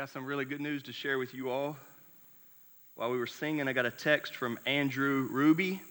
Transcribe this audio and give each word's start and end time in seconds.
got 0.00 0.08
some 0.08 0.24
really 0.24 0.46
good 0.46 0.62
news 0.62 0.82
to 0.82 0.94
share 0.94 1.18
with 1.18 1.34
you 1.34 1.50
all. 1.50 1.76
While 2.94 3.10
we 3.10 3.18
were 3.18 3.26
singing, 3.26 3.68
I 3.68 3.74
got 3.74 3.84
a 3.84 3.90
text 3.90 4.34
from 4.34 4.58
Andrew 4.64 5.28
Ruby. 5.30 5.82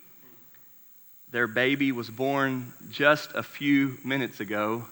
Their 1.29 1.45
baby 1.45 1.91
was 1.91 2.09
born 2.09 2.73
just 2.89 3.29
a 3.35 3.43
few 3.43 3.99
minutes 4.03 4.39
ago 4.39 4.87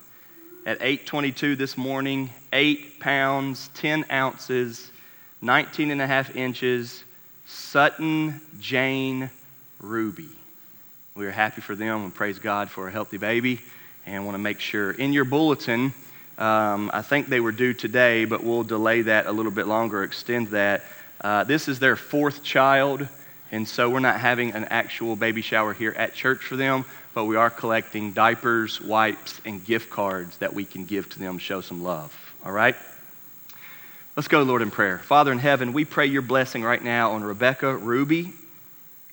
at 0.67 0.77
8:22 0.81 1.55
this 1.55 1.75
morning, 1.79 2.29
8 2.53 2.99
pounds, 2.99 3.71
10 3.73 4.05
ounces, 4.11 4.91
19 5.41 5.89
and 5.89 5.99
a 5.99 6.05
half 6.05 6.35
inches, 6.35 7.03
Sutton 7.47 8.39
Jane 8.59 9.31
Ruby. 9.79 10.29
We 11.15 11.25
are 11.25 11.31
happy 11.31 11.61
for 11.61 11.75
them 11.75 12.03
and 12.03 12.13
praise 12.13 12.37
God 12.37 12.69
for 12.69 12.87
a 12.87 12.91
healthy 12.91 13.17
baby 13.17 13.61
and 14.05 14.25
want 14.25 14.35
to 14.35 14.43
make 14.43 14.59
sure 14.59 14.91
in 14.91 15.11
your 15.11 15.25
bulletin 15.25 15.91
um, 16.37 16.91
I 16.93 17.01
think 17.01 17.27
they 17.27 17.39
were 17.39 17.51
due 17.51 17.73
today, 17.73 18.25
but 18.25 18.43
we'll 18.43 18.63
delay 18.63 19.01
that 19.03 19.25
a 19.25 19.31
little 19.31 19.51
bit 19.51 19.67
longer, 19.67 20.03
extend 20.03 20.49
that. 20.49 20.83
Uh, 21.19 21.43
this 21.43 21.67
is 21.67 21.79
their 21.79 21.95
fourth 21.95 22.43
child, 22.43 23.07
and 23.51 23.67
so 23.67 23.89
we're 23.89 23.99
not 23.99 24.19
having 24.19 24.51
an 24.51 24.65
actual 24.65 25.15
baby 25.15 25.41
shower 25.41 25.73
here 25.73 25.93
at 25.97 26.13
church 26.13 26.43
for 26.43 26.55
them, 26.55 26.85
but 27.15 27.25
we 27.25 27.35
are 27.35 27.49
collecting 27.49 28.11
diapers, 28.11 28.79
wipes, 28.79 29.41
and 29.45 29.65
gift 29.65 29.89
cards 29.89 30.37
that 30.37 30.53
we 30.53 30.63
can 30.63 30.85
give 30.85 31.09
to 31.09 31.19
them, 31.19 31.39
show 31.39 31.61
some 31.61 31.81
love. 31.81 32.15
All 32.45 32.51
right? 32.51 32.75
Let's 34.15 34.27
go, 34.27 34.43
Lord, 34.43 34.61
in 34.61 34.71
prayer. 34.71 34.99
Father 34.99 35.31
in 35.31 35.39
heaven, 35.39 35.73
we 35.73 35.85
pray 35.85 36.05
your 36.05 36.21
blessing 36.21 36.63
right 36.63 36.83
now 36.83 37.11
on 37.11 37.23
Rebecca 37.23 37.75
Ruby 37.75 38.31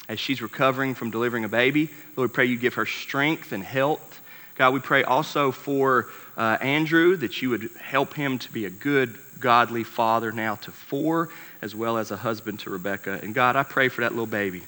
as 0.08 0.20
she's 0.20 0.42
recovering 0.42 0.94
from 0.94 1.10
delivering 1.10 1.44
a 1.44 1.48
baby. 1.48 1.88
Lord, 2.16 2.30
we 2.30 2.34
pray 2.34 2.44
you 2.46 2.56
give 2.56 2.74
her 2.74 2.86
strength 2.86 3.52
and 3.52 3.62
health. 3.62 4.20
God, 4.56 4.72
we 4.72 4.80
pray 4.80 5.02
also 5.02 5.50
for 5.50 6.06
uh, 6.36 6.58
Andrew, 6.60 7.16
that 7.16 7.42
you 7.42 7.50
would 7.50 7.70
help 7.80 8.14
him 8.14 8.38
to 8.38 8.52
be 8.52 8.66
a 8.66 8.70
good, 8.70 9.18
godly 9.40 9.84
father 9.84 10.30
now 10.32 10.54
to 10.56 10.70
four, 10.70 11.28
as 11.60 11.74
well 11.74 11.98
as 11.98 12.10
a 12.10 12.16
husband 12.16 12.60
to 12.60 12.70
Rebecca. 12.70 13.18
And 13.22 13.34
God, 13.34 13.56
I 13.56 13.64
pray 13.64 13.88
for 13.88 14.02
that 14.02 14.12
little 14.12 14.26
baby. 14.26 14.62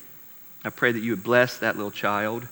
I 0.65 0.71
pray 0.71 0.91
that 0.91 1.01
you 1.01 1.13
would 1.13 1.23
bless 1.23 1.59
that 1.59 1.77
little 1.77 1.93
child. 1.93 2.47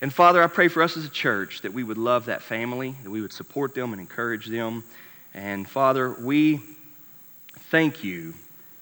And 0.00 0.12
Father, 0.12 0.42
I 0.42 0.46
pray 0.46 0.68
for 0.68 0.82
us 0.82 0.96
as 0.96 1.04
a 1.04 1.10
church 1.10 1.62
that 1.62 1.72
we 1.72 1.82
would 1.82 1.98
love 1.98 2.26
that 2.26 2.42
family, 2.42 2.94
that 3.02 3.10
we 3.10 3.20
would 3.20 3.32
support 3.32 3.74
them 3.74 3.92
and 3.92 4.00
encourage 4.00 4.46
them. 4.46 4.84
And 5.34 5.68
Father, 5.68 6.12
we 6.12 6.60
thank 7.70 8.04
you 8.04 8.34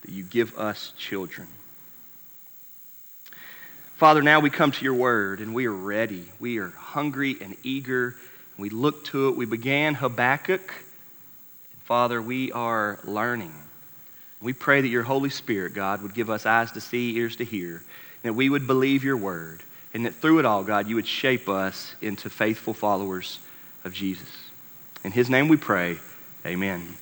that 0.02 0.10
you 0.10 0.22
give 0.22 0.56
us 0.56 0.92
children. 0.96 1.48
Father, 4.02 4.20
now 4.20 4.40
we 4.40 4.50
come 4.50 4.72
to 4.72 4.84
your 4.84 4.94
word 4.94 5.38
and 5.38 5.54
we 5.54 5.68
are 5.68 5.72
ready. 5.72 6.24
We 6.40 6.58
are 6.58 6.70
hungry 6.70 7.36
and 7.40 7.56
eager 7.62 8.16
we 8.58 8.68
look 8.68 9.04
to 9.04 9.28
it. 9.28 9.36
We 9.36 9.46
began 9.46 9.94
Habakkuk. 9.94 10.74
Father, 11.84 12.20
we 12.20 12.50
are 12.50 12.98
learning. 13.04 13.54
We 14.40 14.54
pray 14.54 14.80
that 14.80 14.88
your 14.88 15.04
Holy 15.04 15.30
Spirit, 15.30 15.74
God, 15.74 16.02
would 16.02 16.14
give 16.14 16.30
us 16.30 16.46
eyes 16.46 16.72
to 16.72 16.80
see, 16.80 17.16
ears 17.16 17.36
to 17.36 17.44
hear, 17.44 17.84
that 18.24 18.34
we 18.34 18.48
would 18.48 18.66
believe 18.66 19.04
your 19.04 19.16
word, 19.16 19.62
and 19.94 20.04
that 20.04 20.16
through 20.16 20.40
it 20.40 20.46
all, 20.46 20.64
God, 20.64 20.88
you 20.88 20.96
would 20.96 21.06
shape 21.06 21.48
us 21.48 21.94
into 22.02 22.28
faithful 22.28 22.74
followers 22.74 23.38
of 23.84 23.94
Jesus. 23.94 24.48
In 25.04 25.12
his 25.12 25.30
name 25.30 25.46
we 25.46 25.56
pray. 25.56 25.98
Amen. 26.44 26.96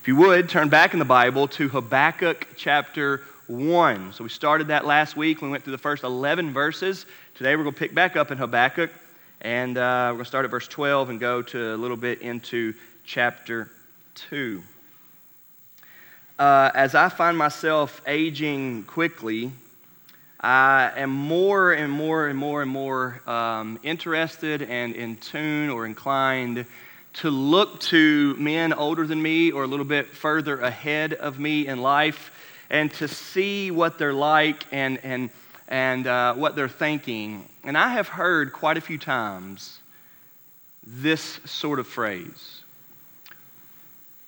If 0.00 0.08
you 0.08 0.16
would, 0.16 0.48
turn 0.48 0.68
back 0.68 0.94
in 0.94 0.98
the 0.98 1.04
Bible 1.04 1.46
to 1.46 1.68
Habakkuk 1.68 2.48
chapter 2.56 3.22
1. 3.50 4.12
So 4.12 4.22
we 4.22 4.30
started 4.30 4.68
that 4.68 4.86
last 4.86 5.16
week. 5.16 5.42
We 5.42 5.48
went 5.48 5.64
through 5.64 5.72
the 5.72 5.78
first 5.78 6.04
11 6.04 6.52
verses. 6.52 7.04
Today 7.34 7.56
we're 7.56 7.64
going 7.64 7.74
to 7.74 7.78
pick 7.78 7.92
back 7.92 8.16
up 8.16 8.30
in 8.30 8.38
Habakkuk. 8.38 8.90
And 9.40 9.76
uh, 9.76 10.10
we're 10.10 10.12
going 10.12 10.24
to 10.24 10.28
start 10.28 10.44
at 10.44 10.52
verse 10.52 10.68
12 10.68 11.10
and 11.10 11.18
go 11.18 11.42
to 11.42 11.74
a 11.74 11.76
little 11.76 11.96
bit 11.96 12.22
into 12.22 12.74
chapter 13.04 13.68
2. 14.14 14.62
Uh, 16.38 16.70
as 16.74 16.94
I 16.94 17.08
find 17.08 17.36
myself 17.36 18.00
aging 18.06 18.84
quickly, 18.84 19.50
I 20.38 20.92
am 20.96 21.10
more 21.10 21.72
and 21.72 21.92
more 21.92 22.28
and 22.28 22.38
more 22.38 22.62
and 22.62 22.70
more 22.70 23.20
um, 23.28 23.80
interested 23.82 24.62
and 24.62 24.94
in 24.94 25.16
tune 25.16 25.70
or 25.70 25.86
inclined 25.86 26.66
to 27.14 27.30
look 27.30 27.80
to 27.80 28.36
men 28.36 28.72
older 28.72 29.08
than 29.08 29.20
me 29.20 29.50
or 29.50 29.64
a 29.64 29.66
little 29.66 29.84
bit 29.84 30.06
further 30.06 30.60
ahead 30.60 31.14
of 31.14 31.40
me 31.40 31.66
in 31.66 31.82
life 31.82 32.30
and 32.70 32.92
to 32.94 33.08
see 33.08 33.70
what 33.70 33.98
they're 33.98 34.12
like 34.12 34.64
and, 34.72 34.98
and 35.04 35.30
and 35.70 36.06
uh, 36.06 36.34
what 36.34 36.56
they're 36.56 36.68
thinking. 36.68 37.48
And 37.64 37.78
I 37.78 37.88
have 37.88 38.08
heard 38.08 38.52
quite 38.52 38.76
a 38.76 38.80
few 38.80 38.98
times 38.98 39.78
this 40.84 41.40
sort 41.44 41.78
of 41.78 41.86
phrase 41.86 42.62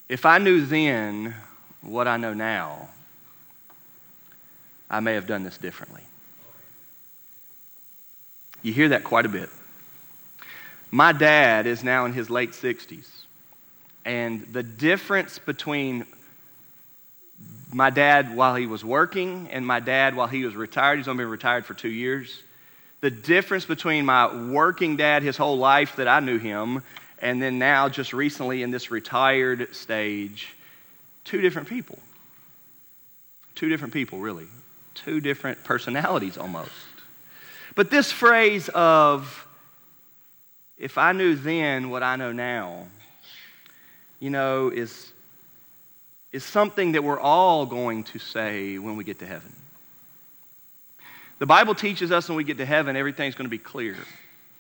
If 0.08 0.24
I 0.24 0.38
knew 0.38 0.64
then 0.64 1.34
what 1.80 2.06
I 2.06 2.16
know 2.16 2.32
now, 2.32 2.88
I 4.88 5.00
may 5.00 5.14
have 5.14 5.26
done 5.26 5.42
this 5.42 5.58
differently. 5.58 6.02
You 8.62 8.72
hear 8.72 8.90
that 8.90 9.02
quite 9.02 9.26
a 9.26 9.28
bit. 9.28 9.48
My 10.92 11.10
dad 11.10 11.66
is 11.66 11.82
now 11.82 12.04
in 12.04 12.12
his 12.12 12.30
late 12.30 12.52
60s. 12.52 13.08
And 14.04 14.42
the 14.52 14.62
difference 14.62 15.38
between 15.38 16.06
my 17.72 17.90
dad 17.90 18.36
while 18.36 18.54
he 18.54 18.66
was 18.66 18.84
working 18.84 19.48
and 19.50 19.66
my 19.66 19.80
dad 19.80 20.14
while 20.14 20.26
he 20.26 20.44
was 20.44 20.54
retired. 20.54 20.98
He's 20.98 21.08
only 21.08 21.24
been 21.24 21.30
retired 21.30 21.64
for 21.64 21.74
two 21.74 21.88
years. 21.88 22.42
The 23.00 23.10
difference 23.10 23.64
between 23.64 24.04
my 24.04 24.50
working 24.50 24.96
dad 24.96 25.22
his 25.22 25.36
whole 25.36 25.58
life 25.58 25.96
that 25.96 26.06
I 26.06 26.20
knew 26.20 26.38
him 26.38 26.82
and 27.20 27.40
then 27.40 27.58
now 27.58 27.88
just 27.88 28.12
recently 28.12 28.62
in 28.62 28.70
this 28.70 28.90
retired 28.90 29.74
stage, 29.74 30.54
two 31.24 31.40
different 31.40 31.68
people. 31.68 31.98
Two 33.54 33.68
different 33.68 33.94
people, 33.94 34.18
really. 34.18 34.46
Two 34.94 35.20
different 35.20 35.62
personalities 35.62 36.36
almost. 36.36 36.70
But 37.74 37.90
this 37.90 38.10
phrase 38.12 38.68
of, 38.70 39.46
if 40.76 40.98
I 40.98 41.12
knew 41.12 41.36
then 41.36 41.90
what 41.90 42.02
I 42.02 42.16
know 42.16 42.32
now, 42.32 42.86
you 44.18 44.30
know, 44.30 44.68
is 44.68 45.11
is 46.32 46.44
something 46.44 46.92
that 46.92 47.04
we're 47.04 47.20
all 47.20 47.66
going 47.66 48.04
to 48.04 48.18
say 48.18 48.78
when 48.78 48.96
we 48.96 49.04
get 49.04 49.18
to 49.18 49.26
heaven. 49.26 49.52
The 51.38 51.46
Bible 51.46 51.74
teaches 51.74 52.12
us 52.12 52.28
when 52.28 52.36
we 52.36 52.44
get 52.44 52.58
to 52.58 52.64
heaven, 52.64 52.96
everything's 52.96 53.34
going 53.34 53.46
to 53.46 53.50
be 53.50 53.58
clear. 53.58 53.96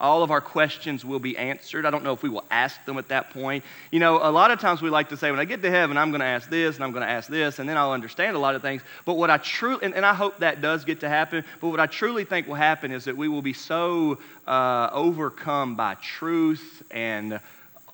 All 0.00 0.24
of 0.24 0.32
our 0.32 0.40
questions 0.40 1.04
will 1.04 1.20
be 1.20 1.38
answered. 1.38 1.86
I 1.86 1.90
don't 1.90 2.02
know 2.02 2.12
if 2.12 2.24
we 2.24 2.28
will 2.28 2.44
ask 2.50 2.84
them 2.86 2.98
at 2.98 3.06
that 3.08 3.30
point. 3.30 3.62
You 3.92 4.00
know, 4.00 4.16
a 4.16 4.32
lot 4.32 4.50
of 4.50 4.58
times 4.58 4.82
we 4.82 4.90
like 4.90 5.10
to 5.10 5.16
say, 5.16 5.30
when 5.30 5.38
I 5.38 5.44
get 5.44 5.62
to 5.62 5.70
heaven, 5.70 5.96
I'm 5.96 6.10
going 6.10 6.20
to 6.20 6.26
ask 6.26 6.50
this 6.50 6.74
and 6.74 6.84
I'm 6.84 6.90
going 6.90 7.04
to 7.04 7.08
ask 7.08 7.30
this, 7.30 7.60
and 7.60 7.68
then 7.68 7.76
I'll 7.76 7.92
understand 7.92 8.34
a 8.34 8.40
lot 8.40 8.56
of 8.56 8.62
things. 8.62 8.82
But 9.04 9.14
what 9.14 9.30
I 9.30 9.36
truly, 9.36 9.78
and, 9.84 9.94
and 9.94 10.04
I 10.04 10.12
hope 10.12 10.40
that 10.40 10.60
does 10.60 10.84
get 10.84 11.00
to 11.00 11.08
happen, 11.08 11.44
but 11.60 11.68
what 11.68 11.78
I 11.78 11.86
truly 11.86 12.24
think 12.24 12.48
will 12.48 12.56
happen 12.56 12.90
is 12.90 13.04
that 13.04 13.16
we 13.16 13.28
will 13.28 13.42
be 13.42 13.52
so 13.52 14.18
uh, 14.48 14.90
overcome 14.92 15.76
by 15.76 15.94
truth 15.94 16.82
and 16.90 17.38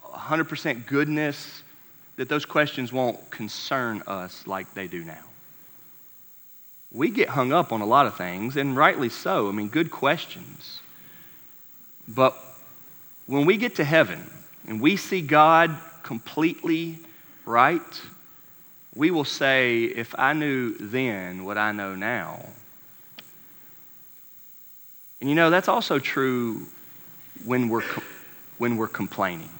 100% 0.03 0.87
goodness 0.87 1.61
that 2.19 2.27
those 2.27 2.43
questions 2.43 2.91
won't 2.91 3.31
concern 3.31 4.03
us 4.05 4.45
like 4.45 4.73
they 4.73 4.87
do 4.87 5.05
now. 5.05 5.23
We 6.91 7.11
get 7.11 7.29
hung 7.29 7.53
up 7.53 7.71
on 7.71 7.79
a 7.79 7.85
lot 7.85 8.07
of 8.07 8.17
things, 8.17 8.57
and 8.57 8.75
rightly 8.75 9.07
so. 9.07 9.47
I 9.47 9.53
mean, 9.53 9.69
good 9.69 9.89
questions. 9.89 10.81
But 12.09 12.35
when 13.25 13.45
we 13.45 13.55
get 13.55 13.75
to 13.75 13.85
heaven 13.85 14.29
and 14.67 14.81
we 14.81 14.97
see 14.97 15.21
God 15.21 15.77
completely 16.03 16.99
right, 17.45 18.01
we 18.93 19.11
will 19.11 19.23
say, 19.23 19.85
if 19.85 20.13
I 20.17 20.33
knew 20.33 20.73
then 20.77 21.45
what 21.45 21.57
I 21.57 21.71
know 21.71 21.95
now. 21.95 22.49
And 25.21 25.29
you 25.29 25.37
know, 25.37 25.49
that's 25.49 25.69
also 25.69 25.99
true 25.99 26.67
when 27.45 27.69
we're, 27.69 27.85
when 28.57 28.75
we're 28.75 28.89
complaining. 28.89 29.58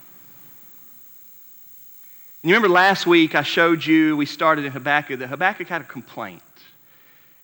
You 2.42 2.52
remember 2.52 2.70
last 2.70 3.06
week 3.06 3.36
I 3.36 3.44
showed 3.44 3.86
you, 3.86 4.16
we 4.16 4.26
started 4.26 4.64
in 4.64 4.72
Habakkuk, 4.72 5.20
that 5.20 5.28
Habakkuk 5.28 5.68
had 5.68 5.82
a 5.82 5.86
complaint. 5.86 6.42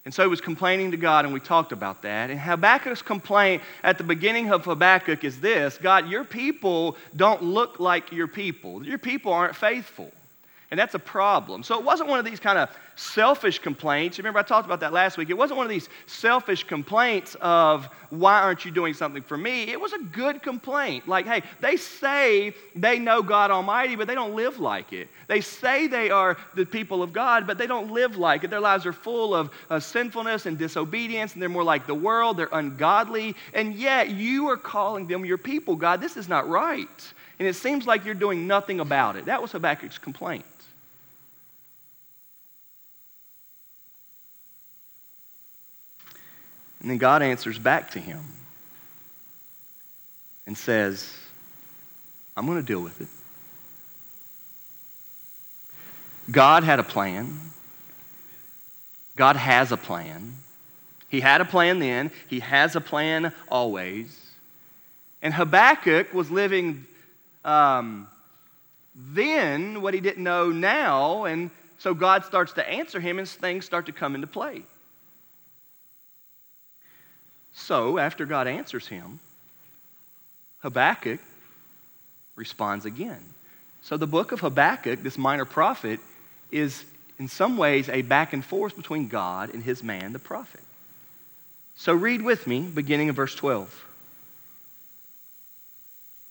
And 0.06 0.14
so 0.14 0.24
he 0.24 0.30
was 0.30 0.40
complaining 0.40 0.92
to 0.92 0.98
God, 0.98 1.26
and 1.26 1.34
we 1.34 1.42
talked 1.42 1.74
about 1.74 2.04
that. 2.04 2.30
And 2.30 2.40
Habakkuk's 2.40 3.02
complaint 3.02 3.62
at 3.84 3.98
the 3.98 4.06
beginning 4.06 4.54
of 4.54 4.64
Habakkuk 4.64 5.26
is 5.26 5.42
this 5.42 5.78
God, 5.78 6.08
your 6.08 6.24
people 6.24 6.96
don't 7.14 7.44
look 7.44 7.80
like 7.82 8.14
your 8.14 8.28
people. 8.28 8.86
Your 8.86 8.98
people 8.98 9.34
aren't 9.34 9.56
faithful. 9.58 10.12
And 10.72 10.80
that's 10.80 10.96
a 10.96 11.00
problem. 11.00 11.62
So 11.62 11.78
it 11.78 11.86
wasn't 11.86 12.10
one 12.10 12.18
of 12.18 12.26
these 12.26 12.40
kind 12.40 12.58
of 12.58 12.70
selfish 12.96 13.60
complaints. 13.60 14.18
Remember, 14.18 14.40
I 14.40 14.44
talked 14.44 14.66
about 14.66 14.80
that 14.80 14.94
last 14.94 15.18
week. 15.18 15.30
It 15.30 15.38
wasn't 15.38 15.58
one 15.58 15.66
of 15.66 15.70
these 15.70 15.90
selfish 16.08 16.64
complaints 16.64 17.36
of, 17.40 17.86
why 18.10 18.42
aren't 18.42 18.66
you 18.66 18.72
doing 18.72 18.94
something 18.94 19.22
for 19.22 19.38
me? 19.38 19.64
It 19.64 19.80
was 19.80 19.94
a 19.94 20.00
good 20.00 20.42
complaint. 20.42 21.08
Like, 21.08 21.28
hey, 21.28 21.44
they 21.62 21.78
say 21.78 22.56
they 22.76 22.98
know 22.98 23.22
God 23.22 23.52
Almighty, 23.52 23.96
but 23.96 24.08
they 24.08 24.16
don't 24.16 24.36
live 24.36 24.60
like 24.60 24.92
it. 24.92 25.08
They 25.28 25.42
say 25.42 25.86
they 25.86 26.10
are 26.10 26.36
the 26.56 26.66
people 26.66 27.04
of 27.04 27.14
God, 27.14 27.46
but 27.46 27.58
they 27.58 27.68
don't 27.68 27.92
live 27.92 28.18
like 28.18 28.44
it. 28.44 28.50
Their 28.50 28.60
lives 28.60 28.88
are 28.88 28.94
full 28.94 29.36
of 29.36 29.52
uh, 29.70 29.80
sinfulness 29.80 30.48
and 30.48 30.58
disobedience, 30.58 31.34
and 31.34 31.42
they're 31.42 31.50
more 31.50 31.64
like 31.64 31.86
the 31.86 31.96
world. 31.96 32.38
They're 32.38 32.50
ungodly. 32.52 33.36
And 33.54 33.76
yet, 33.76 34.10
you 34.10 34.50
are 34.50 34.58
calling 34.58 35.06
them 35.08 35.26
your 35.26 35.38
people, 35.38 35.76
God. 35.76 36.02
This 36.02 36.18
is 36.18 36.28
not 36.28 36.50
right. 36.50 37.14
And 37.38 37.48
it 37.48 37.56
seems 37.56 37.86
like 37.86 38.06
you're 38.06 38.16
doing 38.16 38.48
nothing 38.48 38.80
about 38.80 39.16
it. 39.16 39.26
That 39.26 39.42
was 39.42 39.52
Habakkuk's 39.52 39.98
complaint. 39.98 40.46
And 46.86 46.92
then 46.92 47.00
God 47.00 47.24
answers 47.24 47.58
back 47.58 47.90
to 47.94 48.00
him 48.00 48.24
and 50.46 50.56
says, 50.56 51.12
I'm 52.38 52.46
going 52.46 52.60
to 52.60 52.64
deal 52.64 52.80
with 52.80 53.02
it. 53.02 53.08
God 56.32 56.64
had 56.64 56.78
a 56.78 56.84
plan. 56.84 57.40
God 59.16 59.36
has 59.36 59.72
a 59.72 59.78
plan. 59.78 60.36
He 61.10 61.22
had 61.22 61.42
a 61.42 61.46
plan 61.46 61.80
then, 61.80 62.12
He 62.28 62.42
has 62.42 62.76
a 62.76 62.82
plan 62.82 63.34
always. 63.50 64.16
And 65.24 65.34
Habakkuk 65.34 66.14
was 66.14 66.30
living 66.30 66.86
um, 67.44 68.08
then 68.96 69.82
what 69.82 69.96
he 69.96 70.02
didn't 70.02 70.24
know 70.24 70.52
now, 70.52 71.26
and 71.26 71.50
so 71.80 71.96
God 71.96 72.26
starts 72.26 72.54
to 72.54 72.70
answer 72.70 73.00
him, 73.00 73.18
and 73.18 73.28
things 73.28 73.66
start 73.66 73.88
to 73.88 73.92
come 73.92 74.14
into 74.14 74.28
play. 74.28 74.62
So, 77.56 77.98
after 77.98 78.26
God 78.26 78.48
answers 78.48 78.88
him, 78.88 79.20
Habakkuk 80.60 81.22
responds 82.36 82.86
again. 82.86 83.22
So, 83.82 83.96
the 83.96 84.06
book 84.06 84.34
of 84.34 84.42
Habakkuk, 84.42 85.02
this 85.02 85.18
minor 85.18 85.46
prophet, 85.46 86.02
is 86.52 86.84
in 87.18 87.30
some 87.30 87.56
ways 87.56 87.88
a 87.88 88.02
back 88.02 88.34
and 88.34 88.44
forth 88.44 88.76
between 88.76 89.08
God 89.08 89.54
and 89.54 89.64
his 89.64 89.82
man, 89.82 90.12
the 90.12 90.20
prophet. 90.20 90.60
So, 91.76 91.94
read 91.94 92.22
with 92.22 92.46
me, 92.46 92.60
beginning 92.62 93.10
of 93.10 93.16
verse 93.16 93.34
12. 93.34 93.86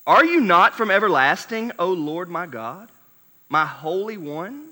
Are 0.06 0.24
you 0.24 0.40
not 0.40 0.74
from 0.74 0.90
everlasting, 0.90 1.72
O 1.78 1.92
Lord 1.92 2.28
my 2.28 2.44
God, 2.44 2.90
my 3.48 3.64
Holy 3.64 4.18
One? 4.18 4.66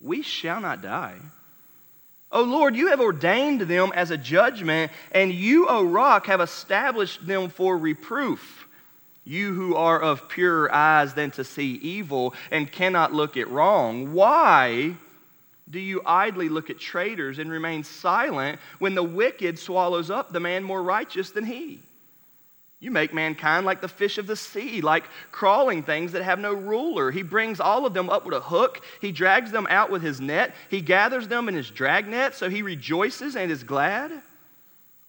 We 0.00 0.22
shall 0.22 0.62
not 0.62 0.80
die. 0.80 1.18
O 2.30 2.42
Lord, 2.42 2.76
you 2.76 2.88
have 2.88 3.00
ordained 3.00 3.62
them 3.62 3.90
as 3.94 4.10
a 4.10 4.18
judgment, 4.18 4.92
and 5.12 5.32
you, 5.32 5.66
O 5.66 5.82
rock, 5.82 6.26
have 6.26 6.40
established 6.40 7.26
them 7.26 7.48
for 7.48 7.78
reproof. 7.78 8.66
You 9.24 9.54
who 9.54 9.74
are 9.74 10.00
of 10.00 10.28
purer 10.28 10.72
eyes 10.74 11.14
than 11.14 11.30
to 11.32 11.44
see 11.44 11.74
evil 11.76 12.34
and 12.50 12.70
cannot 12.70 13.12
look 13.12 13.36
at 13.36 13.50
wrong, 13.50 14.12
why 14.12 14.96
do 15.70 15.78
you 15.78 16.02
idly 16.04 16.48
look 16.48 16.70
at 16.70 16.78
traitors 16.78 17.38
and 17.38 17.50
remain 17.50 17.84
silent 17.84 18.58
when 18.78 18.94
the 18.94 19.02
wicked 19.02 19.58
swallows 19.58 20.10
up 20.10 20.32
the 20.32 20.40
man 20.40 20.62
more 20.62 20.82
righteous 20.82 21.30
than 21.30 21.44
he? 21.44 21.80
You 22.80 22.92
make 22.92 23.12
mankind 23.12 23.66
like 23.66 23.80
the 23.80 23.88
fish 23.88 24.18
of 24.18 24.28
the 24.28 24.36
sea, 24.36 24.80
like 24.80 25.04
crawling 25.32 25.82
things 25.82 26.12
that 26.12 26.22
have 26.22 26.38
no 26.38 26.52
ruler. 26.52 27.10
He 27.10 27.22
brings 27.22 27.58
all 27.58 27.84
of 27.84 27.92
them 27.92 28.08
up 28.08 28.24
with 28.24 28.34
a 28.34 28.40
hook. 28.40 28.84
He 29.00 29.10
drags 29.10 29.50
them 29.50 29.66
out 29.68 29.90
with 29.90 30.00
his 30.00 30.20
net. 30.20 30.54
He 30.70 30.80
gathers 30.80 31.26
them 31.26 31.48
in 31.48 31.56
his 31.56 31.70
dragnet, 31.70 32.34
so 32.34 32.48
he 32.48 32.62
rejoices 32.62 33.34
and 33.34 33.50
is 33.50 33.64
glad. 33.64 34.12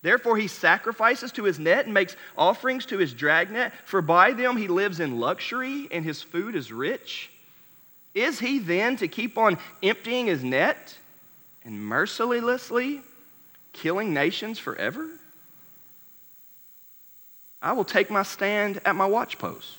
Therefore, 0.01 0.37
he 0.37 0.47
sacrifices 0.47 1.31
to 1.33 1.43
his 1.43 1.59
net 1.59 1.85
and 1.85 1.93
makes 1.93 2.15
offerings 2.37 2.85
to 2.87 2.97
his 2.97 3.13
dragnet, 3.13 3.73
for 3.85 4.01
by 4.01 4.31
them 4.31 4.57
he 4.57 4.67
lives 4.67 4.99
in 4.99 5.19
luxury 5.19 5.87
and 5.91 6.03
his 6.03 6.21
food 6.23 6.55
is 6.55 6.71
rich. 6.71 7.29
Is 8.15 8.39
he 8.39 8.59
then 8.59 8.95
to 8.97 9.07
keep 9.07 9.37
on 9.37 9.57
emptying 9.83 10.25
his 10.25 10.43
net 10.43 10.95
and 11.63 11.85
mercilessly 11.85 13.01
killing 13.73 14.13
nations 14.13 14.57
forever? 14.57 15.18
I 17.61 17.73
will 17.73 17.83
take 17.83 18.09
my 18.09 18.23
stand 18.23 18.81
at 18.85 18.95
my 18.95 19.07
watchpost 19.07 19.75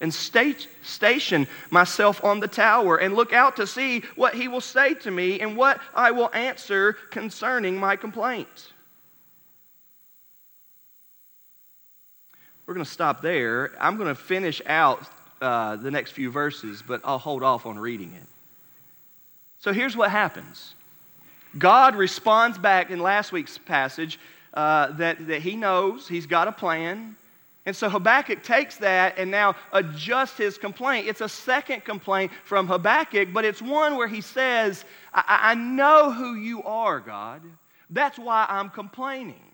and 0.00 0.12
state, 0.12 0.68
station 0.82 1.46
myself 1.70 2.24
on 2.24 2.40
the 2.40 2.48
tower 2.48 2.96
and 2.96 3.14
look 3.14 3.32
out 3.32 3.56
to 3.56 3.66
see 3.66 4.02
what 4.16 4.34
he 4.34 4.48
will 4.48 4.60
say 4.60 4.94
to 4.94 5.10
me 5.10 5.40
and 5.40 5.56
what 5.56 5.80
I 5.94 6.10
will 6.12 6.30
answer 6.32 6.94
concerning 7.10 7.78
my 7.78 7.96
complaint. 7.96 8.72
We're 12.66 12.74
going 12.74 12.86
to 12.86 12.90
stop 12.90 13.20
there. 13.20 13.72
I'm 13.80 13.96
going 13.96 14.08
to 14.08 14.14
finish 14.14 14.62
out 14.64 15.02
uh, 15.40 15.76
the 15.76 15.90
next 15.90 16.12
few 16.12 16.30
verses, 16.30 16.82
but 16.86 17.00
I'll 17.04 17.18
hold 17.18 17.42
off 17.42 17.66
on 17.66 17.78
reading 17.78 18.12
it. 18.14 18.26
So 19.58 19.72
here's 19.72 19.96
what 19.96 20.10
happens 20.10 20.74
God 21.58 21.96
responds 21.96 22.58
back 22.58 22.90
in 22.90 23.00
last 23.00 23.32
week's 23.32 23.58
passage 23.58 24.18
uh, 24.54 24.92
that, 24.92 25.26
that 25.26 25.42
he 25.42 25.56
knows, 25.56 26.08
he's 26.08 26.26
got 26.26 26.48
a 26.48 26.52
plan. 26.52 27.16
And 27.66 27.76
so 27.76 27.88
Habakkuk 27.88 28.42
takes 28.42 28.78
that 28.78 29.18
and 29.18 29.30
now 29.30 29.54
adjusts 29.72 30.36
his 30.36 30.56
complaint. 30.56 31.06
It's 31.06 31.20
a 31.20 31.28
second 31.28 31.84
complaint 31.84 32.32
from 32.44 32.66
Habakkuk, 32.66 33.32
but 33.32 33.44
it's 33.44 33.60
one 33.60 33.96
where 33.96 34.08
he 34.08 34.22
says, 34.22 34.84
I, 35.12 35.50
I 35.50 35.54
know 35.54 36.10
who 36.10 36.34
you 36.34 36.62
are, 36.62 37.00
God. 37.00 37.42
That's 37.90 38.18
why 38.18 38.46
I'm 38.48 38.70
complaining. 38.70 39.49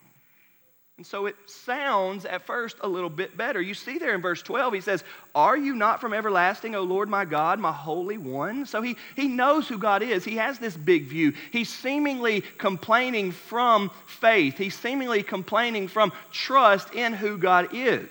And 0.97 1.07
so 1.07 1.27
it 1.27 1.37
sounds 1.45 2.25
at 2.25 2.47
first 2.47 2.77
a 2.81 2.89
little 2.89 3.11
bit 3.11 3.37
better. 3.37 3.61
You 3.61 3.75
see 3.75 3.99
there 3.99 4.15
in 4.15 4.23
verse 4.23 4.41
12, 4.41 4.73
he 4.73 4.81
says, 4.81 5.05
Are 5.35 5.57
you 5.57 5.75
not 5.75 6.01
from 6.01 6.15
everlasting, 6.15 6.75
O 6.75 6.83
Lord 6.83 7.11
my 7.11 7.27
God, 7.27 7.61
my 7.61 7.73
Holy 7.73 8.17
One? 8.17 8.65
So 8.65 8.81
he, 8.81 8.97
he 9.15 9.29
knows 9.29 9.69
who 9.69 9.77
God 9.77 10.03
is. 10.03 10.25
He 10.25 10.37
has 10.37 10.59
this 10.59 10.75
big 10.75 11.05
view. 11.05 11.35
He's 11.53 11.69
seemingly 11.69 12.41
complaining 12.57 13.33
from 13.33 13.91
faith, 14.07 14.57
he's 14.57 14.75
seemingly 14.75 15.23
complaining 15.23 15.89
from 15.89 16.13
trust 16.33 16.95
in 16.95 17.13
who 17.13 17.37
God 17.37 17.69
is. 17.73 18.09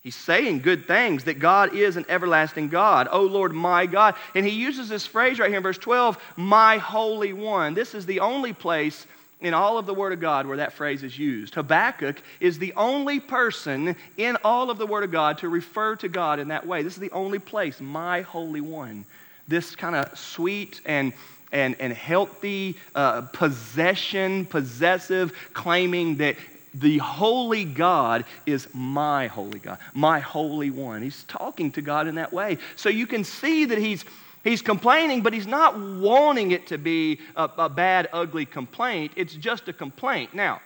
He's 0.00 0.16
saying 0.16 0.60
good 0.60 0.86
things 0.86 1.24
that 1.24 1.38
God 1.38 1.74
is 1.74 1.96
an 1.96 2.04
everlasting 2.08 2.68
God. 2.68 3.08
Oh 3.10 3.22
Lord, 3.22 3.52
my 3.52 3.86
God. 3.86 4.16
And 4.34 4.44
he 4.44 4.52
uses 4.52 4.88
this 4.88 5.06
phrase 5.06 5.38
right 5.38 5.48
here 5.48 5.58
in 5.58 5.62
verse 5.62 5.78
12, 5.78 6.18
my 6.36 6.78
Holy 6.78 7.32
One. 7.32 7.74
This 7.74 7.94
is 7.94 8.04
the 8.04 8.18
only 8.18 8.52
place 8.52 9.06
in 9.42 9.54
all 9.54 9.76
of 9.76 9.86
the 9.86 9.94
Word 9.94 10.12
of 10.12 10.20
God 10.20 10.46
where 10.46 10.56
that 10.56 10.72
phrase 10.72 11.02
is 11.02 11.18
used. 11.18 11.54
Habakkuk 11.54 12.22
is 12.40 12.58
the 12.58 12.72
only 12.74 13.20
person 13.20 13.96
in 14.16 14.36
all 14.44 14.70
of 14.70 14.78
the 14.78 14.86
Word 14.86 15.04
of 15.04 15.10
God 15.10 15.38
to 15.38 15.48
refer 15.48 15.96
to 15.96 16.08
God 16.08 16.38
in 16.38 16.48
that 16.48 16.66
way. 16.66 16.82
This 16.82 16.94
is 16.94 17.00
the 17.00 17.10
only 17.10 17.38
place, 17.38 17.80
my 17.80 18.22
Holy 18.22 18.60
One. 18.60 19.04
This 19.48 19.76
kind 19.76 19.96
of 19.96 20.16
sweet 20.16 20.80
and 20.86 21.12
and, 21.52 21.76
and 21.78 21.92
healthy 21.92 22.76
uh, 22.94 23.20
possession, 23.20 24.46
possessive, 24.46 25.32
claiming 25.52 26.16
that 26.16 26.36
the 26.74 26.98
holy 26.98 27.64
God 27.64 28.24
is 28.46 28.66
my 28.72 29.26
holy 29.26 29.58
God, 29.58 29.78
my 29.92 30.20
holy 30.20 30.70
one. 30.70 31.02
He's 31.02 31.24
talking 31.24 31.70
to 31.72 31.82
God 31.82 32.08
in 32.08 32.14
that 32.14 32.32
way. 32.32 32.56
So 32.76 32.88
you 32.88 33.06
can 33.06 33.24
see 33.24 33.66
that 33.66 33.76
he's 33.76 34.04
He's 34.44 34.62
complaining, 34.62 35.22
but 35.22 35.32
he's 35.32 35.46
not 35.46 35.78
wanting 35.78 36.50
it 36.50 36.66
to 36.68 36.78
be 36.78 37.20
a, 37.36 37.48
a 37.58 37.68
bad, 37.68 38.08
ugly 38.12 38.44
complaint. 38.44 39.12
It's 39.14 39.34
just 39.34 39.68
a 39.68 39.72
complaint. 39.72 40.34
Now, 40.34 40.60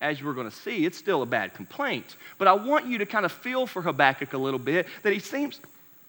as 0.00 0.22
we're 0.22 0.34
going 0.34 0.50
to 0.50 0.54
see, 0.54 0.84
it's 0.84 0.98
still 0.98 1.22
a 1.22 1.26
bad 1.26 1.54
complaint. 1.54 2.16
But 2.36 2.48
I 2.48 2.52
want 2.52 2.86
you 2.86 2.98
to 2.98 3.06
kind 3.06 3.24
of 3.24 3.32
feel 3.32 3.66
for 3.66 3.80
Habakkuk 3.80 4.34
a 4.34 4.38
little 4.38 4.58
bit 4.58 4.86
that 5.02 5.12
he 5.12 5.18
seems, 5.18 5.58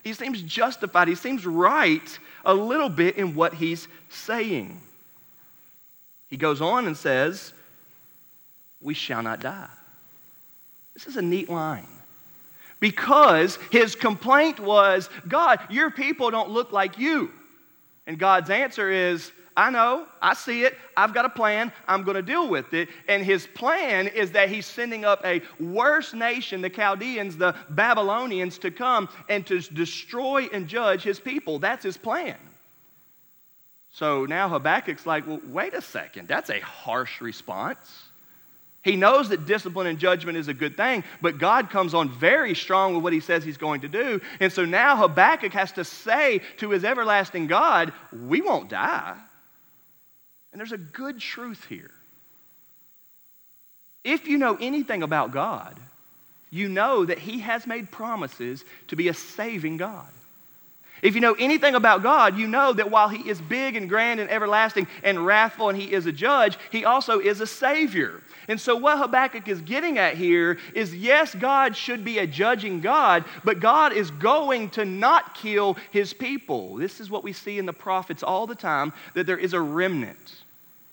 he 0.04 0.14
seems 0.14 0.42
justified, 0.42 1.08
he 1.08 1.16
seems 1.16 1.46
right 1.46 2.20
a 2.44 2.54
little 2.54 2.90
bit 2.90 3.16
in 3.16 3.34
what 3.34 3.54
he's 3.54 3.88
saying. 4.10 4.82
He 6.28 6.36
goes 6.36 6.60
on 6.60 6.86
and 6.86 6.98
says, 6.98 7.54
We 8.82 8.94
shall 8.94 9.24
not 9.24 9.40
die. 9.40 9.70
This 10.94 11.08
is 11.08 11.16
a 11.16 11.22
neat 11.22 11.50
line 11.50 11.88
because 12.80 13.58
his 13.72 13.96
complaint 13.96 14.60
was, 14.60 15.10
God, 15.28 15.60
your 15.70 15.90
people 15.92 16.32
don't 16.32 16.50
look 16.50 16.72
like 16.72 16.98
you. 16.98 17.32
And 18.06 18.18
God's 18.18 18.50
answer 18.50 18.90
is, 18.90 19.32
I 19.58 19.72
know, 19.72 20.06
I 20.22 20.36
see 20.36 20.64
it, 20.66 20.78
I've 20.96 21.16
got 21.16 21.26
a 21.26 21.30
plan, 21.30 21.72
I'm 21.88 22.04
going 22.04 22.16
to 22.16 22.22
deal 22.22 22.48
with 22.48 22.76
it. 22.76 22.90
And 23.08 23.26
his 23.26 23.48
plan 23.48 24.06
is 24.08 24.32
that 24.34 24.50
he's 24.50 24.68
sending 24.68 25.04
up 25.04 25.26
a 25.26 25.42
worse 25.60 26.14
nation, 26.14 26.62
the 26.62 26.70
Chaldeans, 26.70 27.38
the 27.38 27.56
Babylonians, 27.72 28.60
to 28.60 28.70
come 28.70 29.10
and 29.30 29.46
to 29.48 29.60
destroy 29.60 30.48
and 30.54 30.68
judge 30.68 31.02
his 31.02 31.20
people. 31.20 31.58
That's 31.58 31.84
his 31.84 31.98
plan. 31.98 32.38
So 33.90 34.26
now 34.26 34.48
Habakkuk's 34.48 35.08
like, 35.08 35.26
well, 35.26 35.42
wait 35.48 35.74
a 35.74 35.82
second, 35.82 36.28
that's 36.28 36.52
a 36.52 36.60
harsh 36.60 37.20
response. 37.20 38.07
He 38.84 38.96
knows 38.96 39.30
that 39.30 39.46
discipline 39.46 39.88
and 39.88 40.00
judgment 40.00 40.38
is 40.38 40.48
a 40.48 40.54
good 40.54 40.78
thing, 40.78 41.04
but 41.22 41.40
God 41.40 41.70
comes 41.70 41.94
on 41.94 42.10
very 42.10 42.56
strong 42.56 42.96
with 42.96 43.04
what 43.04 43.12
he 43.12 43.20
says 43.20 43.44
he's 43.44 43.58
going 43.58 43.82
to 43.82 43.90
do. 43.90 44.22
And 44.40 44.52
so 44.52 44.64
now 44.66 44.96
Habakkuk 44.96 45.52
has 45.54 45.74
to 45.74 45.84
say 45.84 46.42
to 46.58 46.70
his 46.70 46.86
everlasting 46.86 47.48
God, 47.48 47.92
We 48.14 48.42
won't 48.42 48.70
die. 48.70 49.18
And 50.52 50.60
there's 50.60 50.72
a 50.72 50.78
good 50.78 51.20
truth 51.20 51.66
here. 51.68 51.92
If 54.04 54.28
you 54.28 54.38
know 54.38 54.58
anything 54.60 55.04
about 55.04 55.32
God, 55.32 55.78
you 56.50 56.70
know 56.70 57.04
that 57.04 57.20
he 57.20 57.40
has 57.40 57.68
made 57.68 57.92
promises 57.92 58.64
to 58.88 58.96
be 58.96 59.10
a 59.10 59.14
saving 59.14 59.78
God. 59.78 60.08
If 61.02 61.14
you 61.14 61.22
know 61.22 61.36
anything 61.38 61.76
about 61.76 62.02
God, 62.02 62.38
you 62.38 62.48
know 62.48 62.74
that 62.74 62.90
while 62.90 63.08
He 63.10 63.30
is 63.30 63.40
big 63.40 63.76
and 63.76 63.88
grand 63.88 64.20
and 64.20 64.30
everlasting 64.30 64.88
and 65.04 65.26
wrathful 65.26 65.70
and 65.70 65.80
He 65.80 65.94
is 65.94 66.06
a 66.06 66.12
judge, 66.12 66.58
He 66.72 66.86
also 66.86 67.20
is 67.20 67.40
a 67.40 67.48
Savior. 67.48 68.22
And 68.50 68.60
so, 68.60 68.78
what 68.78 68.98
Habakkuk 68.98 69.48
is 69.50 69.62
getting 69.62 69.98
at 69.98 70.16
here 70.16 70.58
is 70.74 70.96
yes, 70.96 71.36
God 71.36 71.76
should 71.76 72.06
be 72.06 72.20
a 72.20 72.28
judging 72.28 72.80
God, 72.80 73.26
but 73.44 73.60
God 73.60 73.92
is 73.92 74.10
going 74.12 74.70
to 74.72 74.86
not 74.86 75.36
kill 75.36 75.76
His 75.92 76.14
people. 76.14 76.76
This 76.76 77.02
is 77.02 77.10
what 77.10 77.24
we 77.24 77.34
see 77.34 77.60
in 77.60 77.66
the 77.66 77.74
prophets 77.74 78.24
all 78.24 78.48
the 78.48 78.56
time 78.56 78.94
that 79.16 79.26
there 79.28 79.38
is 79.38 79.54
a 79.54 79.60
remnant. 79.60 80.44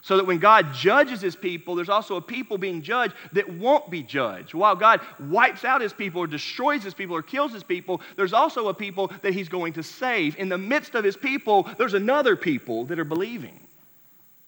So 0.02 0.18
that 0.18 0.26
when 0.26 0.38
God 0.38 0.74
judges 0.74 1.22
his 1.22 1.34
people, 1.34 1.74
there's 1.74 1.88
also 1.88 2.16
a 2.16 2.20
people 2.20 2.58
being 2.58 2.82
judged 2.82 3.14
that 3.32 3.48
won't 3.48 3.88
be 3.90 4.02
judged. 4.02 4.52
While 4.52 4.76
God 4.76 5.00
wipes 5.18 5.64
out 5.64 5.80
his 5.80 5.94
people 5.94 6.20
or 6.20 6.26
destroys 6.26 6.82
his 6.82 6.92
people 6.92 7.16
or 7.16 7.22
kills 7.22 7.54
his 7.54 7.62
people, 7.62 8.02
there's 8.14 8.34
also 8.34 8.68
a 8.68 8.74
people 8.74 9.10
that 9.22 9.32
he's 9.32 9.48
going 9.48 9.72
to 9.72 9.82
save. 9.82 10.36
In 10.36 10.50
the 10.50 10.58
midst 10.58 10.94
of 10.94 11.04
his 11.04 11.16
people, 11.16 11.66
there's 11.78 11.94
another 11.94 12.36
people 12.36 12.84
that 12.84 12.98
are 12.98 13.04
believing, 13.04 13.58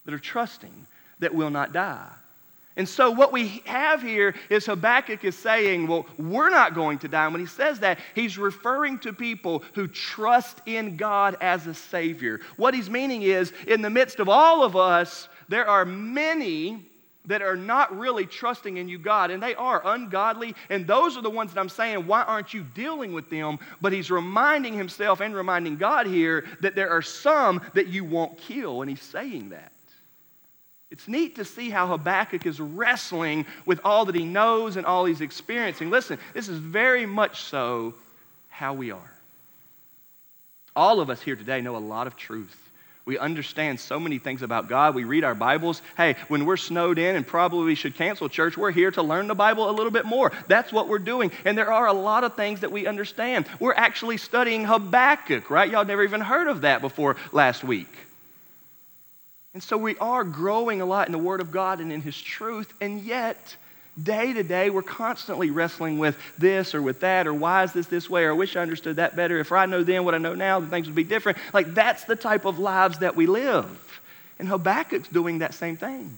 that 0.04 0.12
are 0.12 0.18
trusting, 0.18 0.86
that 1.20 1.34
will 1.34 1.48
not 1.48 1.72
die. 1.72 2.12
And 2.76 2.87
so, 2.87 3.11
what 3.11 3.33
we 3.33 3.62
have 3.64 4.02
here 4.02 4.35
is 4.50 4.66
Habakkuk 4.66 5.25
is 5.25 5.35
saying, 5.35 5.87
Well, 5.87 6.06
we're 6.18 6.50
not 6.50 6.75
going 6.75 6.99
to 7.00 7.09
die. 7.09 7.25
And 7.25 7.33
when 7.33 7.40
he 7.40 7.47
says 7.47 7.80
that, 7.80 7.99
he's 8.14 8.37
referring 8.37 8.99
to 9.00 9.14
people 9.14 9.64
who 9.75 9.88
trust 9.88 10.61
in 10.66 10.97
God 10.97 11.38
as 11.40 11.66
a 11.66 11.73
Savior. 11.75 12.40
What 12.56 12.75
he's 12.75 12.90
meaning 12.90 13.23
is, 13.23 13.52
in 13.66 13.80
the 13.80 13.88
midst 13.88 14.21
of 14.21 14.28
all 14.28 14.62
of 14.62 14.76
us, 14.76 15.28
there 15.49 15.66
are 15.66 15.87
many 15.87 16.85
that 17.26 17.42
are 17.42 17.56
not 17.56 17.97
really 17.97 18.26
trusting 18.26 18.76
in 18.76 18.88
you, 18.88 18.99
God, 18.99 19.30
and 19.30 19.42
they 19.42 19.54
are 19.54 19.83
ungodly. 19.85 20.54
And 20.71 20.87
those 20.87 21.16
are 21.16 21.23
the 21.23 21.30
ones 21.30 21.52
that 21.52 21.61
I'm 21.61 21.68
saying, 21.68 22.06
why 22.06 22.23
aren't 22.23 22.54
you 22.54 22.62
dealing 22.75 23.12
with 23.12 23.28
them? 23.30 23.59
But 23.80 23.92
he's 23.92 24.11
reminding 24.11 24.75
himself 24.75 25.21
and 25.21 25.35
reminding 25.35 25.76
God 25.76 26.06
here 26.06 26.45
that 26.61 26.75
there 26.75 26.90
are 26.90 27.02
some 27.02 27.62
that 27.75 27.88
you 27.88 28.04
won't 28.04 28.38
kill, 28.38 28.83
and 28.83 28.90
he's 28.90 29.02
saying 29.02 29.49
that. 29.49 29.73
It's 30.90 31.09
neat 31.09 31.37
to 31.37 31.45
see 31.45 31.69
how 31.71 31.88
Habakkuk 31.88 32.47
is 32.47 32.61
wrestling 32.61 33.45
with 33.64 33.81
all 33.85 34.05
that 34.05 34.14
he 34.14 34.25
knows 34.25 34.76
and 34.76 34.87
all 34.87 35.05
he's 35.05 35.21
experiencing. 35.21 35.90
Listen, 35.90 36.19
this 36.33 36.49
is 36.49 36.59
very 36.59 37.07
much 37.07 37.43
so 37.43 37.95
how 38.49 38.73
we 38.75 38.93
are. 38.93 39.12
All 40.76 41.00
of 41.00 41.11
us 41.11 41.21
here 41.21 41.37
today 41.37 41.61
know 41.61 41.76
a 41.76 41.78
lot 41.78 42.07
of 42.07 42.16
truth. 42.16 42.57
We 43.05 43.19
understand 43.19 43.78
so 43.78 44.00
many 44.00 44.19
things 44.19 44.43
about 44.43 44.69
God. 44.69 44.95
We 44.95 45.05
read 45.05 45.23
our 45.23 45.35
Bibles. 45.35 45.81
Hey, 45.97 46.16
when 46.26 46.45
we're 46.45 46.57
snowed 46.57 46.99
in 46.99 47.14
and 47.14 47.25
probably 47.26 47.64
we 47.64 47.76
should 47.76 47.95
cancel 47.95 48.28
church, 48.28 48.57
we're 48.57 48.73
here 48.73 48.90
to 48.90 49.02
learn 49.02 49.28
the 49.28 49.35
Bible 49.35 49.71
a 49.71 49.73
little 49.73 49.93
bit 49.93 50.05
more. 50.05 50.33
That's 50.49 50.73
what 50.73 50.88
we're 50.88 50.99
doing. 50.99 51.31
And 51.45 51.57
there 51.57 51.73
are 51.73 51.87
a 51.87 51.93
lot 51.93 52.25
of 52.25 52.35
things 52.35 52.61
that 52.61 52.73
we 52.73 52.87
understand. 52.87 53.47
We're 53.61 53.75
actually 53.75 54.16
studying 54.16 54.64
Habakkuk, 54.64 55.50
right? 55.50 55.71
Y'all 55.71 55.85
never 55.85 56.02
even 56.02 56.21
heard 56.21 56.49
of 56.49 56.62
that 56.62 56.81
before 56.81 57.16
last 57.33 57.62
week. 57.62 57.88
And 59.56 59.62
so 59.62 59.78
we 59.78 59.96
are 59.96 60.22
growing 60.22 60.82
a 60.82 60.84
lot 60.84 61.08
in 61.08 61.12
the 61.12 61.18
Word 61.18 61.40
of 61.40 61.50
God 61.50 61.80
and 61.80 61.90
in 61.90 62.02
His 62.02 62.20
truth, 62.20 62.75
and 62.78 63.00
yet, 63.00 63.56
day 64.02 64.34
to 64.34 64.42
day, 64.42 64.68
we're 64.68 64.82
constantly 64.82 65.48
wrestling 65.48 65.96
with 65.96 66.18
this 66.36 66.75
or 66.75 66.82
with 66.82 67.00
that, 67.00 67.26
or 67.26 67.32
why 67.32 67.62
is 67.62 67.72
this 67.72 67.86
this 67.86 68.10
way, 68.10 68.25
or 68.25 68.32
I 68.32 68.34
wish 68.34 68.54
I 68.54 68.60
understood 68.60 68.96
that 68.96 69.16
better. 69.16 69.38
If 69.38 69.52
I 69.52 69.64
know 69.64 69.82
then 69.82 70.04
what 70.04 70.14
I 70.14 70.18
know 70.18 70.34
now, 70.34 70.60
then 70.60 70.68
things 70.68 70.88
would 70.88 70.94
be 70.94 71.04
different. 71.04 71.38
Like, 71.54 71.72
that's 71.72 72.04
the 72.04 72.16
type 72.16 72.44
of 72.44 72.58
lives 72.58 72.98
that 72.98 73.16
we 73.16 73.26
live. 73.26 73.98
And 74.38 74.46
Habakkuk's 74.46 75.08
doing 75.08 75.38
that 75.38 75.54
same 75.54 75.78
thing. 75.78 76.14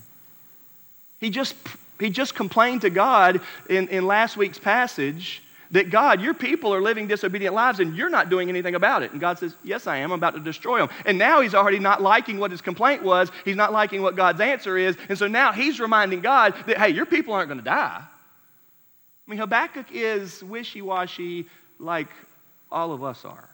He 1.21 1.31
just, 1.31 1.55
he 2.01 2.11
just 2.11 2.35
complained 2.35 2.81
to 2.81 2.91
God 2.91 3.41
in, 3.71 3.87
in 3.87 4.05
last 4.05 4.37
week's 4.37 4.59
passage 4.59 5.45
that 5.71 5.91
God, 5.91 6.21
your 6.21 6.35
people 6.35 6.75
are 6.75 6.81
living 6.81 7.07
disobedient 7.07 7.55
lives 7.55 7.81
and 7.81 7.97
you're 7.97 8.09
not 8.09 8.31
doing 8.31 8.49
anything 8.49 8.75
about 8.75 9.03
it. 9.03 9.13
And 9.13 9.21
God 9.21 9.39
says, 9.39 9.55
Yes, 9.63 9.87
I 9.87 9.99
am. 9.99 10.13
I'm 10.13 10.19
about 10.19 10.35
to 10.35 10.41
destroy 10.41 10.79
them. 10.79 10.89
And 11.05 11.19
now 11.19 11.41
he's 11.41 11.55
already 11.55 11.79
not 11.79 12.01
liking 12.01 12.39
what 12.39 12.51
his 12.51 12.61
complaint 12.61 13.03
was. 13.03 13.31
He's 13.45 13.57
not 13.57 13.73
liking 13.73 14.03
what 14.03 14.17
God's 14.17 14.41
answer 14.41 14.79
is. 14.79 14.97
And 15.09 15.19
so 15.19 15.27
now 15.27 15.53
he's 15.53 15.79
reminding 15.79 16.21
God 16.21 16.55
that, 16.67 16.79
hey, 16.79 16.91
your 16.91 17.07
people 17.07 17.35
aren't 17.35 17.49
going 17.49 17.59
to 17.59 17.65
die. 17.65 18.03
I 18.03 19.31
mean, 19.31 19.39
Habakkuk 19.39 19.87
is 19.93 20.43
wishy 20.43 20.81
washy 20.81 21.47
like 21.79 22.09
all 22.71 22.93
of 22.93 23.05
us 23.05 23.25
are. 23.25 23.49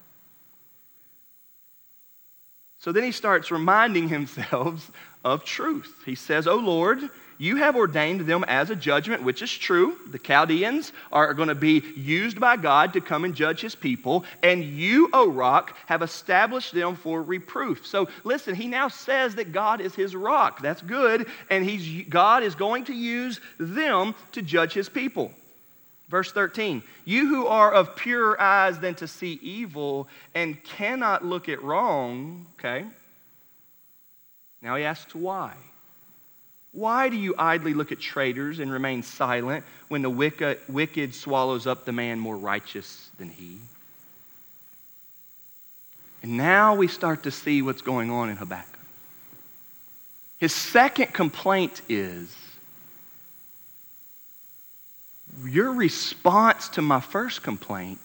So 2.78 2.92
then 2.92 3.02
he 3.02 3.12
starts 3.12 3.50
reminding 3.50 4.08
himself 4.08 4.90
of 5.24 5.42
truth. 5.42 6.02
He 6.04 6.14
says, 6.14 6.46
Oh 6.46 6.56
Lord, 6.56 7.08
you 7.38 7.56
have 7.56 7.76
ordained 7.76 8.22
them 8.22 8.44
as 8.48 8.70
a 8.70 8.76
judgment, 8.76 9.22
which 9.22 9.42
is 9.42 9.52
true. 9.52 9.96
The 10.10 10.18
Chaldeans 10.18 10.92
are 11.12 11.34
going 11.34 11.48
to 11.48 11.54
be 11.54 11.82
used 11.96 12.38
by 12.38 12.56
God 12.56 12.92
to 12.92 13.00
come 13.00 13.24
and 13.24 13.34
judge 13.34 13.60
his 13.60 13.74
people. 13.74 14.24
And 14.42 14.64
you, 14.64 15.10
O 15.12 15.28
rock, 15.28 15.76
have 15.86 16.02
established 16.02 16.72
them 16.72 16.96
for 16.96 17.22
reproof. 17.22 17.86
So 17.86 18.08
listen, 18.22 18.54
he 18.54 18.66
now 18.66 18.88
says 18.88 19.34
that 19.36 19.52
God 19.52 19.80
is 19.80 19.94
his 19.94 20.14
rock. 20.14 20.62
That's 20.62 20.82
good. 20.82 21.26
And 21.50 21.64
he's, 21.64 22.06
God 22.08 22.42
is 22.42 22.54
going 22.54 22.84
to 22.84 22.94
use 22.94 23.40
them 23.58 24.14
to 24.32 24.42
judge 24.42 24.72
his 24.72 24.88
people. 24.88 25.32
Verse 26.08 26.30
13, 26.30 26.82
you 27.04 27.28
who 27.28 27.46
are 27.46 27.72
of 27.72 27.96
purer 27.96 28.40
eyes 28.40 28.78
than 28.78 28.94
to 28.96 29.08
see 29.08 29.38
evil 29.42 30.06
and 30.34 30.62
cannot 30.62 31.24
look 31.24 31.48
at 31.48 31.62
wrong, 31.62 32.46
okay? 32.58 32.84
Now 34.62 34.76
he 34.76 34.84
asks 34.84 35.14
why. 35.14 35.54
Why 36.74 37.08
do 37.08 37.16
you 37.16 37.34
idly 37.38 37.72
look 37.72 37.92
at 37.92 38.00
traitors 38.00 38.58
and 38.58 38.70
remain 38.70 39.02
silent 39.02 39.64
when 39.88 40.02
the 40.02 40.10
wicked 40.10 41.14
swallows 41.14 41.66
up 41.66 41.84
the 41.84 41.92
man 41.92 42.18
more 42.18 42.36
righteous 42.36 43.08
than 43.16 43.30
he? 43.30 43.58
And 46.22 46.36
now 46.36 46.74
we 46.74 46.88
start 46.88 47.22
to 47.22 47.30
see 47.30 47.62
what's 47.62 47.82
going 47.82 48.10
on 48.10 48.28
in 48.28 48.36
Habakkuk. 48.36 48.78
His 50.38 50.52
second 50.52 51.14
complaint 51.14 51.80
is 51.88 52.34
your 55.44 55.72
response 55.72 56.68
to 56.70 56.82
my 56.82 57.00
first 57.00 57.42
complaint 57.42 58.00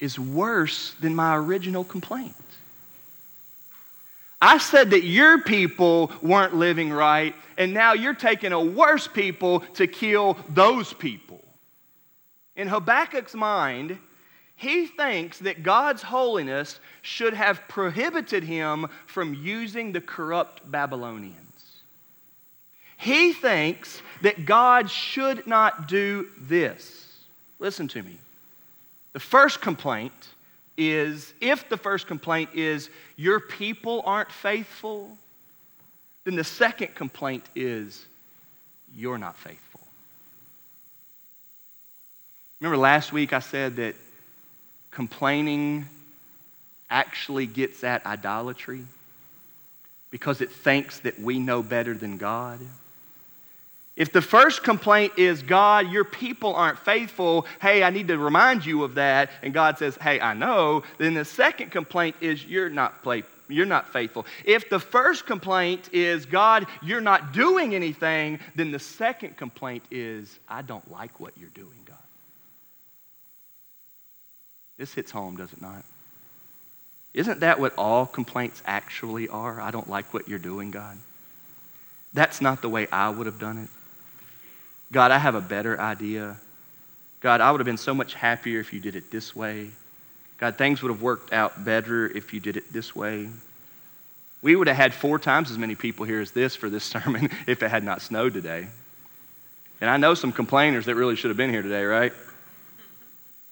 is 0.00 0.18
worse 0.18 0.94
than 1.00 1.14
my 1.14 1.36
original 1.36 1.84
complaint. 1.84 2.34
I 4.44 4.58
said 4.58 4.90
that 4.90 5.04
your 5.04 5.40
people 5.40 6.10
weren't 6.20 6.56
living 6.56 6.92
right, 6.92 7.32
and 7.56 7.72
now 7.72 7.92
you're 7.92 8.12
taking 8.12 8.52
a 8.52 8.60
worse 8.60 9.06
people 9.06 9.60
to 9.74 9.86
kill 9.86 10.36
those 10.48 10.92
people. 10.92 11.40
In 12.56 12.66
Habakkuk's 12.66 13.34
mind, 13.34 13.98
he 14.56 14.86
thinks 14.86 15.38
that 15.38 15.62
God's 15.62 16.02
holiness 16.02 16.80
should 17.02 17.34
have 17.34 17.68
prohibited 17.68 18.42
him 18.42 18.88
from 19.06 19.32
using 19.32 19.92
the 19.92 20.00
corrupt 20.00 20.68
Babylonians. 20.68 21.82
He 22.96 23.32
thinks 23.32 24.02
that 24.22 24.44
God 24.44 24.90
should 24.90 25.46
not 25.46 25.86
do 25.86 26.28
this. 26.40 27.06
Listen 27.60 27.86
to 27.88 28.02
me. 28.02 28.18
The 29.12 29.20
first 29.20 29.60
complaint 29.60 30.12
is 30.76 31.32
if 31.40 31.68
the 31.68 31.76
first 31.76 32.06
complaint 32.06 32.50
is 32.54 32.90
your 33.16 33.40
people 33.40 34.02
aren't 34.04 34.32
faithful, 34.32 35.16
then 36.24 36.36
the 36.36 36.44
second 36.44 36.94
complaint 36.94 37.44
is 37.54 38.04
you're 38.94 39.18
not 39.18 39.36
faithful. 39.36 39.80
Remember 42.60 42.76
last 42.76 43.12
week 43.12 43.32
I 43.32 43.40
said 43.40 43.76
that 43.76 43.96
complaining 44.90 45.86
actually 46.88 47.46
gets 47.46 47.82
at 47.82 48.04
idolatry 48.06 48.84
because 50.10 50.40
it 50.40 50.50
thinks 50.50 51.00
that 51.00 51.18
we 51.18 51.38
know 51.38 51.62
better 51.62 51.94
than 51.94 52.18
God? 52.18 52.60
If 53.94 54.10
the 54.10 54.22
first 54.22 54.62
complaint 54.62 55.12
is, 55.18 55.42
God, 55.42 55.90
your 55.92 56.04
people 56.04 56.54
aren't 56.54 56.78
faithful, 56.78 57.46
hey, 57.60 57.82
I 57.82 57.90
need 57.90 58.08
to 58.08 58.16
remind 58.16 58.64
you 58.64 58.84
of 58.84 58.94
that, 58.94 59.30
and 59.42 59.52
God 59.52 59.76
says, 59.76 59.96
hey, 59.96 60.18
I 60.18 60.32
know, 60.32 60.82
then 60.96 61.12
the 61.12 61.26
second 61.26 61.70
complaint 61.70 62.16
is, 62.22 62.42
you're 62.44 62.70
not, 62.70 63.02
play, 63.02 63.22
you're 63.48 63.66
not 63.66 63.92
faithful. 63.92 64.24
If 64.46 64.70
the 64.70 64.80
first 64.80 65.26
complaint 65.26 65.90
is, 65.92 66.24
God, 66.24 66.66
you're 66.82 67.02
not 67.02 67.34
doing 67.34 67.74
anything, 67.74 68.40
then 68.54 68.70
the 68.70 68.78
second 68.78 69.36
complaint 69.36 69.84
is, 69.90 70.38
I 70.48 70.62
don't 70.62 70.90
like 70.90 71.20
what 71.20 71.36
you're 71.36 71.50
doing, 71.50 71.68
God. 71.84 71.96
This 74.78 74.94
hits 74.94 75.10
home, 75.10 75.36
does 75.36 75.52
it 75.52 75.60
not? 75.60 75.84
Isn't 77.12 77.40
that 77.40 77.60
what 77.60 77.74
all 77.76 78.06
complaints 78.06 78.62
actually 78.64 79.28
are? 79.28 79.60
I 79.60 79.70
don't 79.70 79.90
like 79.90 80.14
what 80.14 80.28
you're 80.28 80.38
doing, 80.38 80.70
God. 80.70 80.96
That's 82.14 82.40
not 82.40 82.62
the 82.62 82.70
way 82.70 82.86
I 82.90 83.10
would 83.10 83.26
have 83.26 83.38
done 83.38 83.58
it. 83.58 83.68
God, 84.92 85.10
I 85.10 85.18
have 85.18 85.34
a 85.34 85.40
better 85.40 85.80
idea. 85.80 86.36
God, 87.20 87.40
I 87.40 87.50
would 87.50 87.60
have 87.60 87.66
been 87.66 87.78
so 87.78 87.94
much 87.94 88.14
happier 88.14 88.60
if 88.60 88.72
you 88.72 88.80
did 88.80 88.94
it 88.94 89.10
this 89.10 89.34
way. 89.34 89.70
God, 90.38 90.58
things 90.58 90.82
would 90.82 90.90
have 90.90 91.00
worked 91.00 91.32
out 91.32 91.64
better 91.64 92.06
if 92.06 92.34
you 92.34 92.40
did 92.40 92.56
it 92.56 92.72
this 92.72 92.94
way. 92.94 93.28
We 94.42 94.54
would 94.54 94.66
have 94.66 94.76
had 94.76 94.92
four 94.92 95.18
times 95.18 95.50
as 95.50 95.56
many 95.56 95.76
people 95.76 96.04
here 96.04 96.20
as 96.20 96.32
this 96.32 96.54
for 96.54 96.68
this 96.68 96.84
sermon 96.96 97.30
if 97.46 97.62
it 97.62 97.70
had 97.70 97.84
not 97.84 98.02
snowed 98.02 98.34
today. 98.34 98.68
And 99.80 99.88
I 99.88 99.96
know 99.96 100.14
some 100.14 100.30
complainers 100.30 100.86
that 100.86 100.94
really 100.94 101.16
should 101.16 101.30
have 101.30 101.36
been 101.36 101.50
here 101.50 101.62
today, 101.62 101.84
right? 101.84 102.12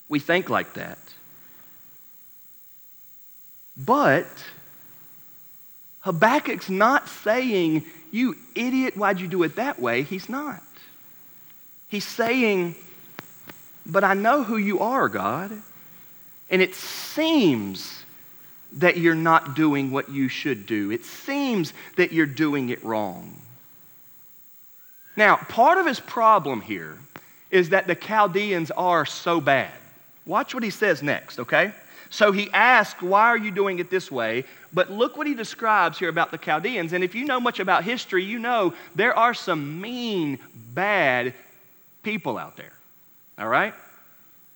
We 0.09 0.19
think 0.19 0.51
like 0.51 0.75
that. 0.75 0.99
But 3.77 4.27
Habakkuk's 6.01 6.69
not 6.69 7.09
saying, 7.09 7.85
You 8.11 8.37
idiot, 8.55 8.97
why'd 8.97 9.21
you 9.21 9.29
do 9.29 9.43
it 9.45 9.57
that 9.57 9.81
way? 9.81 10.03
He's 10.03 10.29
not. 10.29 10.63
He's 11.91 12.07
saying, 12.07 12.77
But 13.85 14.05
I 14.05 14.15
know 14.15 14.45
who 14.45 14.57
you 14.57 14.79
are, 14.81 15.09
God. 15.09 15.53
And 16.49 16.63
it 16.63 16.75
seems 16.75 18.05
that 18.75 18.97
you're 18.97 19.15
not 19.15 19.55
doing 19.55 19.91
what 19.91 20.09
you 20.09 20.29
should 20.29 20.67
do. 20.67 20.91
It 20.91 21.05
seems 21.05 21.73
that 21.97 22.13
you're 22.13 22.27
doing 22.27 22.71
it 22.71 22.83
wrong. 22.85 23.37
Now, 25.17 25.37
part 25.37 25.79
of 25.79 25.87
his 25.87 26.01
problem 26.01 26.61
here 26.61 26.97
is 27.51 27.71
that 27.71 27.87
the 27.89 27.97
Chaldeans 27.97 28.71
are 28.71 29.05
so 29.05 29.41
bad. 29.41 29.73
Watch 30.25 30.55
what 30.55 30.63
he 30.63 30.71
says 30.71 31.03
next, 31.03 31.41
okay? 31.41 31.73
So 32.11 32.31
he 32.31 32.51
asks, 32.53 33.03
Why 33.03 33.27
are 33.27 33.39
you 33.39 33.51
doing 33.51 33.81
it 33.81 33.91
this 33.91 34.11
way? 34.11 34.45
But 34.73 34.91
look 34.91 35.17
what 35.17 35.27
he 35.27 35.35
describes 35.35 35.99
here 35.99 36.09
about 36.09 36.31
the 36.31 36.39
Chaldeans. 36.39 36.93
And 36.93 37.03
if 37.03 37.17
you 37.17 37.25
know 37.25 37.41
much 37.41 37.59
about 37.59 37.83
history, 37.83 38.25
you 38.25 38.39
know 38.39 38.75
there 38.95 39.17
are 39.17 39.35
some 39.35 39.81
mean, 39.81 40.39
bad 40.73 41.35
people 42.03 42.39
out 42.39 42.57
there. 42.57 42.73
All 43.39 43.49
right? 43.49 43.75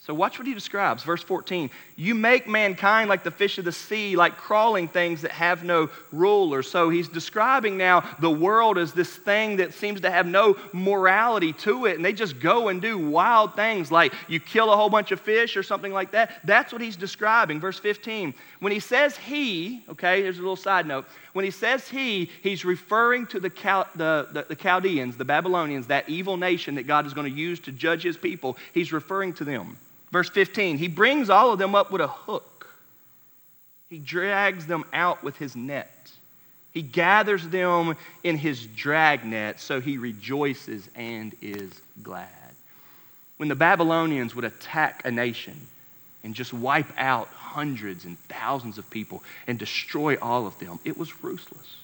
So 0.06 0.12
watch 0.12 0.38
what 0.38 0.46
he 0.46 0.52
describes. 0.52 1.02
Verse 1.02 1.22
14 1.22 1.70
You 1.96 2.14
make 2.14 2.46
mankind 2.46 3.08
like 3.08 3.24
the 3.24 3.30
fish 3.30 3.56
of 3.56 3.64
the 3.64 3.72
sea, 3.72 4.16
like 4.16 4.36
crawling 4.36 4.86
things 4.86 5.22
that 5.22 5.30
have 5.30 5.64
no 5.64 5.88
ruler. 6.12 6.62
So 6.62 6.90
he's 6.90 7.08
describing 7.08 7.78
now 7.78 8.06
the 8.20 8.30
world 8.30 8.76
as 8.76 8.92
this 8.92 9.16
thing 9.16 9.56
that 9.56 9.72
seems 9.72 10.02
to 10.02 10.10
have 10.10 10.26
no 10.26 10.58
morality 10.74 11.54
to 11.54 11.86
it. 11.86 11.96
And 11.96 12.04
they 12.04 12.12
just 12.12 12.38
go 12.38 12.68
and 12.68 12.82
do 12.82 12.98
wild 12.98 13.56
things 13.56 13.90
like 13.90 14.12
you 14.28 14.40
kill 14.40 14.70
a 14.70 14.76
whole 14.76 14.90
bunch 14.90 15.10
of 15.10 15.20
fish 15.20 15.56
or 15.56 15.62
something 15.62 15.92
like 15.92 16.10
that. 16.10 16.38
That's 16.44 16.70
what 16.70 16.82
he's 16.82 16.96
describing. 16.96 17.58
Verse 17.58 17.78
15. 17.78 18.34
When 18.60 18.72
he 18.72 18.80
says 18.80 19.16
he, 19.16 19.84
okay, 19.88 20.20
here's 20.20 20.36
a 20.36 20.42
little 20.42 20.54
side 20.54 20.86
note. 20.86 21.06
When 21.32 21.46
he 21.46 21.50
says 21.50 21.88
he, 21.88 22.30
he's 22.42 22.62
referring 22.66 23.26
to 23.28 23.40
the, 23.40 23.48
the, 23.94 24.28
the, 24.32 24.46
the 24.50 24.56
Chaldeans, 24.56 25.16
the 25.16 25.24
Babylonians, 25.24 25.86
that 25.86 26.10
evil 26.10 26.36
nation 26.36 26.74
that 26.74 26.86
God 26.86 27.06
is 27.06 27.14
going 27.14 27.32
to 27.32 27.38
use 27.38 27.58
to 27.60 27.72
judge 27.72 28.02
his 28.02 28.18
people. 28.18 28.58
He's 28.74 28.92
referring 28.92 29.32
to 29.34 29.44
them. 29.44 29.78
Verse 30.14 30.30
15, 30.30 30.78
he 30.78 30.86
brings 30.86 31.28
all 31.28 31.50
of 31.50 31.58
them 31.58 31.74
up 31.74 31.90
with 31.90 32.00
a 32.00 32.06
hook. 32.06 32.68
He 33.90 33.98
drags 33.98 34.64
them 34.64 34.84
out 34.92 35.24
with 35.24 35.36
his 35.38 35.56
net. 35.56 36.12
He 36.70 36.82
gathers 36.82 37.48
them 37.48 37.96
in 38.22 38.36
his 38.36 38.64
dragnet, 38.64 39.58
so 39.58 39.80
he 39.80 39.98
rejoices 39.98 40.88
and 40.94 41.34
is 41.42 41.72
glad. 42.04 42.28
When 43.38 43.48
the 43.48 43.56
Babylonians 43.56 44.36
would 44.36 44.44
attack 44.44 45.02
a 45.04 45.10
nation 45.10 45.60
and 46.22 46.32
just 46.32 46.54
wipe 46.54 46.92
out 46.96 47.26
hundreds 47.30 48.04
and 48.04 48.16
thousands 48.28 48.78
of 48.78 48.88
people 48.90 49.20
and 49.48 49.58
destroy 49.58 50.16
all 50.22 50.46
of 50.46 50.56
them, 50.60 50.78
it 50.84 50.96
was 50.96 51.24
ruthless. 51.24 51.74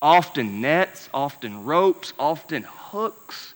Often 0.00 0.62
nets, 0.62 1.10
often 1.12 1.66
ropes, 1.66 2.14
often 2.18 2.64
hooks, 2.66 3.52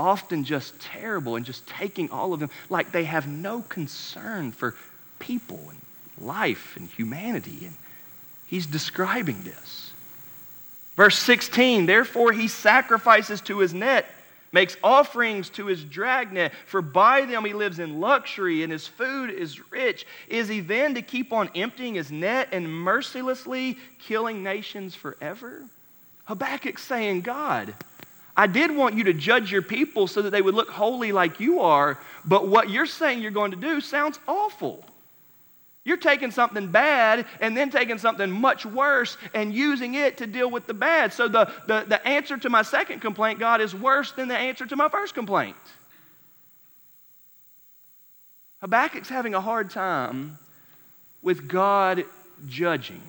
often 0.00 0.44
just 0.44 0.80
terrible 0.80 1.36
and 1.36 1.44
just 1.44 1.68
taking 1.68 2.10
all 2.10 2.32
of 2.32 2.40
them 2.40 2.50
like 2.70 2.90
they 2.90 3.04
have 3.04 3.28
no 3.28 3.60
concern 3.60 4.50
for 4.50 4.74
people 5.18 5.60
and 5.68 6.26
life 6.26 6.74
and 6.76 6.88
humanity. 6.88 7.58
And 7.66 7.74
he's 8.46 8.64
describing 8.66 9.42
this. 9.44 9.92
Verse 10.96 11.18
16, 11.18 11.84
therefore 11.84 12.32
he 12.32 12.48
sacrifices 12.48 13.42
to 13.42 13.58
his 13.58 13.74
net, 13.74 14.06
makes 14.52 14.76
offerings 14.82 15.50
to 15.50 15.66
his 15.66 15.84
dragnet, 15.84 16.52
for 16.66 16.80
by 16.80 17.26
them 17.26 17.44
he 17.44 17.52
lives 17.52 17.78
in 17.78 18.00
luxury 18.00 18.62
and 18.62 18.72
his 18.72 18.86
food 18.86 19.30
is 19.30 19.70
rich. 19.70 20.06
Is 20.28 20.48
he 20.48 20.60
then 20.60 20.94
to 20.94 21.02
keep 21.02 21.32
on 21.32 21.50
emptying 21.54 21.94
his 21.94 22.10
net 22.10 22.48
and 22.52 22.72
mercilessly 22.72 23.76
killing 23.98 24.42
nations 24.42 24.94
forever? 24.94 25.62
Habakkuk's 26.24 26.82
saying, 26.82 27.20
God, 27.20 27.74
I 28.36 28.46
did 28.46 28.70
want 28.70 28.94
you 28.94 29.04
to 29.04 29.12
judge 29.12 29.50
your 29.50 29.62
people 29.62 30.06
so 30.06 30.22
that 30.22 30.30
they 30.30 30.42
would 30.42 30.54
look 30.54 30.70
holy 30.70 31.12
like 31.12 31.40
you 31.40 31.60
are, 31.60 31.98
but 32.24 32.48
what 32.48 32.70
you're 32.70 32.86
saying 32.86 33.20
you're 33.20 33.30
going 33.30 33.50
to 33.50 33.56
do 33.56 33.80
sounds 33.80 34.18
awful. 34.26 34.84
You're 35.84 35.96
taking 35.96 36.30
something 36.30 36.68
bad 36.68 37.26
and 37.40 37.56
then 37.56 37.70
taking 37.70 37.98
something 37.98 38.30
much 38.30 38.66
worse 38.66 39.16
and 39.32 39.52
using 39.52 39.94
it 39.94 40.18
to 40.18 40.26
deal 40.26 40.50
with 40.50 40.66
the 40.66 40.74
bad. 40.74 41.12
So 41.12 41.26
the, 41.26 41.50
the, 41.66 41.84
the 41.88 42.06
answer 42.06 42.36
to 42.36 42.50
my 42.50 42.62
second 42.62 43.00
complaint, 43.00 43.38
God, 43.38 43.60
is 43.60 43.74
worse 43.74 44.12
than 44.12 44.28
the 44.28 44.36
answer 44.36 44.66
to 44.66 44.76
my 44.76 44.88
first 44.88 45.14
complaint. 45.14 45.56
Habakkuk's 48.60 49.08
having 49.08 49.34
a 49.34 49.40
hard 49.40 49.70
time 49.70 50.38
with 51.22 51.48
God 51.48 52.04
judging. 52.46 53.02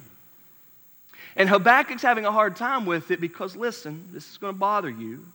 And 1.36 1.48
Habakkuk's 1.48 2.02
having 2.02 2.26
a 2.26 2.32
hard 2.32 2.56
time 2.56 2.86
with 2.86 3.12
it 3.12 3.22
because, 3.22 3.56
listen, 3.56 4.06
this 4.12 4.30
is 4.30 4.38
going 4.38 4.54
to 4.54 4.60
bother 4.60 4.90
you. 4.90 5.26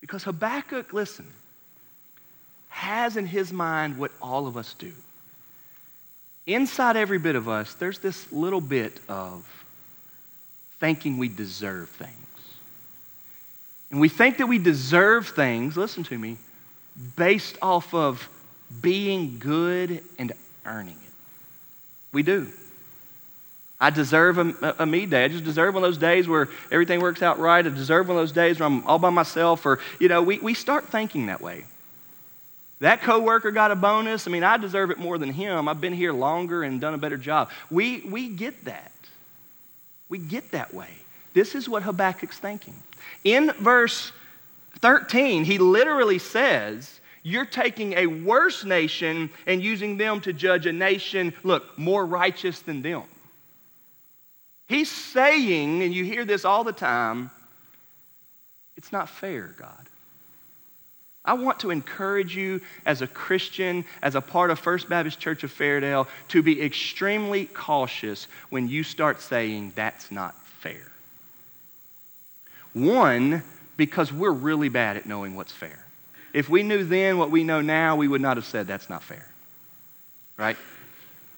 Because 0.00 0.24
Habakkuk, 0.24 0.92
listen, 0.92 1.26
has 2.68 3.16
in 3.16 3.26
his 3.26 3.52
mind 3.52 3.98
what 3.98 4.12
all 4.20 4.46
of 4.46 4.56
us 4.56 4.74
do. 4.74 4.92
Inside 6.46 6.96
every 6.96 7.18
bit 7.18 7.34
of 7.34 7.48
us, 7.48 7.74
there's 7.74 7.98
this 7.98 8.30
little 8.32 8.60
bit 8.60 9.00
of 9.08 9.44
thinking 10.78 11.18
we 11.18 11.28
deserve 11.28 11.88
things. 11.88 12.12
And 13.90 14.00
we 14.00 14.08
think 14.08 14.38
that 14.38 14.46
we 14.46 14.58
deserve 14.58 15.28
things, 15.28 15.76
listen 15.76 16.04
to 16.04 16.18
me, 16.18 16.36
based 17.16 17.56
off 17.62 17.94
of 17.94 18.28
being 18.80 19.38
good 19.38 20.02
and 20.18 20.32
earning 20.64 20.96
it. 20.96 21.12
We 22.12 22.22
do. 22.22 22.48
I 23.78 23.90
deserve 23.90 24.38
a, 24.38 24.74
a, 24.78 24.86
me 24.86 25.04
day. 25.04 25.24
I 25.24 25.28
just 25.28 25.44
deserve 25.44 25.74
one 25.74 25.84
of 25.84 25.88
those 25.88 25.98
days 25.98 26.26
where 26.26 26.48
everything 26.70 27.00
works 27.00 27.22
out 27.22 27.38
right. 27.38 27.64
I 27.64 27.68
deserve 27.68 28.08
one 28.08 28.16
of 28.16 28.22
those 28.22 28.32
days 28.32 28.58
where 28.58 28.66
I'm 28.66 28.86
all 28.86 28.98
by 28.98 29.10
myself. 29.10 29.66
Or, 29.66 29.80
you 30.00 30.08
know, 30.08 30.22
we, 30.22 30.38
we 30.38 30.54
start 30.54 30.88
thinking 30.88 31.26
that 31.26 31.42
way. 31.42 31.64
That 32.80 33.02
coworker 33.02 33.50
got 33.50 33.70
a 33.70 33.76
bonus. 33.76 34.26
I 34.26 34.30
mean, 34.30 34.44
I 34.44 34.56
deserve 34.56 34.90
it 34.90 34.98
more 34.98 35.18
than 35.18 35.32
him. 35.32 35.68
I've 35.68 35.80
been 35.80 35.92
here 35.92 36.12
longer 36.12 36.62
and 36.62 36.80
done 36.80 36.94
a 36.94 36.98
better 36.98 37.16
job. 37.18 37.50
We, 37.70 38.00
we 38.00 38.28
get 38.28 38.64
that. 38.64 38.92
We 40.08 40.18
get 40.18 40.52
that 40.52 40.72
way. 40.72 40.90
This 41.34 41.54
is 41.54 41.68
what 41.68 41.82
Habakkuk's 41.82 42.38
thinking. 42.38 42.74
In 43.24 43.52
verse 43.60 44.12
13, 44.78 45.44
he 45.44 45.58
literally 45.58 46.18
says, 46.18 47.00
You're 47.22 47.44
taking 47.44 47.92
a 47.94 48.06
worse 48.06 48.64
nation 48.64 49.28
and 49.46 49.62
using 49.62 49.98
them 49.98 50.20
to 50.22 50.32
judge 50.32 50.64
a 50.64 50.72
nation, 50.72 51.34
look, 51.42 51.78
more 51.78 52.06
righteous 52.06 52.60
than 52.60 52.80
them. 52.80 53.02
He's 54.68 54.90
saying, 54.90 55.82
and 55.82 55.94
you 55.94 56.04
hear 56.04 56.24
this 56.24 56.44
all 56.44 56.64
the 56.64 56.72
time, 56.72 57.30
it's 58.76 58.92
not 58.92 59.08
fair, 59.08 59.54
God. 59.58 59.86
I 61.24 61.32
want 61.34 61.60
to 61.60 61.70
encourage 61.70 62.36
you 62.36 62.60
as 62.84 63.02
a 63.02 63.06
Christian, 63.06 63.84
as 64.00 64.14
a 64.14 64.20
part 64.20 64.50
of 64.50 64.60
First 64.60 64.88
Baptist 64.88 65.18
Church 65.18 65.42
of 65.42 65.52
Fairdale, 65.52 66.06
to 66.28 66.42
be 66.42 66.62
extremely 66.62 67.46
cautious 67.46 68.28
when 68.50 68.68
you 68.68 68.84
start 68.84 69.20
saying 69.20 69.72
that's 69.74 70.12
not 70.12 70.34
fair. 70.60 70.86
One, 72.72 73.42
because 73.76 74.12
we're 74.12 74.30
really 74.30 74.68
bad 74.68 74.96
at 74.96 75.06
knowing 75.06 75.34
what's 75.34 75.52
fair. 75.52 75.84
If 76.32 76.48
we 76.48 76.62
knew 76.62 76.84
then 76.84 77.18
what 77.18 77.30
we 77.30 77.42
know 77.42 77.60
now, 77.60 77.96
we 77.96 78.06
would 78.06 78.20
not 78.20 78.36
have 78.36 78.46
said 78.46 78.66
that's 78.66 78.88
not 78.88 79.02
fair. 79.02 79.26
Right? 80.36 80.56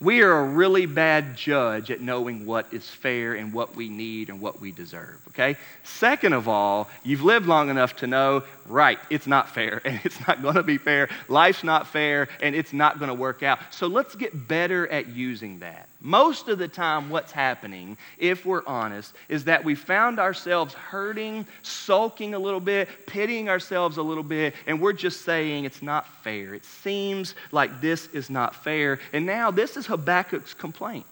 We 0.00 0.22
are 0.22 0.38
a 0.38 0.44
really 0.44 0.86
bad 0.86 1.36
judge 1.36 1.90
at 1.90 2.00
knowing 2.00 2.46
what 2.46 2.66
is 2.70 2.88
fair 2.88 3.34
and 3.34 3.52
what 3.52 3.74
we 3.74 3.88
need 3.88 4.28
and 4.28 4.40
what 4.40 4.60
we 4.60 4.70
deserve, 4.70 5.20
okay? 5.28 5.56
Second 5.82 6.34
of 6.34 6.46
all, 6.46 6.88
you've 7.02 7.24
lived 7.24 7.46
long 7.46 7.68
enough 7.68 7.96
to 7.96 8.06
know, 8.06 8.44
right, 8.66 9.00
it's 9.10 9.26
not 9.26 9.50
fair 9.50 9.82
and 9.84 10.00
it's 10.04 10.24
not 10.28 10.40
to 10.54 10.62
be 10.62 10.78
fair. 10.78 11.08
Life's 11.26 11.64
not 11.64 11.88
fair 11.88 12.28
and 12.40 12.54
it's 12.54 12.72
not 12.72 13.00
to 13.08 13.14
work 13.14 13.42
out. 13.42 13.58
So 13.70 13.88
let's 13.88 14.14
get 14.14 14.46
better 14.46 14.86
at 14.86 15.08
using 15.08 15.58
that. 15.60 15.88
Most 16.00 16.48
of 16.48 16.58
the 16.58 16.68
time, 16.68 17.10
what's 17.10 17.32
happening, 17.32 17.96
if 18.18 18.46
we're 18.46 18.62
honest, 18.66 19.12
is 19.28 19.44
that 19.44 19.64
we 19.64 19.74
found 19.74 20.20
ourselves 20.20 20.72
hurting, 20.74 21.44
sulking 21.62 22.34
a 22.34 22.38
little 22.38 22.60
bit, 22.60 22.88
pitying 23.06 23.48
ourselves 23.48 23.96
a 23.96 24.02
little 24.02 24.22
bit, 24.22 24.54
and 24.66 24.80
we're 24.80 24.92
just 24.92 25.22
saying 25.22 25.64
it's 25.64 25.82
not 25.82 26.06
fair. 26.22 26.54
It 26.54 26.64
seems 26.64 27.34
like 27.50 27.80
this 27.80 28.06
is 28.12 28.30
not 28.30 28.54
fair. 28.54 29.00
And 29.12 29.26
now 29.26 29.50
this 29.50 29.76
is 29.76 29.86
Habakkuk's 29.86 30.54
complaints. 30.54 31.08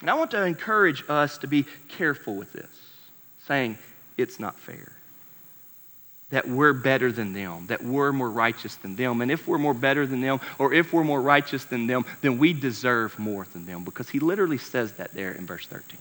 And 0.00 0.08
I 0.08 0.14
want 0.14 0.30
to 0.30 0.42
encourage 0.42 1.04
us 1.08 1.38
to 1.38 1.46
be 1.46 1.66
careful 1.88 2.34
with 2.34 2.52
this, 2.54 2.70
saying 3.46 3.76
it's 4.16 4.40
not 4.40 4.54
fair 4.58 4.94
that 6.34 6.48
we're 6.48 6.72
better 6.72 7.12
than 7.12 7.32
them, 7.32 7.64
that 7.68 7.80
we're 7.84 8.10
more 8.10 8.28
righteous 8.28 8.74
than 8.74 8.96
them. 8.96 9.20
And 9.20 9.30
if 9.30 9.46
we're 9.46 9.56
more 9.56 9.72
better 9.72 10.04
than 10.04 10.20
them, 10.20 10.40
or 10.58 10.74
if 10.74 10.92
we're 10.92 11.04
more 11.04 11.22
righteous 11.22 11.64
than 11.64 11.86
them, 11.86 12.04
then 12.22 12.38
we 12.38 12.52
deserve 12.52 13.16
more 13.20 13.46
than 13.52 13.66
them, 13.66 13.84
because 13.84 14.08
he 14.08 14.18
literally 14.18 14.58
says 14.58 14.94
that 14.94 15.12
there 15.12 15.30
in 15.30 15.46
verse 15.46 15.64
13. 15.66 15.96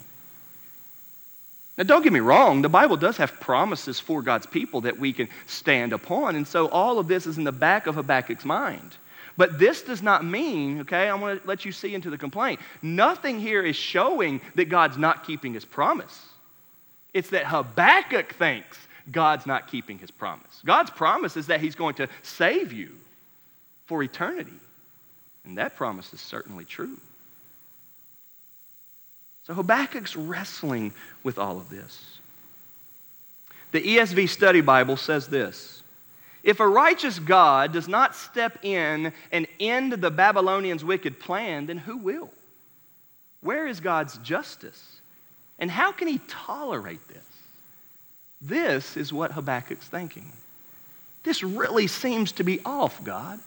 Now, 1.78 1.84
don't 1.84 2.02
get 2.02 2.12
me 2.12 2.20
wrong, 2.20 2.64
the 2.64 2.70
Bible 2.70 2.98
does 2.98 3.18
have 3.18 3.40
promises 3.40 4.00
for 4.00 4.24
God's 4.24 4.48
people 4.48 4.82
that 4.82 4.98
we 4.98 5.14
can 5.14 5.28
stand 5.46 5.94
upon. 5.94 6.36
And 6.36 6.48
so 6.48 6.68
all 6.68 6.98
of 6.98 7.08
this 7.08 7.28
is 7.28 7.38
in 7.38 7.44
the 7.44 7.52
back 7.52 7.86
of 7.86 7.94
Habakkuk's 7.94 8.44
mind. 8.44 8.98
But 9.38 9.60
this 9.60 9.84
does 9.84 10.02
not 10.02 10.26
mean, 10.26 10.82
okay, 10.82 11.10
I 11.10 11.14
want 11.14 11.44
to 11.44 11.48
let 11.48 11.64
you 11.64 11.72
see 11.72 11.94
into 11.94 12.10
the 12.10 12.18
complaint. 12.18 12.60
Nothing 12.82 13.40
here 13.40 13.62
is 13.62 13.76
showing 13.76 14.42
that 14.56 14.66
God's 14.66 14.98
not 14.98 15.28
keeping 15.28 15.54
his 15.54 15.66
promise. 15.66 16.26
It's 17.14 17.30
that 17.30 17.46
Habakkuk 17.46 18.34
thinks 18.34 18.80
God's 19.12 19.46
not 19.46 19.68
keeping 19.68 20.00
his 20.00 20.12
promise. 20.12 20.62
God's 20.66 20.90
promise 20.90 21.36
is 21.38 21.48
that 21.48 21.62
he's 21.62 21.76
going 21.76 21.96
to 21.96 22.08
save 22.22 22.72
you 22.72 22.92
for 23.86 24.02
eternity. 24.02 24.52
And 25.46 25.58
that 25.58 25.76
promise 25.76 26.14
is 26.14 26.22
certainly 26.22 26.66
true. 26.66 26.98
So 29.46 29.54
Habakkuk's 29.54 30.16
wrestling 30.16 30.94
with 31.22 31.38
all 31.38 31.58
of 31.58 31.70
this. 31.70 32.18
The 33.72 33.82
ESV 33.82 34.30
Study 34.30 34.62
Bible 34.62 34.96
says 34.96 35.28
this 35.28 35.84
If 36.44 36.60
a 36.60 36.68
righteous 36.68 37.20
God 37.20 37.74
does 37.74 37.90
not 37.90 38.16
step 38.16 38.64
in 38.64 39.12
and 39.32 39.48
end 39.60 39.94
the 39.94 40.12
Babylonians' 40.12 40.86
wicked 40.86 41.20
plan, 41.20 41.66
then 41.66 41.78
who 41.78 41.98
will? 41.98 42.30
Where 43.42 43.68
is 43.68 43.82
God's 43.82 44.18
justice? 44.20 45.02
And 45.60 45.70
how 45.70 45.92
can 45.92 46.08
he 46.08 46.20
tolerate 46.30 47.06
this? 47.10 47.33
This 48.44 48.98
is 48.98 49.14
what 49.14 49.32
Habakkuk's 49.32 49.88
thinking. 49.88 50.32
This 51.24 51.42
really 51.44 51.88
seems 51.88 52.34
to 52.34 52.44
be 52.44 52.60
off, 52.66 53.04
God 53.04 53.40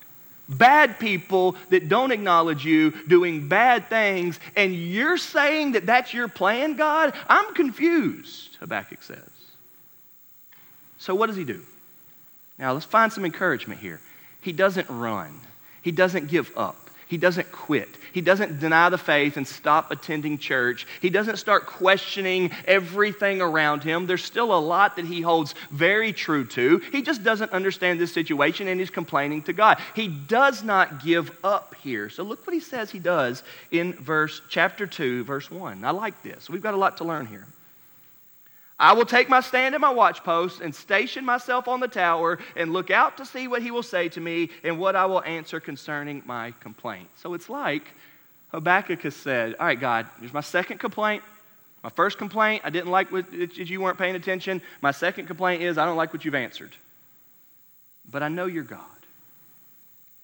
bad 0.48 0.98
people 0.98 1.56
that 1.70 1.88
don't 1.88 2.12
acknowledge 2.12 2.64
you 2.64 2.92
doing 3.08 3.48
bad 3.48 3.88
things, 3.88 4.38
and 4.54 4.74
you're 4.74 5.16
saying 5.16 5.72
that 5.72 5.86
that's 5.86 6.14
your 6.14 6.28
plan, 6.28 6.76
God? 6.76 7.14
I'm 7.28 7.54
confused, 7.54 8.56
Habakkuk 8.60 9.02
says. 9.02 9.30
So, 10.98 11.14
what 11.14 11.26
does 11.26 11.36
he 11.36 11.44
do? 11.44 11.62
Now, 12.58 12.72
let's 12.72 12.86
find 12.86 13.12
some 13.12 13.24
encouragement 13.24 13.80
here. 13.80 14.00
He 14.40 14.52
doesn't 14.52 14.88
run, 14.88 15.40
he 15.82 15.92
doesn't 15.92 16.28
give 16.28 16.50
up. 16.56 16.85
He 17.08 17.18
doesn't 17.18 17.52
quit. 17.52 17.88
He 18.12 18.20
doesn't 18.20 18.58
deny 18.58 18.88
the 18.88 18.98
faith 18.98 19.36
and 19.36 19.46
stop 19.46 19.90
attending 19.90 20.38
church. 20.38 20.86
He 21.00 21.10
doesn't 21.10 21.36
start 21.36 21.66
questioning 21.66 22.50
everything 22.64 23.40
around 23.40 23.84
him. 23.84 24.06
There's 24.06 24.24
still 24.24 24.52
a 24.52 24.58
lot 24.58 24.96
that 24.96 25.04
he 25.04 25.20
holds 25.20 25.54
very 25.70 26.12
true 26.12 26.44
to. 26.46 26.78
He 26.90 27.02
just 27.02 27.22
doesn't 27.22 27.52
understand 27.52 28.00
this 28.00 28.12
situation 28.12 28.66
and 28.68 28.80
he's 28.80 28.90
complaining 28.90 29.42
to 29.42 29.52
God. 29.52 29.78
He 29.94 30.08
does 30.08 30.64
not 30.64 31.04
give 31.04 31.30
up 31.44 31.74
here. 31.76 32.10
So 32.10 32.24
look 32.24 32.44
what 32.46 32.54
he 32.54 32.60
says 32.60 32.90
he 32.90 32.98
does 32.98 33.44
in 33.70 33.92
verse 33.92 34.40
chapter 34.48 34.86
2 34.86 35.24
verse 35.24 35.50
1. 35.50 35.84
I 35.84 35.90
like 35.90 36.22
this. 36.22 36.50
We've 36.50 36.62
got 36.62 36.74
a 36.74 36.78
lot 36.78 36.96
to 36.98 37.04
learn 37.04 37.26
here. 37.26 37.46
I 38.78 38.92
will 38.92 39.06
take 39.06 39.28
my 39.28 39.40
stand 39.40 39.74
at 39.74 39.80
my 39.80 39.92
watchpost 39.92 40.60
and 40.60 40.74
station 40.74 41.24
myself 41.24 41.66
on 41.66 41.80
the 41.80 41.88
tower 41.88 42.38
and 42.56 42.72
look 42.72 42.90
out 42.90 43.16
to 43.16 43.24
see 43.24 43.48
what 43.48 43.62
he 43.62 43.70
will 43.70 43.82
say 43.82 44.08
to 44.10 44.20
me 44.20 44.50
and 44.64 44.78
what 44.78 44.94
I 44.94 45.06
will 45.06 45.24
answer 45.24 45.60
concerning 45.60 46.22
my 46.26 46.52
complaint. 46.60 47.08
So 47.16 47.32
it's 47.32 47.48
like 47.48 47.84
Habakkuk 48.48 49.00
has 49.02 49.16
said, 49.16 49.54
All 49.58 49.66
right, 49.66 49.80
God, 49.80 50.06
here's 50.20 50.32
my 50.32 50.42
second 50.42 50.78
complaint. 50.78 51.22
My 51.82 51.90
first 51.90 52.18
complaint, 52.18 52.62
I 52.64 52.70
didn't 52.70 52.90
like 52.90 53.10
what, 53.12 53.32
you 53.32 53.80
weren't 53.80 53.96
paying 53.96 54.16
attention. 54.16 54.60
My 54.82 54.90
second 54.90 55.26
complaint 55.26 55.62
is, 55.62 55.78
I 55.78 55.86
don't 55.86 55.96
like 55.96 56.12
what 56.12 56.24
you've 56.24 56.34
answered. 56.34 56.72
But 58.10 58.22
I 58.22 58.28
know 58.28 58.46
you're 58.46 58.64
God. 58.64 58.80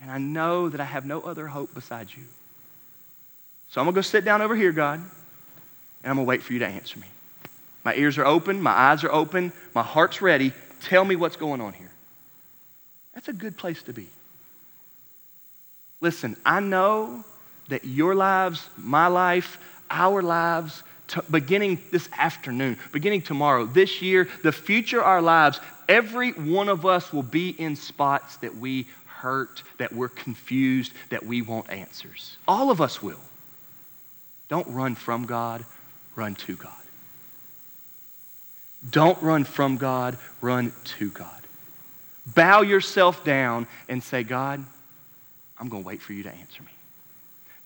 And 0.01 0.11
I 0.11 0.19
know 0.19 0.69
that 0.69 0.81
I 0.81 0.85
have 0.85 1.07
no 1.07 1.21
other 1.21 1.47
hope 1.47 1.73
besides 1.73 2.17
you. 2.17 2.25
So 3.71 3.81
I'm 3.81 3.87
going 3.87 3.95
to 3.95 3.99
go 3.99 4.03
sit 4.03 4.25
down 4.25 4.43
over 4.43 4.57
here, 4.57 4.73
God, 4.73 4.99
and 4.99 6.11
I'm 6.11 6.17
going 6.17 6.27
to 6.27 6.29
wait 6.29 6.43
for 6.43 6.53
you 6.53 6.59
to 6.59 6.67
answer 6.67 6.99
me. 6.99 7.07
My 7.85 7.95
ears 7.95 8.19
are 8.19 8.27
open, 8.27 8.61
my 8.63 8.73
eyes 8.73 9.05
are 9.05 9.13
open, 9.13 9.53
my 9.75 9.83
heart's 9.83 10.23
ready. 10.23 10.53
Tell 10.83 11.05
me 11.05 11.17
what's 11.17 11.37
going 11.37 11.61
on 11.61 11.73
here. 11.73 11.91
That's 13.15 13.29
a 13.29 13.33
good 13.33 13.57
place 13.57 13.83
to 13.85 13.93
be. 13.93 14.09
Listen, 16.01 16.37
I 16.45 16.61
know 16.61 17.25
that 17.69 17.85
your 17.85 18.15
lives, 18.15 18.69
my 18.77 19.07
life, 19.07 19.59
our 19.91 20.23
lives, 20.23 20.83
t- 21.09 21.21
beginning 21.31 21.81
this 21.91 22.09
afternoon, 22.19 22.79
beginning 22.93 23.23
tomorrow, 23.23 23.67
this 23.67 24.03
year, 24.03 24.29
the 24.43 24.53
future 24.53 25.03
our 25.03 25.23
lives, 25.23 25.61
every 25.89 26.33
one 26.33 26.69
of 26.69 26.85
us 26.85 27.13
will 27.13 27.23
be 27.23 27.51
in 27.51 27.77
spots 27.77 28.37
that 28.37 28.57
we 28.57 28.87
hurt, 29.07 29.63
that 29.79 29.93
we're 29.93 30.09
confused, 30.09 30.93
that 31.11 31.25
we 31.25 31.43
want 31.43 31.71
answers. 31.71 32.37
All 32.49 32.71
of 32.71 32.81
us 32.81 33.01
will. 33.01 33.21
Don't 34.49 34.67
run 34.67 34.97
from 34.97 35.25
God, 35.25 35.65
run 36.17 36.35
to 36.35 36.57
God. 36.57 36.82
Don't 38.91 39.21
run 39.23 39.45
from 39.45 39.77
God, 39.77 40.19
run 40.41 40.73
to 40.99 41.11
God. 41.11 41.29
Bow 42.27 42.63
yourself 42.63 43.25
down 43.25 43.67
and 43.89 44.03
say, 44.03 44.23
God, 44.23 44.65
I'm 45.59 45.69
going 45.69 45.83
to 45.83 45.87
wait 45.87 46.03
for 46.03 46.13
you 46.13 46.23
to 46.25 46.31
answer 46.31 46.63
me. 46.63 46.71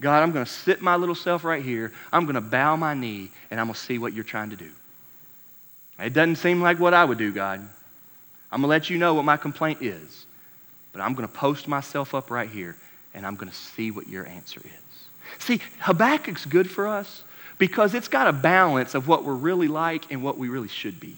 God, 0.01 0.23
I'm 0.23 0.33
going 0.33 0.45
to 0.45 0.51
sit 0.51 0.83
my 0.83 0.97
little 0.97 1.15
self 1.15 1.45
right 1.45 1.63
here. 1.63 1.93
I'm 2.13 2.25
going 2.25 2.35
to 2.35 2.41
bow 2.43 2.77
my 2.77 2.93
knee 2.95 3.31
and 3.51 3.59
I'm 3.59 3.67
going 3.67 3.75
to 3.75 3.81
see 3.81 3.99
what 3.99 4.13
you're 4.13 4.25
trying 4.25 4.51
to 4.51 4.57
do. 4.57 4.71
It 5.99 6.13
doesn't 6.13 6.37
seem 6.37 6.61
like 6.61 6.79
what 6.79 6.93
I 6.93 7.05
would 7.05 7.17
do, 7.17 7.33
God. 7.33 7.61
I'm 8.53 8.61
going 8.61 8.63
to 8.63 8.69
let 8.69 8.91
you 8.91 8.99
know 8.99 9.15
what 9.15 9.25
my 9.25 9.39
complaint 9.39 9.81
is. 9.81 10.27
But 10.93 11.01
I'm 11.01 11.15
going 11.15 11.27
to 11.27 11.35
post 11.35 11.69
myself 11.69 12.15
up 12.15 12.31
right 12.31 12.49
here 12.49 12.77
and 13.15 13.27
I'm 13.27 13.37
going 13.37 13.49
to 13.49 13.55
see 13.55 13.91
what 13.91 14.09
your 14.09 14.27
answer 14.27 14.61
is. 14.61 15.43
See, 15.43 15.61
Habakkuk's 15.81 16.45
good 16.45 16.71
for 16.71 16.87
us 16.87 17.25
because 17.59 17.95
it's 17.95 18.09
got 18.09 18.27
a 18.27 18.33
balance 18.33 18.95
of 18.95 19.09
what 19.09 19.25
we're 19.25 19.35
really 19.35 19.69
like 19.69 20.11
and 20.11 20.23
what 20.23 20.39
we 20.39 20.49
really 20.49 20.69
should 20.69 21.01
be. 21.01 21.17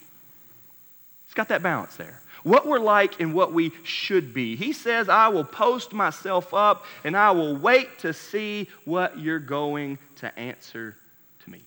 It's 1.27 1.35
got 1.35 1.49
that 1.49 1.63
balance 1.63 1.97
there. 1.97 2.21
What 2.45 2.67
we're 2.67 2.79
like 2.79 3.21
and 3.21 3.35
what 3.35 3.53
we 3.53 3.73
should 3.83 4.33
be. 4.33 4.57
He 4.57 4.73
says, 4.73 5.09
I 5.09 5.29
will 5.29 5.45
post 5.45 5.93
myself 5.93 6.55
up 6.55 6.85
and 7.05 7.17
I 7.17 7.33
will 7.33 7.57
wait 7.57 7.99
to 8.01 8.13
see 8.13 8.69
what 8.85 9.19
you're 9.19 9.39
going 9.41 9.99
to 10.17 10.39
answer 10.39 10.97
to 11.45 11.51
me. 11.51 11.61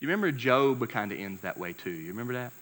You 0.00 0.08
remember 0.08 0.30
Job 0.30 0.88
kind 0.88 1.10
of 1.10 1.18
ends 1.18 1.42
that 1.42 1.58
way 1.58 1.72
too. 1.72 1.90
You 1.90 2.08
remember 2.08 2.34
that? 2.34 2.52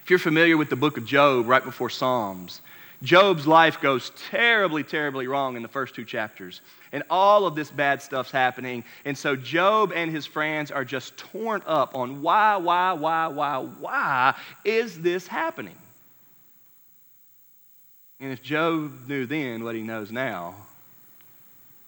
If 0.00 0.10
you're 0.10 0.18
familiar 0.18 0.56
with 0.56 0.70
the 0.70 0.76
book 0.76 0.96
of 0.96 1.04
Job, 1.04 1.46
right 1.46 1.64
before 1.64 1.90
Psalms, 1.90 2.60
Job's 3.02 3.48
life 3.48 3.80
goes 3.80 4.10
terribly, 4.30 4.84
terribly 4.84 5.26
wrong 5.26 5.56
in 5.56 5.62
the 5.62 5.68
first 5.68 5.94
two 5.94 6.04
chapters. 6.04 6.60
And 6.92 7.02
all 7.10 7.46
of 7.46 7.56
this 7.56 7.70
bad 7.70 8.00
stuff's 8.00 8.30
happening. 8.30 8.84
And 9.04 9.18
so 9.18 9.34
Job 9.34 9.92
and 9.92 10.10
his 10.10 10.24
friends 10.24 10.70
are 10.70 10.84
just 10.84 11.16
torn 11.16 11.62
up 11.66 11.96
on 11.96 12.22
why, 12.22 12.56
why, 12.56 12.92
why, 12.92 13.26
why, 13.26 13.58
why 13.58 14.34
is 14.64 15.00
this 15.00 15.26
happening? 15.26 15.74
And 18.20 18.30
if 18.30 18.40
Job 18.40 19.08
knew 19.08 19.26
then 19.26 19.64
what 19.64 19.74
he 19.74 19.82
knows 19.82 20.12
now, 20.12 20.54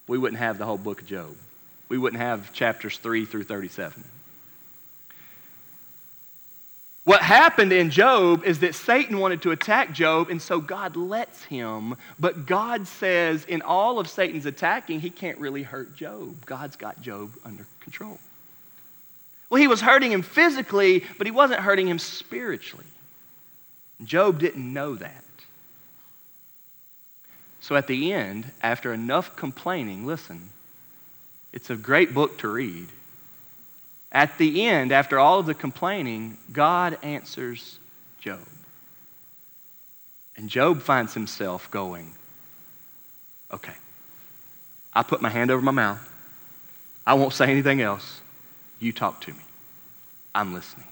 we 0.09 0.19
wouldn't 0.19 0.41
have 0.41 0.59
the 0.59 0.65
whole 0.65 0.79
book 0.79 1.01
of 1.01 1.07
Job. 1.07 1.37
We 1.89 1.97
wouldn't 1.97 2.21
have 2.21 2.53
chapters 2.53 2.99
3 2.99 3.25
through 3.25 3.45
37. 3.45 4.03
What 7.05 7.21
happened 7.21 7.71
in 7.71 7.91
Job 7.91 8.45
is 8.45 8.61
that 8.61 8.75
Satan 8.75 9.19
wanted 9.19 9.43
to 9.43 9.51
attack 9.51 9.93
Job, 9.93 10.31
and 10.31 10.41
so 10.41 10.59
God 10.59 10.97
lets 10.97 11.45
him. 11.45 11.97
But 12.19 12.47
God 12.47 12.87
says, 12.89 13.45
in 13.45 13.61
all 13.61 13.99
of 13.99 14.09
Satan's 14.09 14.47
attacking, 14.47 15.01
he 15.01 15.11
can't 15.11 15.37
really 15.37 15.63
hurt 15.63 15.95
Job. 15.95 16.47
God's 16.47 16.77
got 16.77 17.03
Job 17.03 17.33
under 17.45 17.67
control. 17.81 18.19
Well, 19.51 19.61
he 19.61 19.69
was 19.69 19.83
hurting 19.83 20.13
him 20.13 20.23
physically, 20.23 21.05
but 21.19 21.27
he 21.27 21.31
wasn't 21.31 21.61
hurting 21.61 21.87
him 21.87 21.99
spiritually. 21.99 22.87
Job 24.03 24.39
didn't 24.39 24.73
know 24.73 24.95
that. 24.95 25.25
So 27.61 27.77
at 27.77 27.87
the 27.87 28.13
end, 28.13 28.51
after 28.63 28.93
enough 28.95 29.37
complaining, 29.37 30.07
listen, 30.07 30.51
it's 31.53 31.71
a 31.71 31.77
great 31.77 32.15
book 32.15 32.39
to 32.39 32.49
read. 32.49 32.89
At 34.15 34.39
the 34.39 34.65
end, 34.65 34.93
after 34.93 35.19
all 35.19 35.41
of 35.41 35.47
the 35.47 35.55
complaining, 35.55 36.39
God 36.53 36.97
answers 37.03 37.81
Job. 38.21 38.39
And 40.37 40.49
Job 40.49 40.81
finds 40.81 41.13
himself 41.15 41.69
going, 41.73 42.13
Okay, 43.53 43.75
I 44.95 45.03
put 45.03 45.21
my 45.21 45.29
hand 45.29 45.51
over 45.51 45.61
my 45.61 45.73
mouth. 45.73 46.11
I 47.07 47.15
won't 47.15 47.35
say 47.35 47.51
anything 47.51 47.83
else. 47.83 48.21
You 48.81 48.93
talk 48.93 49.21
to 49.23 49.33
me. 49.33 49.43
I'm 50.35 50.55
listening. 50.55 50.87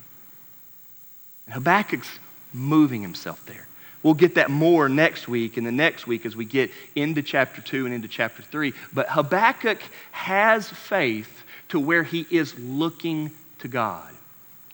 And 1.46 1.54
Habakkuk's 1.54 2.18
moving 2.52 3.02
himself 3.02 3.44
there. 3.46 3.66
We'll 4.02 4.14
get 4.14 4.34
that 4.34 4.50
more 4.50 4.88
next 4.88 5.28
week 5.28 5.56
and 5.56 5.66
the 5.66 5.72
next 5.72 6.06
week 6.06 6.26
as 6.26 6.34
we 6.34 6.44
get 6.44 6.70
into 6.94 7.22
chapter 7.22 7.62
2 7.62 7.86
and 7.86 7.94
into 7.94 8.08
chapter 8.08 8.42
3. 8.42 8.72
But 8.92 9.08
Habakkuk 9.08 9.80
has 10.10 10.68
faith 10.68 11.41
to 11.72 11.80
where 11.80 12.02
he 12.02 12.26
is 12.30 12.54
looking 12.58 13.30
to 13.58 13.66
God. 13.66 14.12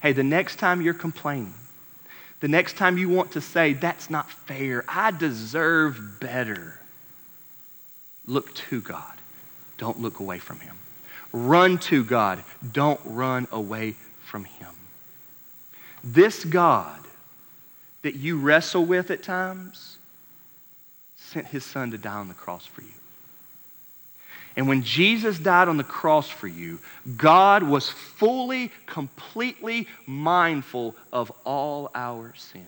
Hey, 0.01 0.13
the 0.13 0.25
next 0.25 0.57
time 0.57 0.83
you're 0.83 0.93
complaining, 0.93 1.55
the 2.41 2.49
next 2.49 2.77
time 2.77 2.99
you 2.99 3.09
want 3.09 3.31
to 3.33 3.41
say, 3.41 3.73
that's 3.73 4.11
not 4.11 4.29
fair, 4.29 4.85
I 4.89 5.13
deserve 5.13 6.19
better, 6.19 6.81
look 8.27 8.53
to 8.55 8.81
God. 8.81 9.15
Don't 9.77 10.01
look 10.01 10.19
away 10.19 10.41
from 10.41 10.59
him. 10.59 10.75
Run 11.33 11.79
to 11.79 12.03
God. 12.03 12.43
Don't 12.73 13.01
run 13.05 13.47
away 13.53 13.95
from 14.25 14.43
him. 14.43 14.75
This 16.03 16.45
God 16.45 16.99
that 18.03 18.17
you 18.17 18.41
wrestle 18.41 18.85
with 18.85 19.13
at 19.13 19.23
times 19.23 19.99
sent 21.15 21.47
his 21.47 21.65
son 21.65 21.93
to 21.93 21.99
die 21.99 22.17
on 22.17 22.27
the 22.27 22.35
cross 22.35 22.67
for 22.67 22.83
you. 22.83 22.98
And 24.59 24.67
when 24.67 24.83
Jesus 24.83 25.39
died 25.39 25.69
on 25.69 25.77
the 25.77 25.85
cross 25.85 26.29
for 26.29 26.49
you, 26.49 26.81
God 27.17 27.63
was 27.63 27.89
fully, 27.89 28.73
completely 28.87 29.87
mindful 30.05 30.97
of 31.13 31.31
all 31.45 31.93
our 31.95 32.35
sins. 32.35 32.67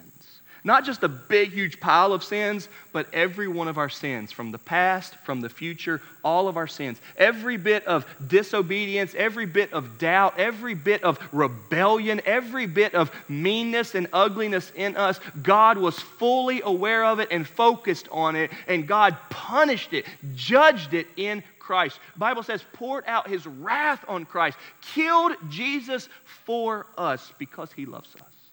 Not 0.63 0.85
just 0.85 1.03
a 1.03 1.09
big, 1.09 1.53
huge 1.53 1.81
pile 1.81 2.13
of 2.13 2.23
sins, 2.23 2.69
but 2.93 3.13
every 3.13 3.49
one 3.49 3.67
of 3.67 3.79
our 3.79 3.89
sins 3.89 4.31
from 4.31 4.53
the 4.53 4.59
past, 4.59 5.17
from 5.25 5.41
the 5.41 5.49
future, 5.49 6.03
all 6.23 6.49
of 6.49 6.57
our 6.57 6.67
sins. 6.67 7.01
Every 7.17 7.57
bit 7.57 7.87
of 7.87 8.07
disobedience, 8.29 9.15
every 9.17 9.47
bit 9.47 9.73
of 9.73 9.99
doubt, 9.99 10.39
every 10.39 10.75
bit 10.75 11.03
of 11.03 11.19
rebellion, 11.33 12.21
every 12.27 12.67
bit 12.67 12.95
of 12.95 13.11
meanness 13.29 13.95
and 13.95 14.07
ugliness 14.13 14.71
in 14.77 14.97
us, 14.97 15.19
God 15.43 15.79
was 15.79 15.99
fully 15.99 16.61
aware 16.63 17.05
of 17.05 17.21
it 17.21 17.29
and 17.31 17.49
focused 17.49 18.09
on 18.13 18.37
it, 18.37 18.51
and 18.69 18.87
God 18.87 19.17
punished 19.31 19.93
it, 19.93 20.05
judged 20.35 20.95
it 20.95 21.07
in 21.17 21.43
Christ. 21.71 22.01
Bible 22.17 22.43
says, 22.43 22.65
poured 22.73 23.05
out 23.07 23.29
his 23.29 23.47
wrath 23.47 24.05
on 24.09 24.25
Christ, 24.25 24.59
killed 24.81 25.37
Jesus 25.51 26.09
for 26.45 26.85
us 26.99 27.33
because 27.39 27.71
he 27.71 27.87
loves 27.87 28.13
us. 28.17 28.51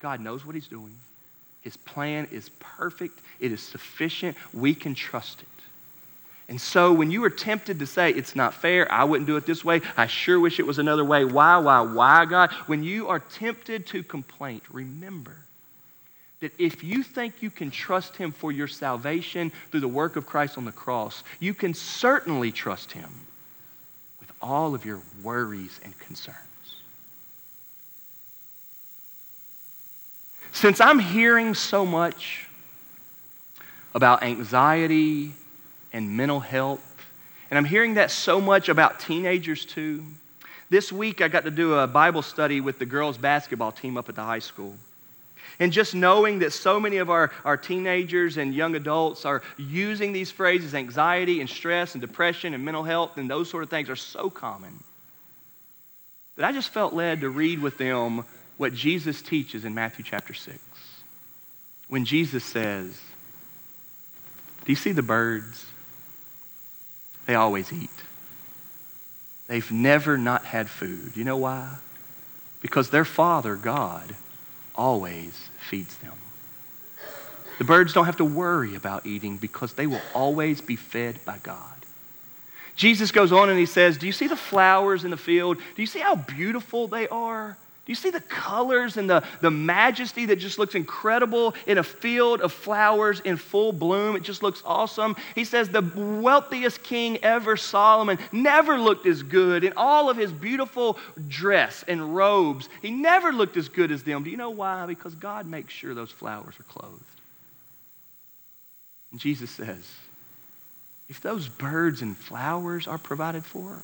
God 0.00 0.18
knows 0.18 0.44
what 0.44 0.56
he's 0.56 0.66
doing. 0.66 0.92
His 1.60 1.76
plan 1.76 2.26
is 2.32 2.48
perfect, 2.58 3.20
it 3.38 3.52
is 3.52 3.62
sufficient. 3.62 4.36
We 4.52 4.74
can 4.74 4.96
trust 4.96 5.40
it. 5.40 5.46
And 6.48 6.60
so 6.60 6.92
when 6.92 7.12
you 7.12 7.22
are 7.22 7.30
tempted 7.30 7.78
to 7.78 7.86
say, 7.86 8.10
it's 8.10 8.34
not 8.34 8.54
fair, 8.54 8.90
I 8.90 9.04
wouldn't 9.04 9.28
do 9.28 9.36
it 9.36 9.46
this 9.46 9.64
way, 9.64 9.80
I 9.96 10.08
sure 10.08 10.40
wish 10.40 10.58
it 10.58 10.66
was 10.66 10.80
another 10.80 11.04
way, 11.04 11.24
why, 11.24 11.58
why, 11.58 11.82
why, 11.82 12.24
God? 12.24 12.50
When 12.66 12.82
you 12.82 13.06
are 13.06 13.20
tempted 13.20 13.86
to 13.86 14.02
complain, 14.02 14.62
remember 14.72 15.36
that 16.42 16.52
if 16.58 16.82
you 16.82 17.04
think 17.04 17.40
you 17.40 17.50
can 17.50 17.70
trust 17.70 18.16
Him 18.16 18.32
for 18.32 18.50
your 18.50 18.66
salvation 18.66 19.52
through 19.70 19.78
the 19.78 19.88
work 19.88 20.16
of 20.16 20.26
Christ 20.26 20.58
on 20.58 20.64
the 20.64 20.72
cross, 20.72 21.22
you 21.38 21.54
can 21.54 21.72
certainly 21.72 22.50
trust 22.50 22.90
Him 22.90 23.08
with 24.18 24.32
all 24.42 24.74
of 24.74 24.84
your 24.84 25.00
worries 25.22 25.78
and 25.84 25.96
concerns. 26.00 26.36
Since 30.50 30.80
I'm 30.80 30.98
hearing 30.98 31.54
so 31.54 31.86
much 31.86 32.48
about 33.94 34.24
anxiety 34.24 35.34
and 35.92 36.16
mental 36.16 36.40
health, 36.40 36.96
and 37.52 37.58
I'm 37.58 37.64
hearing 37.64 37.94
that 37.94 38.10
so 38.10 38.40
much 38.40 38.68
about 38.68 38.98
teenagers 38.98 39.64
too, 39.64 40.04
this 40.70 40.90
week 40.90 41.20
I 41.20 41.28
got 41.28 41.44
to 41.44 41.52
do 41.52 41.74
a 41.74 41.86
Bible 41.86 42.22
study 42.22 42.60
with 42.60 42.80
the 42.80 42.86
girls' 42.86 43.16
basketball 43.16 43.70
team 43.70 43.96
up 43.96 44.08
at 44.08 44.16
the 44.16 44.24
high 44.24 44.40
school. 44.40 44.74
And 45.62 45.72
just 45.72 45.94
knowing 45.94 46.40
that 46.40 46.52
so 46.52 46.80
many 46.80 46.96
of 46.96 47.08
our, 47.08 47.30
our 47.44 47.56
teenagers 47.56 48.36
and 48.36 48.52
young 48.52 48.74
adults 48.74 49.24
are 49.24 49.42
using 49.56 50.12
these 50.12 50.28
phrases, 50.28 50.74
anxiety 50.74 51.40
and 51.40 51.48
stress 51.48 51.94
and 51.94 52.00
depression 52.00 52.52
and 52.52 52.64
mental 52.64 52.82
health 52.82 53.16
and 53.16 53.30
those 53.30 53.48
sort 53.48 53.62
of 53.62 53.70
things 53.70 53.88
are 53.88 53.94
so 53.94 54.28
common, 54.28 54.82
that 56.34 56.46
I 56.46 56.50
just 56.50 56.70
felt 56.70 56.94
led 56.94 57.20
to 57.20 57.30
read 57.30 57.60
with 57.60 57.78
them 57.78 58.24
what 58.56 58.74
Jesus 58.74 59.22
teaches 59.22 59.64
in 59.64 59.72
Matthew 59.72 60.04
chapter 60.04 60.34
6. 60.34 60.58
When 61.86 62.06
Jesus 62.06 62.42
says, 62.42 63.00
Do 64.64 64.72
you 64.72 64.74
see 64.74 64.90
the 64.90 65.00
birds? 65.00 65.64
They 67.26 67.36
always 67.36 67.72
eat. 67.72 67.88
They've 69.46 69.70
never 69.70 70.18
not 70.18 70.44
had 70.44 70.68
food. 70.68 71.16
You 71.16 71.22
know 71.22 71.36
why? 71.36 71.76
Because 72.60 72.90
their 72.90 73.04
Father, 73.04 73.54
God, 73.54 74.16
always 74.74 75.48
feeds 75.68 75.96
them. 75.96 76.12
The 77.58 77.64
birds 77.64 77.92
don't 77.92 78.06
have 78.06 78.16
to 78.16 78.24
worry 78.24 78.74
about 78.74 79.06
eating 79.06 79.36
because 79.36 79.74
they 79.74 79.86
will 79.86 80.00
always 80.14 80.60
be 80.60 80.76
fed 80.76 81.24
by 81.24 81.38
God. 81.42 81.58
Jesus 82.74 83.12
goes 83.12 83.32
on 83.32 83.50
and 83.50 83.58
he 83.58 83.66
says, 83.66 83.98
Do 83.98 84.06
you 84.06 84.12
see 84.12 84.26
the 84.26 84.36
flowers 84.36 85.04
in 85.04 85.10
the 85.10 85.16
field? 85.16 85.58
Do 85.58 85.82
you 85.82 85.86
see 85.86 86.00
how 86.00 86.16
beautiful 86.16 86.88
they 86.88 87.06
are? 87.08 87.56
Do 87.84 87.90
you 87.90 87.96
see 87.96 88.10
the 88.10 88.20
colors 88.20 88.96
and 88.96 89.10
the, 89.10 89.24
the 89.40 89.50
majesty 89.50 90.26
that 90.26 90.36
just 90.36 90.56
looks 90.56 90.76
incredible 90.76 91.54
in 91.66 91.78
a 91.78 91.82
field 91.82 92.40
of 92.40 92.52
flowers 92.52 93.18
in 93.18 93.36
full 93.36 93.72
bloom? 93.72 94.14
It 94.14 94.22
just 94.22 94.40
looks 94.40 94.62
awesome. 94.64 95.16
He 95.34 95.44
says 95.44 95.68
the 95.68 95.82
wealthiest 95.82 96.84
king 96.84 97.18
ever, 97.24 97.56
Solomon, 97.56 98.20
never 98.30 98.78
looked 98.78 99.04
as 99.06 99.24
good 99.24 99.64
in 99.64 99.72
all 99.76 100.08
of 100.08 100.16
his 100.16 100.30
beautiful 100.30 100.96
dress 101.26 101.84
and 101.88 102.14
robes. 102.14 102.68
He 102.82 102.92
never 102.92 103.32
looked 103.32 103.56
as 103.56 103.68
good 103.68 103.90
as 103.90 104.04
them. 104.04 104.22
Do 104.22 104.30
you 104.30 104.36
know 104.36 104.50
why? 104.50 104.86
Because 104.86 105.16
God 105.16 105.46
makes 105.46 105.74
sure 105.74 105.92
those 105.92 106.12
flowers 106.12 106.54
are 106.60 106.64
clothed. 106.64 107.02
And 109.10 109.18
Jesus 109.18 109.50
says, 109.50 109.92
if 111.08 111.20
those 111.20 111.48
birds 111.48 112.00
and 112.00 112.16
flowers 112.16 112.86
are 112.86 112.96
provided 112.96 113.44
for, 113.44 113.82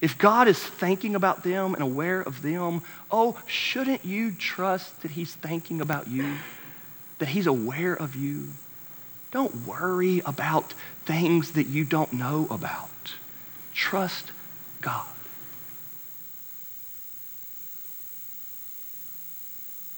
if 0.00 0.16
God 0.16 0.48
is 0.48 0.58
thinking 0.58 1.14
about 1.14 1.42
them 1.42 1.74
and 1.74 1.82
aware 1.82 2.20
of 2.20 2.42
them, 2.42 2.82
oh, 3.10 3.40
shouldn't 3.46 4.04
you 4.04 4.32
trust 4.32 5.02
that 5.02 5.12
He's 5.12 5.34
thinking 5.34 5.80
about 5.80 6.08
you? 6.08 6.36
That 7.18 7.28
He's 7.28 7.46
aware 7.46 7.94
of 7.94 8.14
you? 8.14 8.48
Don't 9.30 9.66
worry 9.66 10.22
about 10.24 10.72
things 11.04 11.52
that 11.52 11.66
you 11.66 11.84
don't 11.84 12.12
know 12.12 12.46
about. 12.50 12.88
Trust 13.74 14.32
God. 14.80 15.06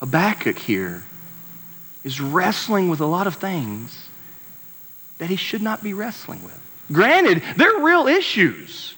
Habakkuk 0.01 0.59
here 0.59 1.05
is 2.03 2.21
wrestling 2.21 2.89
with 2.89 3.01
a 3.01 3.07
lot 3.07 3.27
of 3.27 3.35
things 3.37 4.09
that 5.19 5.29
he 5.29 5.37
should 5.37 5.61
not 5.61 5.83
be 5.83 5.93
wrestling 5.93 6.43
with. 6.43 6.59
Granted, 6.91 7.43
they're 7.57 7.81
real 7.81 8.09
issues. 8.09 8.95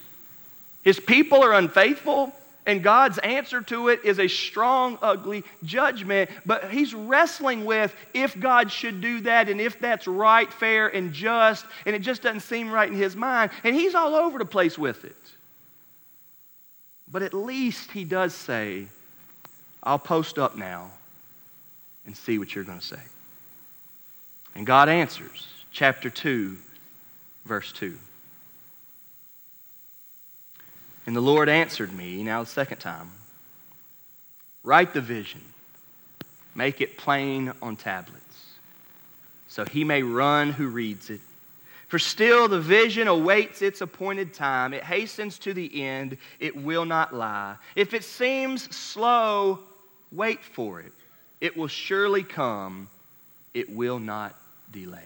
His 0.83 0.99
people 0.99 1.43
are 1.43 1.53
unfaithful, 1.53 2.33
and 2.67 2.83
God's 2.83 3.19
answer 3.19 3.61
to 3.63 3.89
it 3.89 4.05
is 4.05 4.19
a 4.19 4.29
strong, 4.29 4.99
ugly 5.03 5.45
judgment. 5.65 6.31
But 6.47 6.71
he's 6.71 6.95
wrestling 6.95 7.65
with 7.65 7.95
if 8.15 8.39
God 8.39 8.71
should 8.71 9.01
do 9.01 9.21
that 9.23 9.49
and 9.49 9.61
if 9.61 9.81
that's 9.81 10.07
right, 10.07 10.53
fair, 10.53 10.89
and 10.89 11.13
just, 11.13 11.65
and 11.87 11.95
it 11.95 12.03
just 12.03 12.23
doesn't 12.23 12.41
seem 12.41 12.71
right 12.71 12.89
in 12.89 12.97
his 12.97 13.17
mind. 13.17 13.51
And 13.65 13.75
he's 13.75 13.95
all 13.95 14.15
over 14.15 14.39
the 14.39 14.45
place 14.45 14.79
with 14.79 15.05
it. 15.05 15.17
But 17.11 17.23
at 17.23 17.35
least 17.35 17.91
he 17.91 18.05
does 18.05 18.33
say, 18.35 18.87
I'll 19.83 19.99
post 19.99 20.39
up 20.39 20.57
now 20.57 20.91
and 22.07 22.17
see 22.17 22.39
what 22.39 22.55
you're 22.55 22.65
going 22.65 22.81
to 22.81 22.87
say. 22.87 23.03
And 24.55 24.67
God 24.67 24.89
answers, 24.89 25.47
chapter 25.73 26.11
2, 26.11 26.57
verse 27.45 27.73
2. 27.73 27.97
And 31.07 31.17
the 31.17 31.21
Lord 31.21 31.49
answered 31.49 31.93
me, 31.93 32.23
now 32.23 32.43
the 32.43 32.49
second 32.49 32.79
time 32.79 33.11
Write 34.65 34.95
the 34.95 35.01
vision, 35.01 35.41
make 36.55 36.81
it 36.81 36.97
plain 36.97 37.53
on 37.61 37.75
tablets, 37.75 38.47
so 39.49 39.65
he 39.65 39.83
may 39.83 40.03
run 40.03 40.53
who 40.53 40.69
reads 40.69 41.11
it. 41.11 41.21
For 41.89 41.99
still 41.99 42.49
the 42.49 42.61
vision 42.61 43.07
awaits 43.07 43.61
its 43.61 43.83
appointed 43.83 44.33
time. 44.33 44.73
It 44.73 44.83
hastens 44.83 45.39
to 45.41 45.53
the 45.53 45.83
end. 45.83 46.17
It 46.41 46.57
will 46.57 46.87
not 46.87 47.13
lie. 47.13 47.57
If 47.77 47.93
it 47.93 48.03
seems 48.03 48.75
slow, 48.75 49.59
wait 50.11 50.43
for 50.43 50.81
it. 50.81 50.93
It 51.43 51.55
will 51.55 51.69
surely 51.69 52.23
come. 52.23 52.89
It 53.53 53.69
will 53.69 53.99
not 53.99 54.35
delay. 54.71 55.03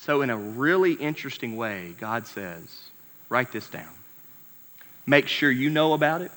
So, 0.00 0.20
in 0.20 0.28
a 0.28 0.36
really 0.36 0.92
interesting 0.94 1.56
way, 1.56 1.94
God 1.98 2.26
says, 2.26 2.82
write 3.30 3.52
this 3.52 3.70
down. 3.70 4.01
Make 5.06 5.28
sure 5.28 5.50
you 5.50 5.70
know 5.70 5.92
about 5.92 6.22
it. 6.22 6.30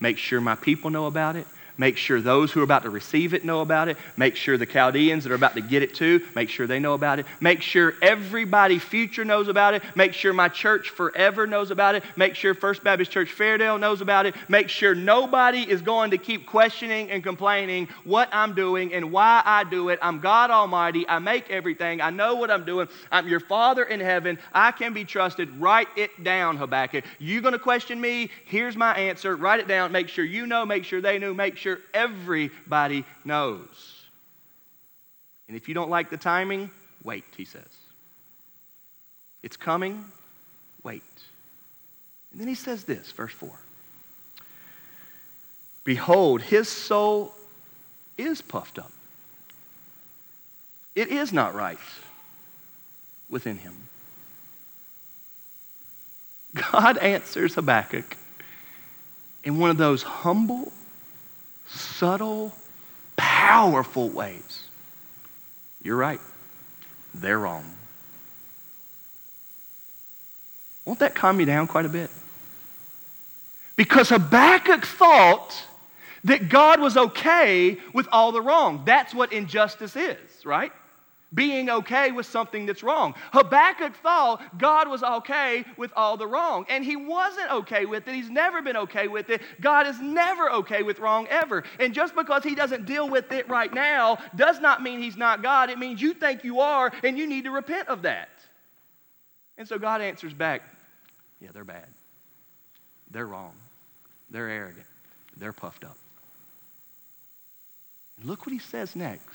Make 0.00 0.18
sure 0.18 0.40
my 0.40 0.54
people 0.54 0.90
know 0.90 1.06
about 1.06 1.36
it. 1.36 1.46
Make 1.78 1.96
sure 1.96 2.20
those 2.20 2.52
who 2.52 2.60
are 2.60 2.64
about 2.64 2.82
to 2.82 2.90
receive 2.90 3.34
it 3.34 3.44
know 3.44 3.60
about 3.60 3.88
it. 3.88 3.96
Make 4.16 4.36
sure 4.36 4.56
the 4.56 4.66
Chaldeans 4.66 5.24
that 5.24 5.32
are 5.32 5.36
about 5.36 5.54
to 5.54 5.60
get 5.60 5.82
it 5.82 5.94
too, 5.94 6.20
make 6.34 6.48
sure 6.48 6.66
they 6.66 6.78
know 6.78 6.94
about 6.94 7.18
it. 7.18 7.26
Make 7.40 7.62
sure 7.62 7.94
everybody 8.02 8.78
future 8.78 9.24
knows 9.24 9.48
about 9.48 9.74
it. 9.74 9.82
Make 9.94 10.12
sure 10.12 10.32
my 10.32 10.48
church 10.48 10.90
forever 10.90 11.46
knows 11.46 11.70
about 11.70 11.94
it. 11.94 12.04
Make 12.16 12.34
sure 12.34 12.54
First 12.54 12.84
Baptist 12.84 13.10
Church 13.10 13.34
Fairdale 13.36 13.80
knows 13.80 14.00
about 14.00 14.26
it. 14.26 14.34
Make 14.48 14.68
sure 14.68 14.94
nobody 14.94 15.62
is 15.62 15.82
going 15.82 16.10
to 16.10 16.18
keep 16.18 16.46
questioning 16.46 17.10
and 17.10 17.22
complaining 17.22 17.88
what 18.04 18.28
I'm 18.32 18.54
doing 18.54 18.92
and 18.92 19.10
why 19.10 19.42
I 19.44 19.64
do 19.64 19.88
it. 19.88 19.98
I'm 20.02 20.20
God 20.20 20.50
Almighty. 20.50 21.08
I 21.08 21.18
make 21.18 21.50
everything. 21.50 22.00
I 22.00 22.10
know 22.10 22.34
what 22.34 22.50
I'm 22.50 22.64
doing. 22.64 22.88
I'm 23.10 23.28
your 23.28 23.40
Father 23.40 23.84
in 23.84 24.00
heaven. 24.00 24.38
I 24.52 24.72
can 24.72 24.92
be 24.92 25.04
trusted. 25.04 25.48
Write 25.58 25.88
it 25.96 26.22
down, 26.22 26.56
Habakkuk. 26.56 27.04
You 27.18 27.40
going 27.40 27.52
to 27.52 27.58
question 27.58 28.00
me? 28.00 28.30
Here's 28.44 28.76
my 28.76 28.94
answer. 28.94 29.36
Write 29.36 29.60
it 29.60 29.68
down. 29.68 29.92
Make 29.92 30.08
sure 30.08 30.24
you 30.24 30.46
know. 30.46 30.66
Make 30.66 30.84
sure 30.84 31.00
they 31.00 31.18
know. 31.18 31.32
Make 31.32 31.56
everybody 31.94 33.04
knows. 33.24 34.02
And 35.48 35.56
if 35.56 35.68
you 35.68 35.74
don't 35.74 35.90
like 35.90 36.10
the 36.10 36.16
timing, 36.16 36.70
wait, 37.04 37.24
he 37.36 37.44
says. 37.44 37.62
It's 39.42 39.56
coming, 39.56 40.04
wait. 40.82 41.02
And 42.30 42.40
then 42.40 42.48
he 42.48 42.54
says 42.54 42.84
this, 42.84 43.10
verse 43.12 43.32
4 43.32 43.50
Behold, 45.84 46.42
his 46.42 46.68
soul 46.68 47.32
is 48.16 48.40
puffed 48.40 48.78
up. 48.78 48.92
It 50.94 51.08
is 51.08 51.32
not 51.32 51.54
right 51.54 51.78
within 53.28 53.58
him. 53.58 53.74
God 56.54 56.98
answers 56.98 57.54
Habakkuk 57.54 58.16
in 59.42 59.58
one 59.58 59.70
of 59.70 59.76
those 59.76 60.02
humble 60.02 60.72
subtle, 61.72 62.52
powerful 63.16 64.08
ways. 64.08 64.64
You're 65.82 65.96
right. 65.96 66.20
They're 67.14 67.38
wrong. 67.38 67.64
Won't 70.84 71.00
that 71.00 71.14
calm 71.14 71.40
you 71.40 71.46
down 71.46 71.66
quite 71.66 71.86
a 71.86 71.88
bit? 71.88 72.10
Because 73.76 74.08
Habakkuk 74.10 74.84
thought 74.84 75.64
that 76.24 76.48
God 76.48 76.80
was 76.80 76.96
okay 76.96 77.78
with 77.92 78.06
all 78.12 78.32
the 78.32 78.40
wrong. 78.40 78.82
That's 78.84 79.14
what 79.14 79.32
injustice 79.32 79.96
is, 79.96 80.18
right? 80.44 80.72
Being 81.34 81.70
okay 81.70 82.12
with 82.12 82.26
something 82.26 82.66
that's 82.66 82.82
wrong. 82.82 83.14
Habakkuk 83.32 83.94
thought 83.96 84.58
God 84.58 84.88
was 84.88 85.02
okay 85.02 85.64
with 85.76 85.90
all 85.96 86.16
the 86.16 86.26
wrong, 86.26 86.66
and 86.68 86.84
he 86.84 86.96
wasn't 86.96 87.50
okay 87.50 87.86
with 87.86 88.06
it. 88.06 88.14
He's 88.14 88.30
never 88.30 88.60
been 88.60 88.76
okay 88.76 89.08
with 89.08 89.30
it. 89.30 89.40
God 89.60 89.86
is 89.86 90.00
never 90.00 90.50
okay 90.50 90.82
with 90.82 90.98
wrong 90.98 91.26
ever. 91.28 91.64
And 91.80 91.94
just 91.94 92.14
because 92.14 92.44
he 92.44 92.54
doesn't 92.54 92.84
deal 92.84 93.08
with 93.08 93.32
it 93.32 93.48
right 93.48 93.72
now 93.72 94.18
does 94.36 94.60
not 94.60 94.82
mean 94.82 95.00
he's 95.00 95.16
not 95.16 95.42
God. 95.42 95.70
It 95.70 95.78
means 95.78 96.02
you 96.02 96.12
think 96.12 96.44
you 96.44 96.60
are, 96.60 96.92
and 97.02 97.16
you 97.16 97.26
need 97.26 97.44
to 97.44 97.50
repent 97.50 97.88
of 97.88 98.02
that. 98.02 98.28
And 99.56 99.66
so 99.66 99.78
God 99.78 100.00
answers 100.00 100.34
back 100.34 100.62
yeah, 101.42 101.48
they're 101.52 101.64
bad. 101.64 101.86
They're 103.10 103.26
wrong. 103.26 103.52
They're 104.30 104.48
arrogant. 104.48 104.86
They're 105.36 105.52
puffed 105.52 105.84
up. 105.84 105.96
And 108.16 108.26
look 108.26 108.46
what 108.46 108.52
he 108.52 108.60
says 108.60 108.94
next. 108.94 109.26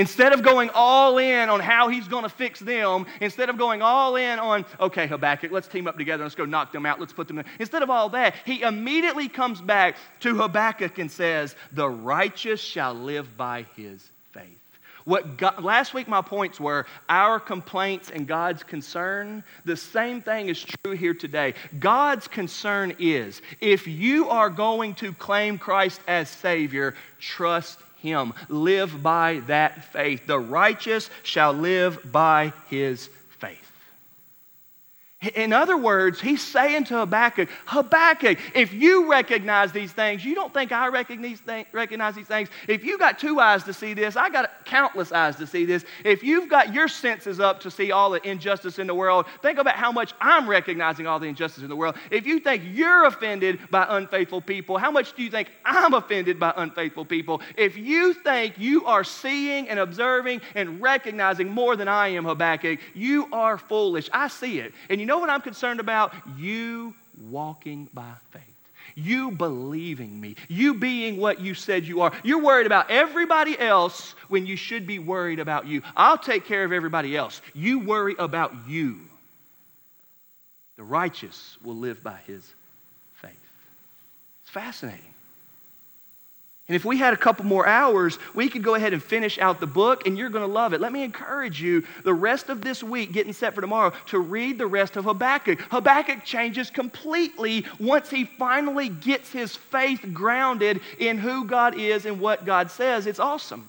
Instead 0.00 0.32
of 0.32 0.42
going 0.42 0.70
all 0.72 1.18
in 1.18 1.50
on 1.50 1.60
how 1.60 1.88
he's 1.88 2.08
going 2.08 2.22
to 2.22 2.30
fix 2.30 2.58
them, 2.58 3.04
instead 3.20 3.50
of 3.50 3.58
going 3.58 3.82
all 3.82 4.16
in 4.16 4.38
on, 4.38 4.64
okay, 4.80 5.06
Habakkuk, 5.06 5.52
let's 5.52 5.68
team 5.68 5.86
up 5.86 5.98
together, 5.98 6.22
let's 6.22 6.34
go 6.34 6.46
knock 6.46 6.72
them 6.72 6.86
out, 6.86 6.98
let's 6.98 7.12
put 7.12 7.28
them 7.28 7.38
in. 7.38 7.44
Instead 7.58 7.82
of 7.82 7.90
all 7.90 8.08
that, 8.08 8.34
he 8.46 8.62
immediately 8.62 9.28
comes 9.28 9.60
back 9.60 9.96
to 10.20 10.34
Habakkuk 10.34 10.96
and 10.96 11.10
says, 11.10 11.54
The 11.72 11.86
righteous 11.86 12.62
shall 12.62 12.94
live 12.94 13.36
by 13.36 13.66
his 13.76 14.10
faith. 14.32 14.46
What 15.04 15.36
God, 15.36 15.62
last 15.62 15.92
week 15.92 16.08
my 16.08 16.22
points 16.22 16.58
were 16.58 16.86
our 17.10 17.38
complaints 17.38 18.08
and 18.08 18.26
God's 18.26 18.62
concern. 18.62 19.44
The 19.66 19.76
same 19.76 20.22
thing 20.22 20.48
is 20.48 20.62
true 20.62 20.92
here 20.92 21.12
today. 21.12 21.52
God's 21.78 22.26
concern 22.26 22.94
is 22.98 23.42
if 23.60 23.86
you 23.86 24.30
are 24.30 24.48
going 24.48 24.94
to 24.94 25.12
claim 25.12 25.58
Christ 25.58 26.00
as 26.08 26.30
Savior, 26.30 26.94
trust 27.18 27.80
Him. 28.02 28.32
Live 28.48 29.02
by 29.02 29.40
that 29.46 29.92
faith. 29.92 30.26
The 30.26 30.38
righteous 30.38 31.10
shall 31.22 31.52
live 31.52 32.10
by 32.10 32.52
His 32.68 33.08
in 35.22 35.52
other 35.52 35.76
words, 35.76 36.18
he's 36.18 36.40
saying 36.40 36.84
to 36.84 36.96
Habakkuk, 36.96 37.50
Habakkuk, 37.66 38.38
if 38.54 38.72
you 38.72 39.10
recognize 39.10 39.70
these 39.70 39.92
things, 39.92 40.24
you 40.24 40.34
don't 40.34 40.52
think 40.52 40.72
I 40.72 40.88
recognize, 40.88 42.14
these 42.14 42.26
things. 42.26 42.48
If 42.66 42.84
you 42.84 42.96
got 42.96 43.18
two 43.18 43.38
eyes 43.38 43.62
to 43.64 43.74
see 43.74 43.92
this, 43.92 44.16
I 44.16 44.30
got 44.30 44.64
countless 44.64 45.12
eyes 45.12 45.36
to 45.36 45.46
see 45.46 45.66
this. 45.66 45.84
If 46.06 46.22
you've 46.22 46.48
got 46.48 46.72
your 46.72 46.88
senses 46.88 47.38
up 47.38 47.60
to 47.60 47.70
see 47.70 47.92
all 47.92 48.08
the 48.08 48.26
injustice 48.26 48.78
in 48.78 48.86
the 48.86 48.94
world, 48.94 49.26
think 49.42 49.58
about 49.58 49.76
how 49.76 49.92
much 49.92 50.14
I'm 50.22 50.48
recognizing 50.48 51.06
all 51.06 51.18
the 51.18 51.26
injustice 51.26 51.62
in 51.62 51.68
the 51.68 51.76
world. 51.76 51.96
If 52.10 52.24
you 52.24 52.40
think 52.40 52.62
you're 52.66 53.04
offended 53.04 53.58
by 53.70 53.84
unfaithful 53.90 54.40
people, 54.40 54.78
how 54.78 54.90
much 54.90 55.14
do 55.14 55.22
you 55.22 55.30
think 55.30 55.50
I'm 55.66 55.92
offended 55.92 56.40
by 56.40 56.54
unfaithful 56.56 57.04
people? 57.04 57.42
If 57.58 57.76
you 57.76 58.14
think 58.14 58.58
you 58.58 58.86
are 58.86 59.04
seeing 59.04 59.68
and 59.68 59.80
observing 59.80 60.40
and 60.54 60.80
recognizing 60.80 61.50
more 61.50 61.76
than 61.76 61.88
I 61.88 62.08
am, 62.08 62.24
Habakkuk, 62.24 62.80
you 62.94 63.28
are 63.32 63.58
foolish. 63.58 64.08
I 64.14 64.28
see 64.28 64.60
it. 64.60 64.72
And 64.88 64.98
you 64.98 65.09
know 65.10 65.18
what 65.18 65.28
I'm 65.28 65.42
concerned 65.42 65.80
about? 65.80 66.14
You 66.38 66.94
walking 67.28 67.88
by 67.92 68.12
faith. 68.30 68.44
You 68.94 69.32
believing 69.32 70.20
me. 70.20 70.36
You 70.48 70.74
being 70.74 71.18
what 71.18 71.40
you 71.40 71.54
said 71.54 71.84
you 71.84 72.00
are. 72.02 72.12
You're 72.22 72.42
worried 72.42 72.66
about 72.66 72.90
everybody 72.90 73.58
else 73.58 74.14
when 74.28 74.46
you 74.46 74.56
should 74.56 74.86
be 74.86 74.98
worried 74.98 75.40
about 75.40 75.66
you. 75.66 75.82
I'll 75.96 76.18
take 76.18 76.46
care 76.46 76.64
of 76.64 76.72
everybody 76.72 77.16
else. 77.16 77.42
You 77.54 77.80
worry 77.80 78.14
about 78.18 78.54
you. 78.68 79.00
The 80.76 80.84
righteous 80.84 81.58
will 81.62 81.76
live 81.76 82.02
by 82.02 82.18
his 82.26 82.42
faith. 83.14 83.36
It's 84.42 84.50
fascinating. 84.50 85.09
And 86.70 86.76
if 86.76 86.84
we 86.84 86.98
had 86.98 87.12
a 87.12 87.16
couple 87.16 87.44
more 87.44 87.66
hours, 87.66 88.16
we 88.32 88.48
could 88.48 88.62
go 88.62 88.76
ahead 88.76 88.92
and 88.92 89.02
finish 89.02 89.38
out 89.38 89.58
the 89.58 89.66
book, 89.66 90.06
and 90.06 90.16
you're 90.16 90.28
going 90.28 90.46
to 90.46 90.52
love 90.52 90.72
it. 90.72 90.80
Let 90.80 90.92
me 90.92 91.02
encourage 91.02 91.60
you 91.60 91.82
the 92.04 92.14
rest 92.14 92.48
of 92.48 92.62
this 92.62 92.80
week, 92.80 93.10
getting 93.10 93.32
set 93.32 93.56
for 93.56 93.60
tomorrow, 93.60 93.92
to 94.06 94.20
read 94.20 94.56
the 94.56 94.68
rest 94.68 94.96
of 94.96 95.02
Habakkuk. 95.02 95.60
Habakkuk 95.62 96.24
changes 96.24 96.70
completely 96.70 97.66
once 97.80 98.08
he 98.08 98.24
finally 98.24 98.88
gets 98.88 99.32
his 99.32 99.56
faith 99.56 100.12
grounded 100.12 100.80
in 101.00 101.18
who 101.18 101.44
God 101.44 101.76
is 101.76 102.06
and 102.06 102.20
what 102.20 102.46
God 102.46 102.70
says. 102.70 103.08
It's 103.08 103.18
awesome. 103.18 103.68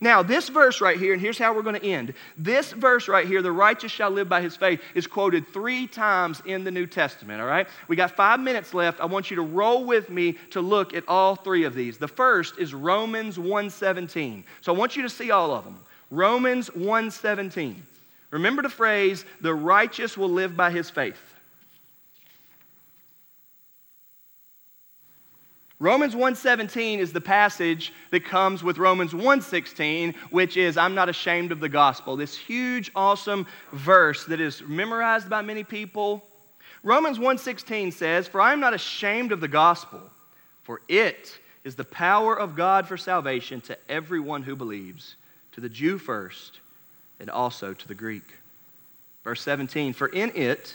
Now, 0.00 0.22
this 0.22 0.48
verse 0.48 0.80
right 0.80 0.96
here, 0.96 1.12
and 1.12 1.20
here's 1.20 1.38
how 1.38 1.52
we're 1.52 1.62
going 1.62 1.80
to 1.80 1.84
end. 1.84 2.14
This 2.36 2.70
verse 2.70 3.08
right 3.08 3.26
here, 3.26 3.42
the 3.42 3.50
righteous 3.50 3.90
shall 3.90 4.10
live 4.10 4.28
by 4.28 4.40
his 4.40 4.54
faith, 4.54 4.80
is 4.94 5.08
quoted 5.08 5.48
three 5.48 5.88
times 5.88 6.40
in 6.44 6.62
the 6.62 6.70
New 6.70 6.86
Testament, 6.86 7.40
all 7.40 7.48
right? 7.48 7.66
We 7.88 7.96
got 7.96 8.12
five 8.12 8.38
minutes 8.38 8.74
left. 8.74 9.00
I 9.00 9.06
want 9.06 9.28
you 9.28 9.36
to 9.36 9.42
roll 9.42 9.84
with 9.84 10.08
me 10.08 10.36
to 10.50 10.60
look 10.60 10.94
at 10.94 11.02
all 11.08 11.34
three 11.34 11.64
of 11.64 11.74
these. 11.74 11.98
The 11.98 12.06
first 12.06 12.58
is 12.58 12.72
Romans 12.72 13.38
1.17. 13.38 14.44
So 14.60 14.72
I 14.72 14.78
want 14.78 14.94
you 14.94 15.02
to 15.02 15.10
see 15.10 15.32
all 15.32 15.50
of 15.50 15.64
them. 15.64 15.80
Romans 16.12 16.70
1.17. 16.70 17.74
Remember 18.30 18.62
the 18.62 18.68
phrase, 18.68 19.24
the 19.40 19.54
righteous 19.54 20.16
will 20.16 20.30
live 20.30 20.56
by 20.56 20.70
his 20.70 20.90
faith. 20.90 21.20
Romans 25.80 26.14
1:17 26.14 26.98
is 26.98 27.12
the 27.12 27.20
passage 27.20 27.92
that 28.10 28.24
comes 28.24 28.64
with 28.64 28.78
Romans 28.78 29.14
1:16, 29.14 30.14
which 30.30 30.56
is 30.56 30.76
I'm 30.76 30.96
not 30.96 31.08
ashamed 31.08 31.52
of 31.52 31.60
the 31.60 31.68
gospel. 31.68 32.16
This 32.16 32.36
huge 32.36 32.90
awesome 32.96 33.46
verse 33.72 34.24
that 34.24 34.40
is 34.40 34.60
memorized 34.62 35.30
by 35.30 35.42
many 35.42 35.62
people. 35.62 36.26
Romans 36.82 37.18
1:16 37.20 37.92
says, 37.92 38.26
"For 38.26 38.40
I 38.40 38.52
am 38.52 38.58
not 38.58 38.74
ashamed 38.74 39.30
of 39.30 39.40
the 39.40 39.46
gospel, 39.46 40.10
for 40.64 40.80
it 40.88 41.38
is 41.62 41.76
the 41.76 41.84
power 41.84 42.36
of 42.36 42.56
God 42.56 42.88
for 42.88 42.96
salvation 42.96 43.60
to 43.62 43.78
everyone 43.88 44.42
who 44.42 44.56
believes, 44.56 45.14
to 45.52 45.60
the 45.60 45.68
Jew 45.68 45.98
first, 45.98 46.58
and 47.20 47.30
also 47.30 47.72
to 47.72 47.86
the 47.86 47.94
Greek." 47.94 48.34
Verse 49.22 49.42
17, 49.42 49.92
"For 49.92 50.08
in 50.08 50.32
it 50.34 50.74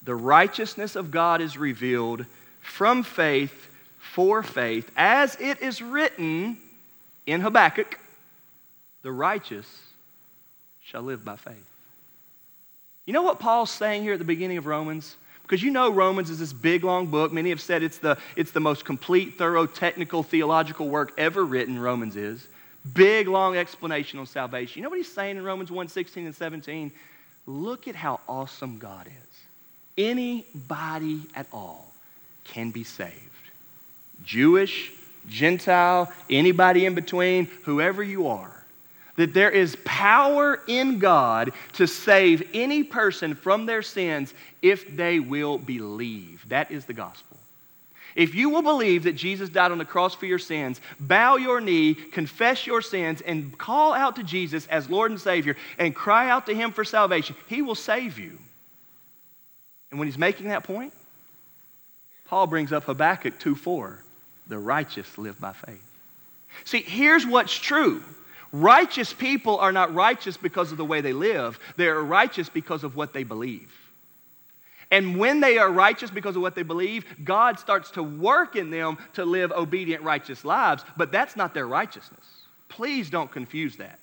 the 0.00 0.14
righteousness 0.14 0.94
of 0.94 1.10
God 1.10 1.40
is 1.40 1.58
revealed 1.58 2.26
from 2.60 3.02
faith 3.02 3.68
for 4.02 4.42
faith, 4.42 4.90
as 4.96 5.36
it 5.40 5.62
is 5.62 5.80
written 5.80 6.58
in 7.24 7.40
Habakkuk, 7.40 7.98
the 9.02 9.12
righteous 9.12 9.66
shall 10.82 11.02
live 11.02 11.24
by 11.24 11.36
faith. 11.36 11.68
You 13.06 13.12
know 13.12 13.22
what 13.22 13.38
Paul's 13.38 13.70
saying 13.70 14.02
here 14.02 14.12
at 14.12 14.18
the 14.18 14.24
beginning 14.24 14.58
of 14.58 14.66
Romans? 14.66 15.16
Because 15.42 15.62
you 15.62 15.70
know 15.70 15.90
Romans 15.90 16.30
is 16.30 16.40
this 16.40 16.52
big, 16.52 16.84
long 16.84 17.06
book. 17.06 17.32
Many 17.32 17.50
have 17.50 17.60
said 17.60 17.82
it's 17.82 17.98
the, 17.98 18.18
it's 18.36 18.50
the 18.50 18.60
most 18.60 18.84
complete, 18.84 19.38
thorough, 19.38 19.66
technical, 19.66 20.22
theological 20.22 20.88
work 20.88 21.12
ever 21.16 21.44
written, 21.44 21.78
Romans 21.78 22.16
is. 22.16 22.46
Big, 22.94 23.28
long 23.28 23.56
explanation 23.56 24.18
on 24.18 24.26
salvation. 24.26 24.78
You 24.78 24.82
know 24.82 24.90
what 24.90 24.98
he's 24.98 25.12
saying 25.12 25.36
in 25.36 25.44
Romans 25.44 25.70
1 25.70 25.88
16 25.88 26.26
and 26.26 26.34
17? 26.34 26.92
Look 27.46 27.88
at 27.88 27.94
how 27.94 28.20
awesome 28.28 28.78
God 28.78 29.06
is. 29.06 29.38
Anybody 29.96 31.22
at 31.34 31.46
all 31.52 31.92
can 32.44 32.70
be 32.72 32.84
saved. 32.84 33.31
Jewish, 34.24 34.92
Gentile, 35.28 36.12
anybody 36.28 36.86
in 36.86 36.94
between, 36.94 37.46
whoever 37.64 38.02
you 38.02 38.28
are, 38.28 38.64
that 39.16 39.34
there 39.34 39.50
is 39.50 39.76
power 39.84 40.60
in 40.66 40.98
God 40.98 41.52
to 41.74 41.86
save 41.86 42.48
any 42.54 42.82
person 42.82 43.34
from 43.34 43.66
their 43.66 43.82
sins 43.82 44.34
if 44.62 44.96
they 44.96 45.20
will 45.20 45.58
believe. 45.58 46.48
That 46.48 46.70
is 46.70 46.86
the 46.86 46.94
gospel. 46.94 47.36
If 48.14 48.34
you 48.34 48.50
will 48.50 48.62
believe 48.62 49.04
that 49.04 49.14
Jesus 49.14 49.48
died 49.48 49.72
on 49.72 49.78
the 49.78 49.84
cross 49.84 50.14
for 50.14 50.26
your 50.26 50.38
sins, 50.38 50.80
bow 51.00 51.36
your 51.36 51.60
knee, 51.60 51.94
confess 51.94 52.66
your 52.66 52.82
sins, 52.82 53.22
and 53.22 53.56
call 53.56 53.94
out 53.94 54.16
to 54.16 54.22
Jesus 54.22 54.66
as 54.66 54.90
Lord 54.90 55.10
and 55.10 55.20
Savior 55.20 55.56
and 55.78 55.94
cry 55.94 56.28
out 56.28 56.46
to 56.46 56.54
Him 56.54 56.72
for 56.72 56.84
salvation, 56.84 57.36
He 57.46 57.62
will 57.62 57.74
save 57.74 58.18
you. 58.18 58.38
And 59.90 59.98
when 59.98 60.08
He's 60.08 60.18
making 60.18 60.48
that 60.48 60.64
point, 60.64 60.92
Paul 62.26 62.46
brings 62.46 62.72
up 62.72 62.84
Habakkuk 62.84 63.38
2 63.38 63.54
4 63.54 64.01
the 64.46 64.58
righteous 64.58 65.18
live 65.18 65.40
by 65.40 65.52
faith. 65.52 65.88
See, 66.64 66.82
here's 66.82 67.26
what's 67.26 67.54
true. 67.54 68.02
Righteous 68.52 69.12
people 69.12 69.58
are 69.58 69.72
not 69.72 69.94
righteous 69.94 70.36
because 70.36 70.72
of 70.72 70.78
the 70.78 70.84
way 70.84 71.00
they 71.00 71.14
live. 71.14 71.58
They 71.76 71.88
are 71.88 72.02
righteous 72.02 72.48
because 72.48 72.84
of 72.84 72.96
what 72.96 73.12
they 73.12 73.24
believe. 73.24 73.70
And 74.90 75.16
when 75.18 75.40
they 75.40 75.56
are 75.56 75.70
righteous 75.70 76.10
because 76.10 76.36
of 76.36 76.42
what 76.42 76.54
they 76.54 76.62
believe, 76.62 77.06
God 77.24 77.58
starts 77.58 77.90
to 77.92 78.02
work 78.02 78.56
in 78.56 78.70
them 78.70 78.98
to 79.14 79.24
live 79.24 79.50
obedient, 79.50 80.02
righteous 80.02 80.44
lives, 80.44 80.84
but 80.98 81.10
that's 81.10 81.34
not 81.34 81.54
their 81.54 81.66
righteousness. 81.66 82.26
Please 82.68 83.08
don't 83.08 83.32
confuse 83.32 83.76
that. 83.76 83.98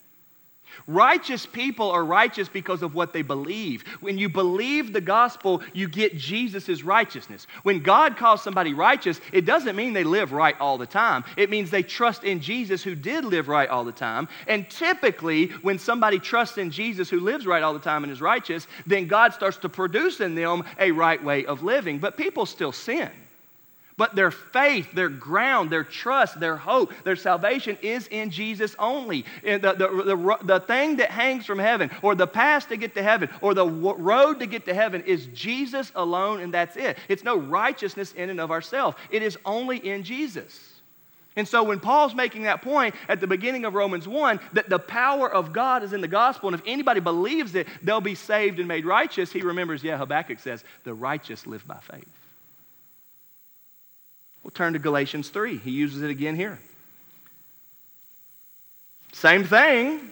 Righteous 0.87 1.45
people 1.45 1.91
are 1.91 2.03
righteous 2.03 2.49
because 2.49 2.81
of 2.81 2.95
what 2.95 3.13
they 3.13 3.21
believe. 3.21 3.83
When 3.99 4.17
you 4.17 4.29
believe 4.29 4.93
the 4.93 5.01
gospel, 5.01 5.61
you 5.73 5.87
get 5.87 6.17
Jesus' 6.17 6.83
righteousness. 6.83 7.47
When 7.63 7.81
God 7.81 8.17
calls 8.17 8.43
somebody 8.43 8.73
righteous, 8.73 9.21
it 9.31 9.45
doesn't 9.45 9.75
mean 9.75 9.93
they 9.93 10.03
live 10.03 10.31
right 10.31 10.59
all 10.59 10.77
the 10.77 10.85
time. 10.85 11.23
It 11.37 11.49
means 11.49 11.69
they 11.69 11.83
trust 11.83 12.23
in 12.23 12.39
Jesus 12.39 12.83
who 12.83 12.95
did 12.95 13.25
live 13.25 13.47
right 13.47 13.69
all 13.69 13.83
the 13.83 13.91
time. 13.91 14.27
And 14.47 14.69
typically, 14.69 15.47
when 15.61 15.79
somebody 15.79 16.19
trusts 16.19 16.57
in 16.57 16.71
Jesus 16.71 17.09
who 17.09 17.19
lives 17.19 17.45
right 17.45 17.63
all 17.63 17.73
the 17.73 17.79
time 17.79 18.03
and 18.03 18.11
is 18.11 18.21
righteous, 18.21 18.67
then 18.85 19.07
God 19.07 19.33
starts 19.33 19.57
to 19.57 19.69
produce 19.69 20.19
in 20.19 20.35
them 20.35 20.63
a 20.79 20.91
right 20.91 21.23
way 21.23 21.45
of 21.45 21.63
living. 21.63 21.99
But 21.99 22.17
people 22.17 22.45
still 22.45 22.71
sin. 22.71 23.09
But 23.99 24.15
their 24.15 24.31
faith, 24.31 24.93
their 24.93 25.09
ground, 25.09 25.69
their 25.69 25.83
trust, 25.83 26.39
their 26.39 26.55
hope, 26.55 26.93
their 27.03 27.17
salvation 27.17 27.77
is 27.81 28.07
in 28.07 28.29
Jesus 28.29 28.73
only. 28.79 29.25
And 29.43 29.61
the, 29.61 29.73
the, 29.73 29.87
the, 30.15 30.37
the 30.41 30.59
thing 30.61 30.95
that 30.95 31.11
hangs 31.11 31.45
from 31.45 31.59
heaven, 31.59 31.91
or 32.01 32.15
the 32.15 32.25
path 32.25 32.69
to 32.69 32.77
get 32.77 32.95
to 32.95 33.03
heaven, 33.03 33.29
or 33.41 33.53
the 33.53 33.67
road 33.67 34.39
to 34.39 34.45
get 34.45 34.63
to 34.67 34.73
heaven 34.73 35.03
is 35.05 35.25
Jesus 35.33 35.91
alone, 35.95 36.39
and 36.39 36.53
that's 36.53 36.77
it. 36.77 36.97
It's 37.09 37.25
no 37.25 37.35
righteousness 37.35 38.13
in 38.13 38.29
and 38.29 38.39
of 38.39 38.51
ourselves, 38.51 38.95
it 39.11 39.21
is 39.21 39.37
only 39.43 39.85
in 39.85 40.03
Jesus. 40.03 40.75
And 41.35 41.45
so 41.45 41.61
when 41.63 41.81
Paul's 41.81 42.15
making 42.15 42.43
that 42.43 42.61
point 42.61 42.95
at 43.09 43.19
the 43.19 43.27
beginning 43.27 43.65
of 43.65 43.73
Romans 43.73 44.07
1 44.07 44.39
that 44.53 44.69
the 44.69 44.79
power 44.79 45.29
of 45.29 45.51
God 45.51 45.83
is 45.83 45.91
in 45.91 45.99
the 45.99 46.07
gospel, 46.07 46.47
and 46.47 46.55
if 46.55 46.65
anybody 46.65 47.01
believes 47.01 47.53
it, 47.53 47.67
they'll 47.83 47.99
be 47.99 48.15
saved 48.15 48.59
and 48.59 48.67
made 48.67 48.85
righteous, 48.85 49.29
he 49.33 49.41
remembers, 49.41 49.83
yeah, 49.83 49.97
Habakkuk 49.97 50.39
says, 50.39 50.63
the 50.85 50.93
righteous 50.93 51.45
live 51.45 51.67
by 51.67 51.79
faith. 51.81 52.07
We'll 54.49 54.65
turn 54.65 54.73
to 54.73 54.79
Galatians 54.79 55.29
3. 55.29 55.57
He 55.57 55.69
uses 55.69 56.01
it 56.01 56.09
again 56.09 56.35
here. 56.35 56.57
Same 59.13 59.43
thing, 59.43 60.09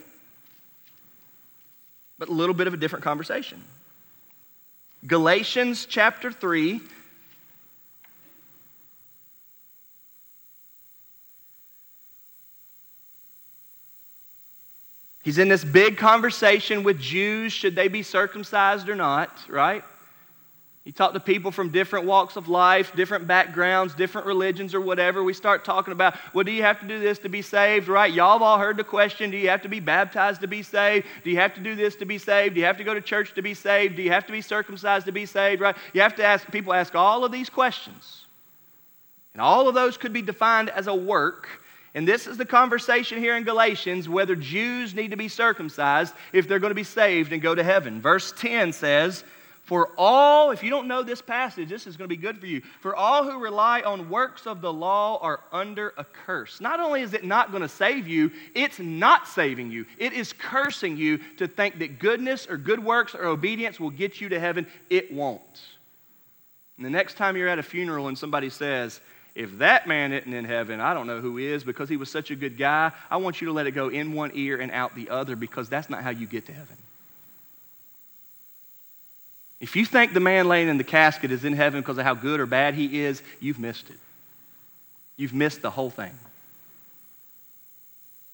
but 2.20 2.28
a 2.28 2.32
little 2.32 2.54
bit 2.54 2.68
of 2.68 2.72
a 2.72 2.76
different 2.76 3.04
conversation. 3.04 3.60
Galatians 5.04 5.86
chapter 5.86 6.30
3. 6.30 6.80
He's 15.24 15.38
in 15.38 15.48
this 15.48 15.64
big 15.64 15.96
conversation 15.96 16.84
with 16.84 17.00
Jews 17.00 17.52
should 17.52 17.74
they 17.74 17.88
be 17.88 18.04
circumcised 18.04 18.88
or 18.88 18.94
not, 18.94 19.36
right? 19.48 19.82
You 20.88 20.92
talk 20.92 21.12
to 21.12 21.20
people 21.20 21.50
from 21.50 21.68
different 21.68 22.06
walks 22.06 22.36
of 22.36 22.48
life, 22.48 22.96
different 22.96 23.26
backgrounds, 23.26 23.94
different 23.94 24.26
religions, 24.26 24.74
or 24.74 24.80
whatever. 24.80 25.22
We 25.22 25.34
start 25.34 25.62
talking 25.62 25.92
about, 25.92 26.16
well, 26.32 26.44
do 26.44 26.50
you 26.50 26.62
have 26.62 26.80
to 26.80 26.86
do 26.86 26.98
this 26.98 27.18
to 27.18 27.28
be 27.28 27.42
saved, 27.42 27.88
right? 27.88 28.10
Y'all 28.10 28.32
have 28.32 28.40
all 28.40 28.56
heard 28.56 28.78
the 28.78 28.84
question 28.84 29.30
do 29.30 29.36
you 29.36 29.50
have 29.50 29.60
to 29.60 29.68
be 29.68 29.80
baptized 29.80 30.40
to 30.40 30.48
be 30.48 30.62
saved? 30.62 31.06
Do 31.24 31.28
you 31.28 31.36
have 31.36 31.52
to 31.56 31.60
do 31.60 31.74
this 31.74 31.94
to 31.96 32.06
be 32.06 32.16
saved? 32.16 32.54
Do 32.54 32.60
you 32.60 32.66
have 32.66 32.78
to 32.78 32.84
go 32.84 32.94
to 32.94 33.02
church 33.02 33.34
to 33.34 33.42
be 33.42 33.52
saved? 33.52 33.96
Do 33.96 34.02
you 34.02 34.10
have 34.12 34.24
to 34.28 34.32
be 34.32 34.40
circumcised 34.40 35.04
to 35.04 35.12
be 35.12 35.26
saved, 35.26 35.60
right? 35.60 35.76
You 35.92 36.00
have 36.00 36.16
to 36.16 36.24
ask, 36.24 36.50
people 36.50 36.72
ask 36.72 36.94
all 36.94 37.22
of 37.22 37.32
these 37.32 37.50
questions. 37.50 38.24
And 39.34 39.42
all 39.42 39.68
of 39.68 39.74
those 39.74 39.98
could 39.98 40.14
be 40.14 40.22
defined 40.22 40.70
as 40.70 40.86
a 40.86 40.94
work. 40.94 41.50
And 41.94 42.08
this 42.08 42.26
is 42.26 42.38
the 42.38 42.46
conversation 42.46 43.18
here 43.18 43.36
in 43.36 43.44
Galatians 43.44 44.08
whether 44.08 44.34
Jews 44.34 44.94
need 44.94 45.10
to 45.10 45.18
be 45.18 45.28
circumcised 45.28 46.14
if 46.32 46.48
they're 46.48 46.58
going 46.58 46.70
to 46.70 46.74
be 46.74 46.82
saved 46.82 47.34
and 47.34 47.42
go 47.42 47.54
to 47.54 47.62
heaven. 47.62 48.00
Verse 48.00 48.32
10 48.38 48.72
says, 48.72 49.22
for 49.68 49.90
all, 49.98 50.50
if 50.50 50.62
you 50.62 50.70
don't 50.70 50.88
know 50.88 51.02
this 51.02 51.20
passage, 51.20 51.68
this 51.68 51.86
is 51.86 51.98
going 51.98 52.08
to 52.08 52.16
be 52.16 52.16
good 52.16 52.38
for 52.38 52.46
you. 52.46 52.62
For 52.80 52.96
all 52.96 53.30
who 53.30 53.38
rely 53.38 53.82
on 53.82 54.08
works 54.08 54.46
of 54.46 54.62
the 54.62 54.72
law 54.72 55.18
are 55.18 55.40
under 55.52 55.92
a 55.98 56.04
curse. 56.04 56.58
Not 56.58 56.80
only 56.80 57.02
is 57.02 57.12
it 57.12 57.22
not 57.22 57.50
going 57.50 57.60
to 57.60 57.68
save 57.68 58.08
you, 58.08 58.30
it's 58.54 58.78
not 58.78 59.28
saving 59.28 59.70
you. 59.70 59.84
It 59.98 60.14
is 60.14 60.32
cursing 60.32 60.96
you 60.96 61.18
to 61.36 61.46
think 61.46 61.80
that 61.80 61.98
goodness 61.98 62.46
or 62.48 62.56
good 62.56 62.82
works 62.82 63.14
or 63.14 63.26
obedience 63.26 63.78
will 63.78 63.90
get 63.90 64.22
you 64.22 64.30
to 64.30 64.40
heaven. 64.40 64.66
It 64.88 65.12
won't. 65.12 65.60
And 66.78 66.86
the 66.86 66.90
next 66.90 67.18
time 67.18 67.36
you're 67.36 67.48
at 67.48 67.58
a 67.58 67.62
funeral 67.62 68.08
and 68.08 68.16
somebody 68.16 68.48
says, 68.48 69.02
if 69.34 69.58
that 69.58 69.86
man 69.86 70.14
isn't 70.14 70.32
in 70.32 70.46
heaven, 70.46 70.80
I 70.80 70.94
don't 70.94 71.06
know 71.06 71.20
who 71.20 71.36
is 71.36 71.62
because 71.62 71.90
he 71.90 71.98
was 71.98 72.10
such 72.10 72.30
a 72.30 72.36
good 72.36 72.56
guy. 72.56 72.90
I 73.10 73.18
want 73.18 73.42
you 73.42 73.48
to 73.48 73.52
let 73.52 73.66
it 73.66 73.72
go 73.72 73.90
in 73.90 74.14
one 74.14 74.30
ear 74.32 74.62
and 74.62 74.72
out 74.72 74.94
the 74.94 75.10
other 75.10 75.36
because 75.36 75.68
that's 75.68 75.90
not 75.90 76.02
how 76.02 76.08
you 76.08 76.26
get 76.26 76.46
to 76.46 76.54
heaven. 76.54 76.78
If 79.60 79.74
you 79.74 79.84
think 79.84 80.12
the 80.12 80.20
man 80.20 80.46
laying 80.46 80.68
in 80.68 80.78
the 80.78 80.84
casket 80.84 81.32
is 81.32 81.44
in 81.44 81.52
heaven 81.52 81.80
because 81.80 81.98
of 81.98 82.04
how 82.04 82.14
good 82.14 82.38
or 82.38 82.46
bad 82.46 82.74
he 82.74 83.00
is, 83.00 83.22
you've 83.40 83.58
missed 83.58 83.90
it. 83.90 83.98
You've 85.16 85.34
missed 85.34 85.62
the 85.62 85.70
whole 85.70 85.90
thing. 85.90 86.12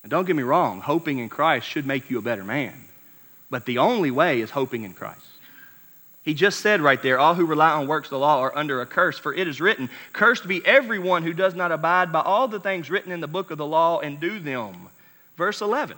And 0.03 0.11
don't 0.11 0.27
get 0.27 0.37
me 0.37 0.43
wrong, 0.43 0.83
hoping 0.83 1.19
in 1.19 1.31
Christ 1.31 1.67
should 1.67 1.87
make 1.87 2.11
you 2.11 2.19
a 2.19 2.23
better 2.23 2.45
man. 2.45 2.75
But 3.49 3.65
the 3.65 3.79
only 3.79 4.11
way 4.11 4.43
is 4.43 4.51
hoping 4.51 4.83
in 4.83 4.93
Christ. 4.93 5.21
He 6.25 6.35
just 6.35 6.61
said 6.61 6.83
right 6.83 7.03
there, 7.03 7.19
all 7.19 7.35
who 7.35 7.47
rely 7.47 7.71
on 7.71 7.87
works 7.87 8.07
of 8.07 8.13
the 8.13 8.19
law 8.19 8.41
are 8.41 8.57
under 8.57 8.83
a 8.83 8.87
curse, 8.87 9.19
for 9.19 9.33
it 9.33 9.49
is 9.49 9.61
written, 9.61 9.89
Cursed 10.13 10.47
be 10.47 10.65
everyone 10.67 11.23
who 11.23 11.33
does 11.33 11.55
not 11.55 11.73
abide 11.73 12.13
by 12.13 12.21
all 12.21 12.49
the 12.49 12.61
things 12.61 12.91
written 12.91 13.13
in 13.13 13.21
the 13.21 13.27
book 13.27 13.51
of 13.51 13.59
the 13.59 13.67
law 13.67 14.01
and 14.01 14.21
do 14.21 14.39
them. 14.39 14.89
Verse 15.37 15.61
11. 15.63 15.97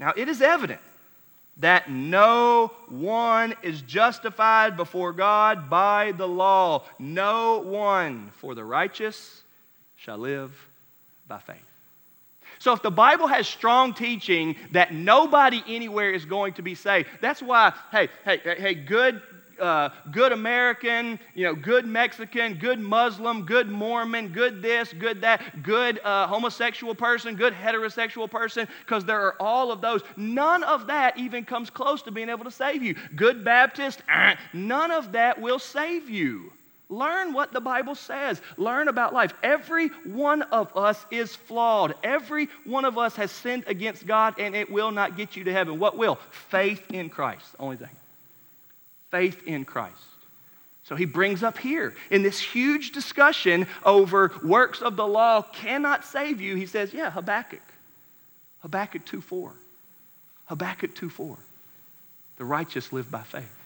Now 0.00 0.12
it 0.16 0.28
is 0.28 0.42
evident 0.42 0.80
that 1.58 1.90
no 1.90 2.72
one 2.88 3.54
is 3.62 3.82
justified 3.82 4.76
before 4.76 5.12
God 5.12 5.70
by 5.70 6.12
the 6.12 6.26
law. 6.26 6.84
No 6.98 7.60
one, 7.60 8.30
for 8.36 8.54
the 8.54 8.64
righteous 8.64 9.42
shall 9.96 10.18
live 10.18 10.52
by 11.28 11.38
faith. 11.38 11.56
So, 12.58 12.72
if 12.72 12.82
the 12.82 12.90
Bible 12.90 13.26
has 13.26 13.46
strong 13.46 13.94
teaching 13.94 14.56
that 14.72 14.94
nobody 14.94 15.62
anywhere 15.66 16.12
is 16.12 16.24
going 16.24 16.54
to 16.54 16.62
be 16.62 16.74
saved, 16.74 17.08
that's 17.20 17.42
why, 17.42 17.72
hey, 17.90 18.08
hey, 18.24 18.40
hey, 18.44 18.74
good 18.74 19.20
uh, 19.60 19.90
good 20.10 20.32
American, 20.32 21.18
you 21.34 21.44
know, 21.44 21.54
good 21.54 21.86
Mexican, 21.86 22.54
good 22.54 22.78
Muslim, 22.78 23.44
good 23.44 23.68
Mormon, 23.68 24.28
good 24.28 24.62
this, 24.62 24.92
good 24.92 25.20
that, 25.20 25.62
good 25.62 26.00
uh, 26.04 26.26
homosexual 26.26 26.94
person, 26.94 27.34
good 27.36 27.52
heterosexual 27.52 28.30
person, 28.30 28.68
because 28.80 29.04
there 29.04 29.20
are 29.20 29.36
all 29.40 29.72
of 29.72 29.80
those. 29.80 30.02
None 30.16 30.62
of 30.64 30.86
that 30.86 31.18
even 31.18 31.44
comes 31.44 31.70
close 31.70 32.02
to 32.02 32.10
being 32.10 32.28
able 32.28 32.44
to 32.44 32.50
save 32.50 32.82
you. 32.82 32.94
Good 33.16 33.44
Baptist, 33.44 34.02
uh, 34.12 34.34
none 34.52 34.90
of 34.90 35.12
that 35.12 35.40
will 35.40 35.58
save 35.58 36.08
you. 36.08 36.52
Learn 36.90 37.32
what 37.32 37.52
the 37.52 37.60
Bible 37.60 37.94
says. 37.94 38.42
Learn 38.56 38.88
about 38.88 39.14
life. 39.14 39.32
Every 39.42 39.88
one 40.04 40.42
of 40.42 40.76
us 40.76 41.04
is 41.10 41.34
flawed. 41.34 41.94
Every 42.04 42.48
one 42.64 42.84
of 42.84 42.98
us 42.98 43.16
has 43.16 43.30
sinned 43.30 43.64
against 43.66 44.06
God, 44.06 44.38
and 44.38 44.54
it 44.54 44.70
will 44.70 44.90
not 44.90 45.16
get 45.16 45.34
you 45.34 45.44
to 45.44 45.52
heaven. 45.52 45.78
What 45.78 45.96
will? 45.96 46.18
Faith 46.30 46.84
in 46.92 47.08
Christ. 47.08 47.56
Only 47.58 47.76
thing 47.76 47.88
faith 49.14 49.46
in 49.46 49.64
Christ. 49.64 49.94
So 50.82 50.96
he 50.96 51.04
brings 51.04 51.44
up 51.44 51.56
here 51.56 51.94
in 52.10 52.24
this 52.24 52.40
huge 52.40 52.90
discussion 52.90 53.68
over 53.84 54.32
works 54.42 54.82
of 54.82 54.96
the 54.96 55.06
law 55.06 55.40
cannot 55.40 56.04
save 56.04 56.40
you. 56.40 56.56
He 56.56 56.66
says, 56.66 56.92
yeah, 56.92 57.12
Habakkuk. 57.12 57.62
Habakkuk 58.62 59.04
2 59.04 59.20
4. 59.20 59.52
Habakkuk 60.46 60.96
2 60.96 61.08
4. 61.08 61.36
The 62.38 62.44
righteous 62.44 62.92
live 62.92 63.08
by 63.08 63.22
faith. 63.22 63.56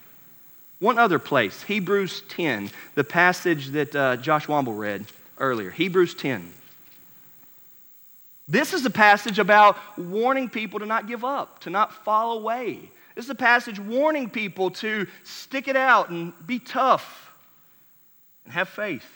One 0.80 0.98
other 0.98 1.18
place, 1.18 1.62
Hebrews 1.62 2.24
10, 2.28 2.68
the 2.94 3.04
passage 3.04 3.68
that 3.68 3.96
uh, 3.96 4.16
Josh 4.18 4.48
Womble 4.48 4.78
read 4.78 5.06
earlier. 5.38 5.70
Hebrews 5.70 6.14
10. 6.14 6.52
This 8.46 8.74
is 8.74 8.84
a 8.84 8.90
passage 8.90 9.38
about 9.38 9.78
warning 9.98 10.50
people 10.50 10.80
to 10.80 10.86
not 10.86 11.08
give 11.08 11.24
up, 11.24 11.60
to 11.60 11.70
not 11.70 12.04
fall 12.04 12.38
away, 12.38 12.90
this 13.18 13.24
is 13.24 13.30
a 13.30 13.34
passage 13.34 13.80
warning 13.80 14.30
people 14.30 14.70
to 14.70 15.04
stick 15.24 15.66
it 15.66 15.74
out 15.74 16.08
and 16.08 16.32
be 16.46 16.60
tough 16.60 17.34
and 18.44 18.54
have 18.54 18.68
faith. 18.68 19.10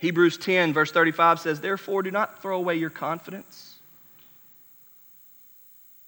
Hebrews 0.00 0.38
10, 0.38 0.72
verse 0.72 0.90
35 0.90 1.38
says, 1.38 1.60
Therefore, 1.60 2.02
do 2.02 2.10
not 2.10 2.42
throw 2.42 2.56
away 2.56 2.74
your 2.74 2.90
confidence, 2.90 3.76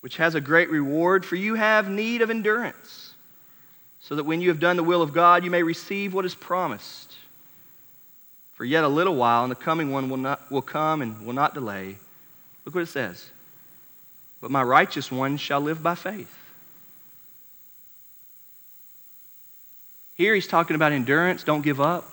which 0.00 0.16
has 0.16 0.34
a 0.34 0.40
great 0.40 0.68
reward, 0.68 1.24
for 1.24 1.36
you 1.36 1.54
have 1.54 1.88
need 1.88 2.20
of 2.20 2.30
endurance, 2.30 3.14
so 4.00 4.16
that 4.16 4.24
when 4.24 4.40
you 4.40 4.48
have 4.48 4.58
done 4.58 4.74
the 4.74 4.82
will 4.82 5.02
of 5.02 5.12
God, 5.12 5.44
you 5.44 5.52
may 5.52 5.62
receive 5.62 6.14
what 6.14 6.24
is 6.24 6.34
promised. 6.34 7.14
For 8.54 8.64
yet 8.64 8.82
a 8.82 8.88
little 8.88 9.14
while, 9.14 9.44
and 9.44 9.52
the 9.52 9.56
coming 9.56 9.92
one 9.92 10.10
will, 10.10 10.16
not, 10.16 10.50
will 10.50 10.62
come 10.62 11.00
and 11.00 11.24
will 11.24 11.32
not 11.32 11.54
delay. 11.54 11.98
Look 12.64 12.74
what 12.74 12.82
it 12.82 12.88
says. 12.88 13.30
But 14.40 14.50
my 14.50 14.62
righteous 14.62 15.10
one 15.10 15.36
shall 15.36 15.60
live 15.60 15.82
by 15.82 15.94
faith. 15.94 16.34
Here 20.16 20.34
he's 20.34 20.46
talking 20.46 20.76
about 20.76 20.92
endurance, 20.92 21.42
don't 21.42 21.62
give 21.62 21.80
up. 21.80 22.04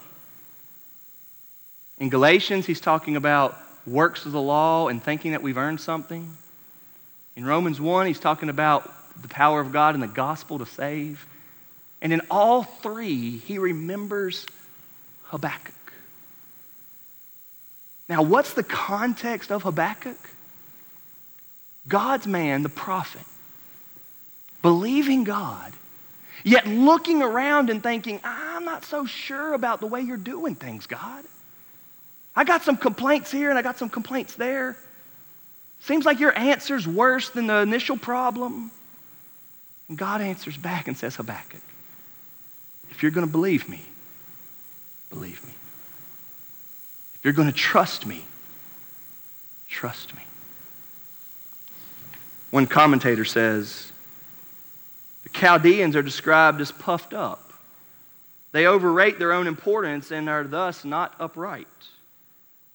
In 1.99 2.09
Galatians, 2.09 2.65
he's 2.65 2.81
talking 2.81 3.15
about 3.15 3.57
works 3.85 4.25
of 4.25 4.31
the 4.31 4.41
law 4.41 4.87
and 4.87 5.03
thinking 5.03 5.31
that 5.31 5.43
we've 5.43 5.57
earned 5.57 5.79
something. 5.79 6.35
In 7.35 7.45
Romans 7.45 7.79
1, 7.79 8.07
he's 8.07 8.19
talking 8.19 8.49
about 8.49 8.91
the 9.21 9.27
power 9.27 9.61
of 9.61 9.71
God 9.71 9.93
and 9.93 10.03
the 10.03 10.07
gospel 10.07 10.57
to 10.59 10.65
save. 10.65 11.25
And 12.01 12.11
in 12.11 12.21
all 12.31 12.63
three, 12.63 13.37
he 13.37 13.59
remembers 13.59 14.47
Habakkuk. 15.25 15.75
Now, 18.09 18.23
what's 18.23 18.53
the 18.53 18.63
context 18.63 19.51
of 19.51 19.61
Habakkuk? 19.63 20.17
God's 21.87 22.27
man, 22.27 22.63
the 22.63 22.69
prophet, 22.69 23.23
believing 24.61 25.23
God, 25.23 25.73
yet 26.43 26.67
looking 26.67 27.21
around 27.21 27.69
and 27.69 27.81
thinking, 27.81 28.19
I'm 28.23 28.65
not 28.65 28.85
so 28.85 29.05
sure 29.05 29.53
about 29.53 29.79
the 29.79 29.87
way 29.87 30.01
you're 30.01 30.17
doing 30.17 30.55
things, 30.55 30.85
God. 30.85 31.23
I 32.35 32.43
got 32.43 32.63
some 32.63 32.77
complaints 32.77 33.31
here 33.31 33.49
and 33.49 33.57
I 33.57 33.61
got 33.61 33.77
some 33.77 33.89
complaints 33.89 34.35
there. 34.35 34.77
Seems 35.81 36.05
like 36.05 36.19
your 36.19 36.37
answer's 36.37 36.87
worse 36.87 37.29
than 37.29 37.47
the 37.47 37.57
initial 37.57 37.97
problem. 37.97 38.71
And 39.89 39.97
God 39.97 40.21
answers 40.21 40.55
back 40.55 40.87
and 40.87 40.95
says, 40.95 41.15
Habakkuk, 41.15 41.61
if 42.91 43.01
you're 43.01 43.11
going 43.11 43.25
to 43.25 43.31
believe 43.31 43.67
me, 43.67 43.81
believe 45.09 45.43
me. 45.45 45.53
If 47.15 47.25
you're 47.25 47.33
going 47.33 47.51
to 47.51 47.57
trust 47.57 48.05
me, 48.05 48.23
trust 49.67 50.15
me. 50.15 50.21
One 52.51 52.67
commentator 52.67 53.25
says 53.25 53.91
the 55.23 55.29
Chaldeans 55.29 55.95
are 55.95 56.03
described 56.03 56.61
as 56.61 56.71
puffed 56.71 57.13
up. 57.13 57.51
They 58.51 58.67
overrate 58.67 59.17
their 59.17 59.31
own 59.31 59.47
importance 59.47 60.11
and 60.11 60.29
are 60.29 60.43
thus 60.43 60.83
not 60.83 61.15
upright. 61.19 61.67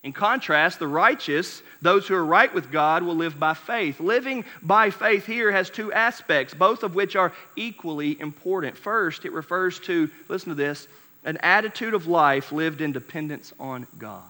In 0.02 0.12
contrast, 0.12 0.78
the 0.78 0.86
righteous, 0.86 1.62
those 1.82 2.06
who 2.06 2.14
are 2.14 2.24
right 2.24 2.54
with 2.54 2.70
God, 2.70 3.02
will 3.02 3.16
live 3.16 3.40
by 3.40 3.54
faith. 3.54 3.98
Living 3.98 4.44
by 4.62 4.90
faith 4.90 5.26
here 5.26 5.50
has 5.50 5.68
two 5.68 5.92
aspects, 5.92 6.54
both 6.54 6.84
of 6.84 6.94
which 6.94 7.16
are 7.16 7.32
equally 7.56 8.18
important. 8.20 8.78
First, 8.78 9.24
it 9.24 9.32
refers 9.32 9.80
to, 9.80 10.08
listen 10.28 10.50
to 10.50 10.54
this, 10.54 10.86
an 11.24 11.38
attitude 11.38 11.92
of 11.92 12.06
life 12.06 12.52
lived 12.52 12.80
in 12.80 12.92
dependence 12.92 13.52
on 13.58 13.88
God. 13.98 14.22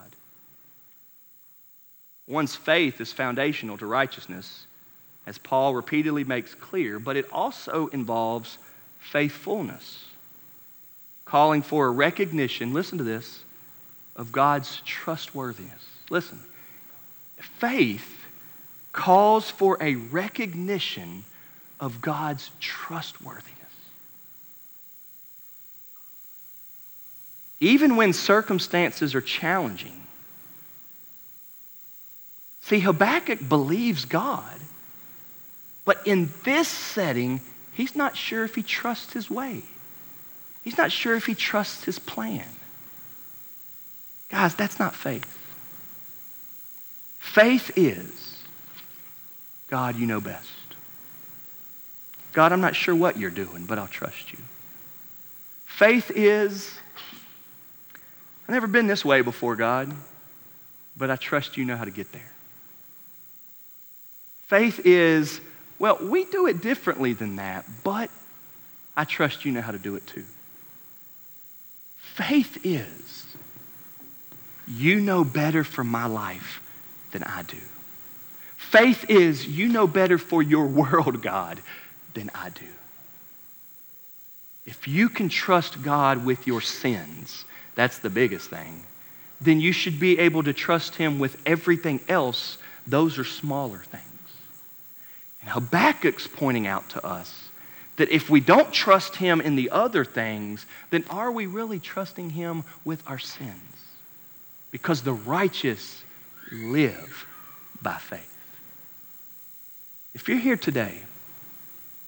One's 2.26 2.56
faith 2.56 3.00
is 3.00 3.12
foundational 3.12 3.76
to 3.76 3.86
righteousness, 3.86 4.66
as 5.26 5.38
Paul 5.38 5.74
repeatedly 5.74 6.24
makes 6.24 6.54
clear, 6.54 6.98
but 6.98 7.16
it 7.16 7.26
also 7.32 7.88
involves 7.88 8.58
faithfulness, 9.00 10.04
calling 11.24 11.62
for 11.62 11.86
a 11.86 11.90
recognition, 11.90 12.72
listen 12.72 12.98
to 12.98 13.04
this, 13.04 13.42
of 14.14 14.32
God's 14.32 14.80
trustworthiness. 14.84 15.84
Listen, 16.10 16.38
faith 17.38 18.24
calls 18.92 19.50
for 19.50 19.76
a 19.80 19.96
recognition 19.96 21.24
of 21.80 22.00
God's 22.00 22.50
trustworthiness. 22.60 23.52
Even 27.58 27.96
when 27.96 28.12
circumstances 28.12 29.14
are 29.14 29.20
challenging, 29.20 30.06
See, 32.66 32.80
Habakkuk 32.80 33.48
believes 33.48 34.06
God, 34.06 34.58
but 35.86 36.06
in 36.06 36.30
this 36.44 36.68
setting, 36.68 37.40
he's 37.72 37.96
not 37.96 38.14
sure 38.14 38.44
if 38.44 38.54
he 38.54 38.62
trusts 38.62 39.14
his 39.14 39.30
way. 39.30 39.62
He's 40.62 40.76
not 40.76 40.92
sure 40.92 41.16
if 41.16 41.24
he 41.24 41.34
trusts 41.34 41.84
his 41.84 41.98
plan. 41.98 42.44
Guys, 44.28 44.54
that's 44.54 44.78
not 44.78 44.94
faith. 44.94 45.24
Faith 47.18 47.70
is 47.76 48.42
God, 49.68 49.96
you 49.96 50.06
know 50.06 50.20
best. 50.20 50.48
God, 52.32 52.52
I'm 52.52 52.60
not 52.60 52.76
sure 52.76 52.94
what 52.94 53.16
you're 53.16 53.30
doing, 53.30 53.64
but 53.64 53.78
I'll 53.78 53.86
trust 53.86 54.32
you. 54.32 54.38
Faith 55.64 56.12
is 56.14 56.78
I've 58.46 58.52
never 58.52 58.68
been 58.68 58.86
this 58.86 59.04
way 59.04 59.22
before, 59.22 59.56
God, 59.56 59.92
but 60.96 61.10
I 61.10 61.16
trust 61.16 61.56
you 61.56 61.64
know 61.64 61.76
how 61.76 61.84
to 61.84 61.90
get 61.90 62.12
there. 62.12 62.30
Faith 64.46 64.80
is, 64.84 65.40
well, 65.78 65.98
we 66.00 66.24
do 66.24 66.46
it 66.46 66.60
differently 66.60 67.12
than 67.12 67.36
that, 67.36 67.64
but 67.84 68.10
I 68.96 69.04
trust 69.04 69.44
you 69.44 69.52
know 69.52 69.60
how 69.60 69.72
to 69.72 69.78
do 69.78 69.96
it 69.96 70.06
too. 70.06 70.24
Faith 71.98 72.58
is, 72.64 73.26
you 74.66 75.00
know 75.00 75.22
better 75.22 75.64
for 75.64 75.84
my 75.84 76.06
life 76.06 76.62
than 77.12 77.22
I 77.22 77.42
do. 77.42 77.58
Faith 78.56 79.10
is, 79.10 79.46
you 79.46 79.68
know 79.68 79.86
better 79.86 80.18
for 80.18 80.42
your 80.42 80.66
world, 80.66 81.22
God, 81.22 81.60
than 82.14 82.30
I 82.34 82.50
do. 82.50 82.66
If 84.64 84.88
you 84.88 85.08
can 85.08 85.28
trust 85.28 85.82
God 85.82 86.24
with 86.24 86.46
your 86.46 86.60
sins, 86.60 87.44
that's 87.74 87.98
the 87.98 88.10
biggest 88.10 88.50
thing, 88.50 88.84
then 89.40 89.60
you 89.60 89.72
should 89.72 90.00
be 90.00 90.18
able 90.18 90.42
to 90.42 90.52
trust 90.52 90.96
Him 90.96 91.18
with 91.18 91.40
everything 91.46 92.00
else. 92.08 92.58
Those 92.86 93.18
are 93.18 93.24
smaller 93.24 93.78
things. 93.78 94.15
And 95.46 95.54
Habakkuk's 95.54 96.26
pointing 96.26 96.66
out 96.66 96.90
to 96.90 97.06
us 97.06 97.48
that 97.96 98.10
if 98.10 98.28
we 98.28 98.40
don't 98.40 98.72
trust 98.72 99.14
him 99.14 99.40
in 99.40 99.54
the 99.54 99.70
other 99.70 100.04
things, 100.04 100.66
then 100.90 101.04
are 101.08 101.30
we 101.30 101.46
really 101.46 101.78
trusting 101.78 102.30
him 102.30 102.64
with 102.84 103.00
our 103.06 103.20
sins? 103.20 103.54
Because 104.72 105.02
the 105.02 105.12
righteous 105.12 106.02
live 106.50 107.26
by 107.80 107.94
faith. 107.94 108.36
If 110.14 110.28
you're 110.28 110.38
here 110.38 110.56
today 110.56 110.98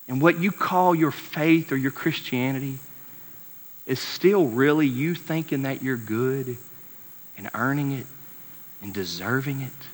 and 0.09 0.21
what 0.21 0.41
you 0.41 0.51
call 0.51 0.97
your 0.97 1.13
faith 1.13 1.71
or 1.71 1.77
your 1.77 1.93
Christianity 1.93 2.81
is 3.87 4.01
still 4.01 4.49
really 4.49 4.89
you 4.89 5.15
thinking 5.15 5.63
that 5.63 5.81
you're 5.81 5.97
good 5.97 6.57
and 7.37 7.49
earning 7.55 7.93
it 7.93 8.07
and 8.83 8.93
deserving 8.93 9.61
it, 9.61 9.87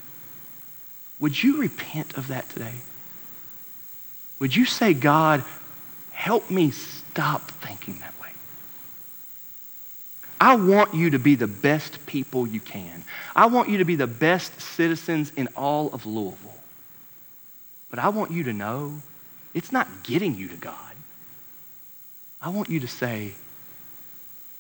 would 1.20 1.42
you 1.42 1.58
repent 1.58 2.16
of 2.16 2.28
that 2.28 2.48
today? 2.48 2.72
Would 4.44 4.54
you 4.54 4.66
say, 4.66 4.92
God, 4.92 5.42
help 6.12 6.50
me 6.50 6.70
stop 6.70 7.50
thinking 7.50 7.98
that 8.00 8.12
way? 8.20 8.28
I 10.38 10.56
want 10.56 10.92
you 10.92 11.08
to 11.08 11.18
be 11.18 11.34
the 11.34 11.46
best 11.46 12.04
people 12.04 12.46
you 12.46 12.60
can. 12.60 13.04
I 13.34 13.46
want 13.46 13.70
you 13.70 13.78
to 13.78 13.86
be 13.86 13.96
the 13.96 14.06
best 14.06 14.60
citizens 14.60 15.32
in 15.34 15.48
all 15.56 15.88
of 15.94 16.04
Louisville. 16.04 16.60
But 17.88 18.00
I 18.00 18.10
want 18.10 18.32
you 18.32 18.42
to 18.42 18.52
know 18.52 19.00
it's 19.54 19.72
not 19.72 19.88
getting 20.02 20.34
you 20.34 20.48
to 20.48 20.56
God. 20.56 20.94
I 22.42 22.50
want 22.50 22.68
you 22.68 22.80
to 22.80 22.86
say, 22.86 23.32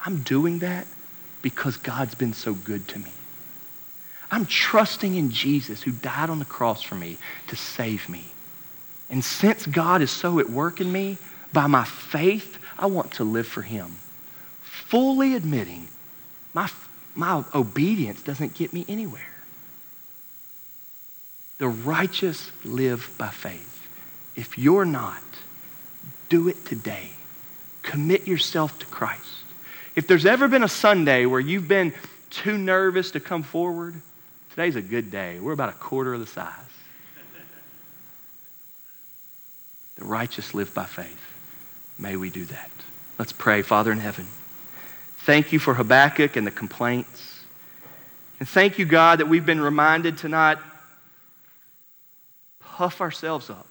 I'm 0.00 0.22
doing 0.22 0.60
that 0.60 0.86
because 1.42 1.76
God's 1.76 2.14
been 2.14 2.32
so 2.32 2.54
good 2.54 2.88
to 2.88 2.98
me. 2.98 3.12
I'm 4.30 4.46
trusting 4.46 5.14
in 5.14 5.30
Jesus 5.30 5.82
who 5.82 5.92
died 5.92 6.30
on 6.30 6.38
the 6.38 6.46
cross 6.46 6.80
for 6.80 6.94
me 6.94 7.18
to 7.48 7.56
save 7.56 8.08
me. 8.08 8.30
And 9.10 9.24
since 9.24 9.66
God 9.66 10.02
is 10.02 10.10
so 10.10 10.38
at 10.38 10.50
work 10.50 10.80
in 10.80 10.90
me, 10.90 11.18
by 11.52 11.66
my 11.66 11.84
faith, 11.84 12.58
I 12.78 12.86
want 12.86 13.12
to 13.12 13.24
live 13.24 13.46
for 13.46 13.62
Him. 13.62 13.96
Fully 14.62 15.34
admitting 15.34 15.88
my, 16.52 16.70
my 17.14 17.44
obedience 17.54 18.22
doesn't 18.22 18.54
get 18.54 18.72
me 18.72 18.84
anywhere. 18.88 19.22
The 21.58 21.68
righteous 21.68 22.50
live 22.64 23.14
by 23.18 23.28
faith. 23.28 23.88
If 24.36 24.58
you're 24.58 24.84
not, 24.84 25.22
do 26.28 26.48
it 26.48 26.64
today. 26.64 27.10
Commit 27.82 28.26
yourself 28.26 28.78
to 28.80 28.86
Christ. 28.86 29.44
If 29.94 30.08
there's 30.08 30.26
ever 30.26 30.48
been 30.48 30.64
a 30.64 30.68
Sunday 30.68 31.26
where 31.26 31.40
you've 31.40 31.68
been 31.68 31.92
too 32.30 32.58
nervous 32.58 33.12
to 33.12 33.20
come 33.20 33.44
forward, 33.44 33.94
today's 34.50 34.74
a 34.74 34.82
good 34.82 35.10
day. 35.10 35.38
We're 35.38 35.52
about 35.52 35.68
a 35.68 35.78
quarter 35.78 36.14
of 36.14 36.20
the 36.20 36.26
size. 36.26 36.73
The 40.04 40.10
righteous 40.10 40.52
live 40.52 40.74
by 40.74 40.84
faith. 40.84 41.18
May 41.98 42.16
we 42.16 42.28
do 42.28 42.44
that. 42.44 42.70
Let's 43.18 43.32
pray. 43.32 43.62
Father 43.62 43.90
in 43.90 44.00
heaven, 44.00 44.26
thank 45.20 45.50
you 45.50 45.58
for 45.58 45.72
Habakkuk 45.72 46.36
and 46.36 46.46
the 46.46 46.50
complaints. 46.50 47.42
And 48.38 48.46
thank 48.46 48.78
you, 48.78 48.84
God, 48.84 49.20
that 49.20 49.28
we've 49.28 49.46
been 49.46 49.62
reminded 49.62 50.18
to 50.18 50.28
not 50.28 50.60
puff 52.60 53.00
ourselves 53.00 53.48
up 53.48 53.66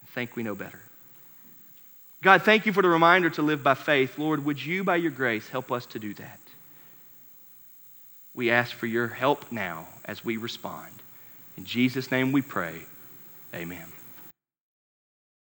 and 0.00 0.08
think 0.08 0.34
we 0.34 0.42
know 0.42 0.54
better. 0.54 0.80
God, 2.22 2.40
thank 2.40 2.64
you 2.64 2.72
for 2.72 2.80
the 2.80 2.88
reminder 2.88 3.28
to 3.28 3.42
live 3.42 3.62
by 3.62 3.74
faith. 3.74 4.16
Lord, 4.16 4.42
would 4.46 4.64
you, 4.64 4.82
by 4.82 4.96
your 4.96 5.10
grace, 5.10 5.46
help 5.46 5.70
us 5.70 5.84
to 5.86 5.98
do 5.98 6.14
that? 6.14 6.40
We 8.32 8.50
ask 8.50 8.72
for 8.72 8.86
your 8.86 9.08
help 9.08 9.52
now 9.52 9.88
as 10.06 10.24
we 10.24 10.38
respond. 10.38 10.94
In 11.58 11.66
Jesus' 11.66 12.10
name 12.10 12.32
we 12.32 12.40
pray. 12.40 12.80
Amen. 13.54 13.91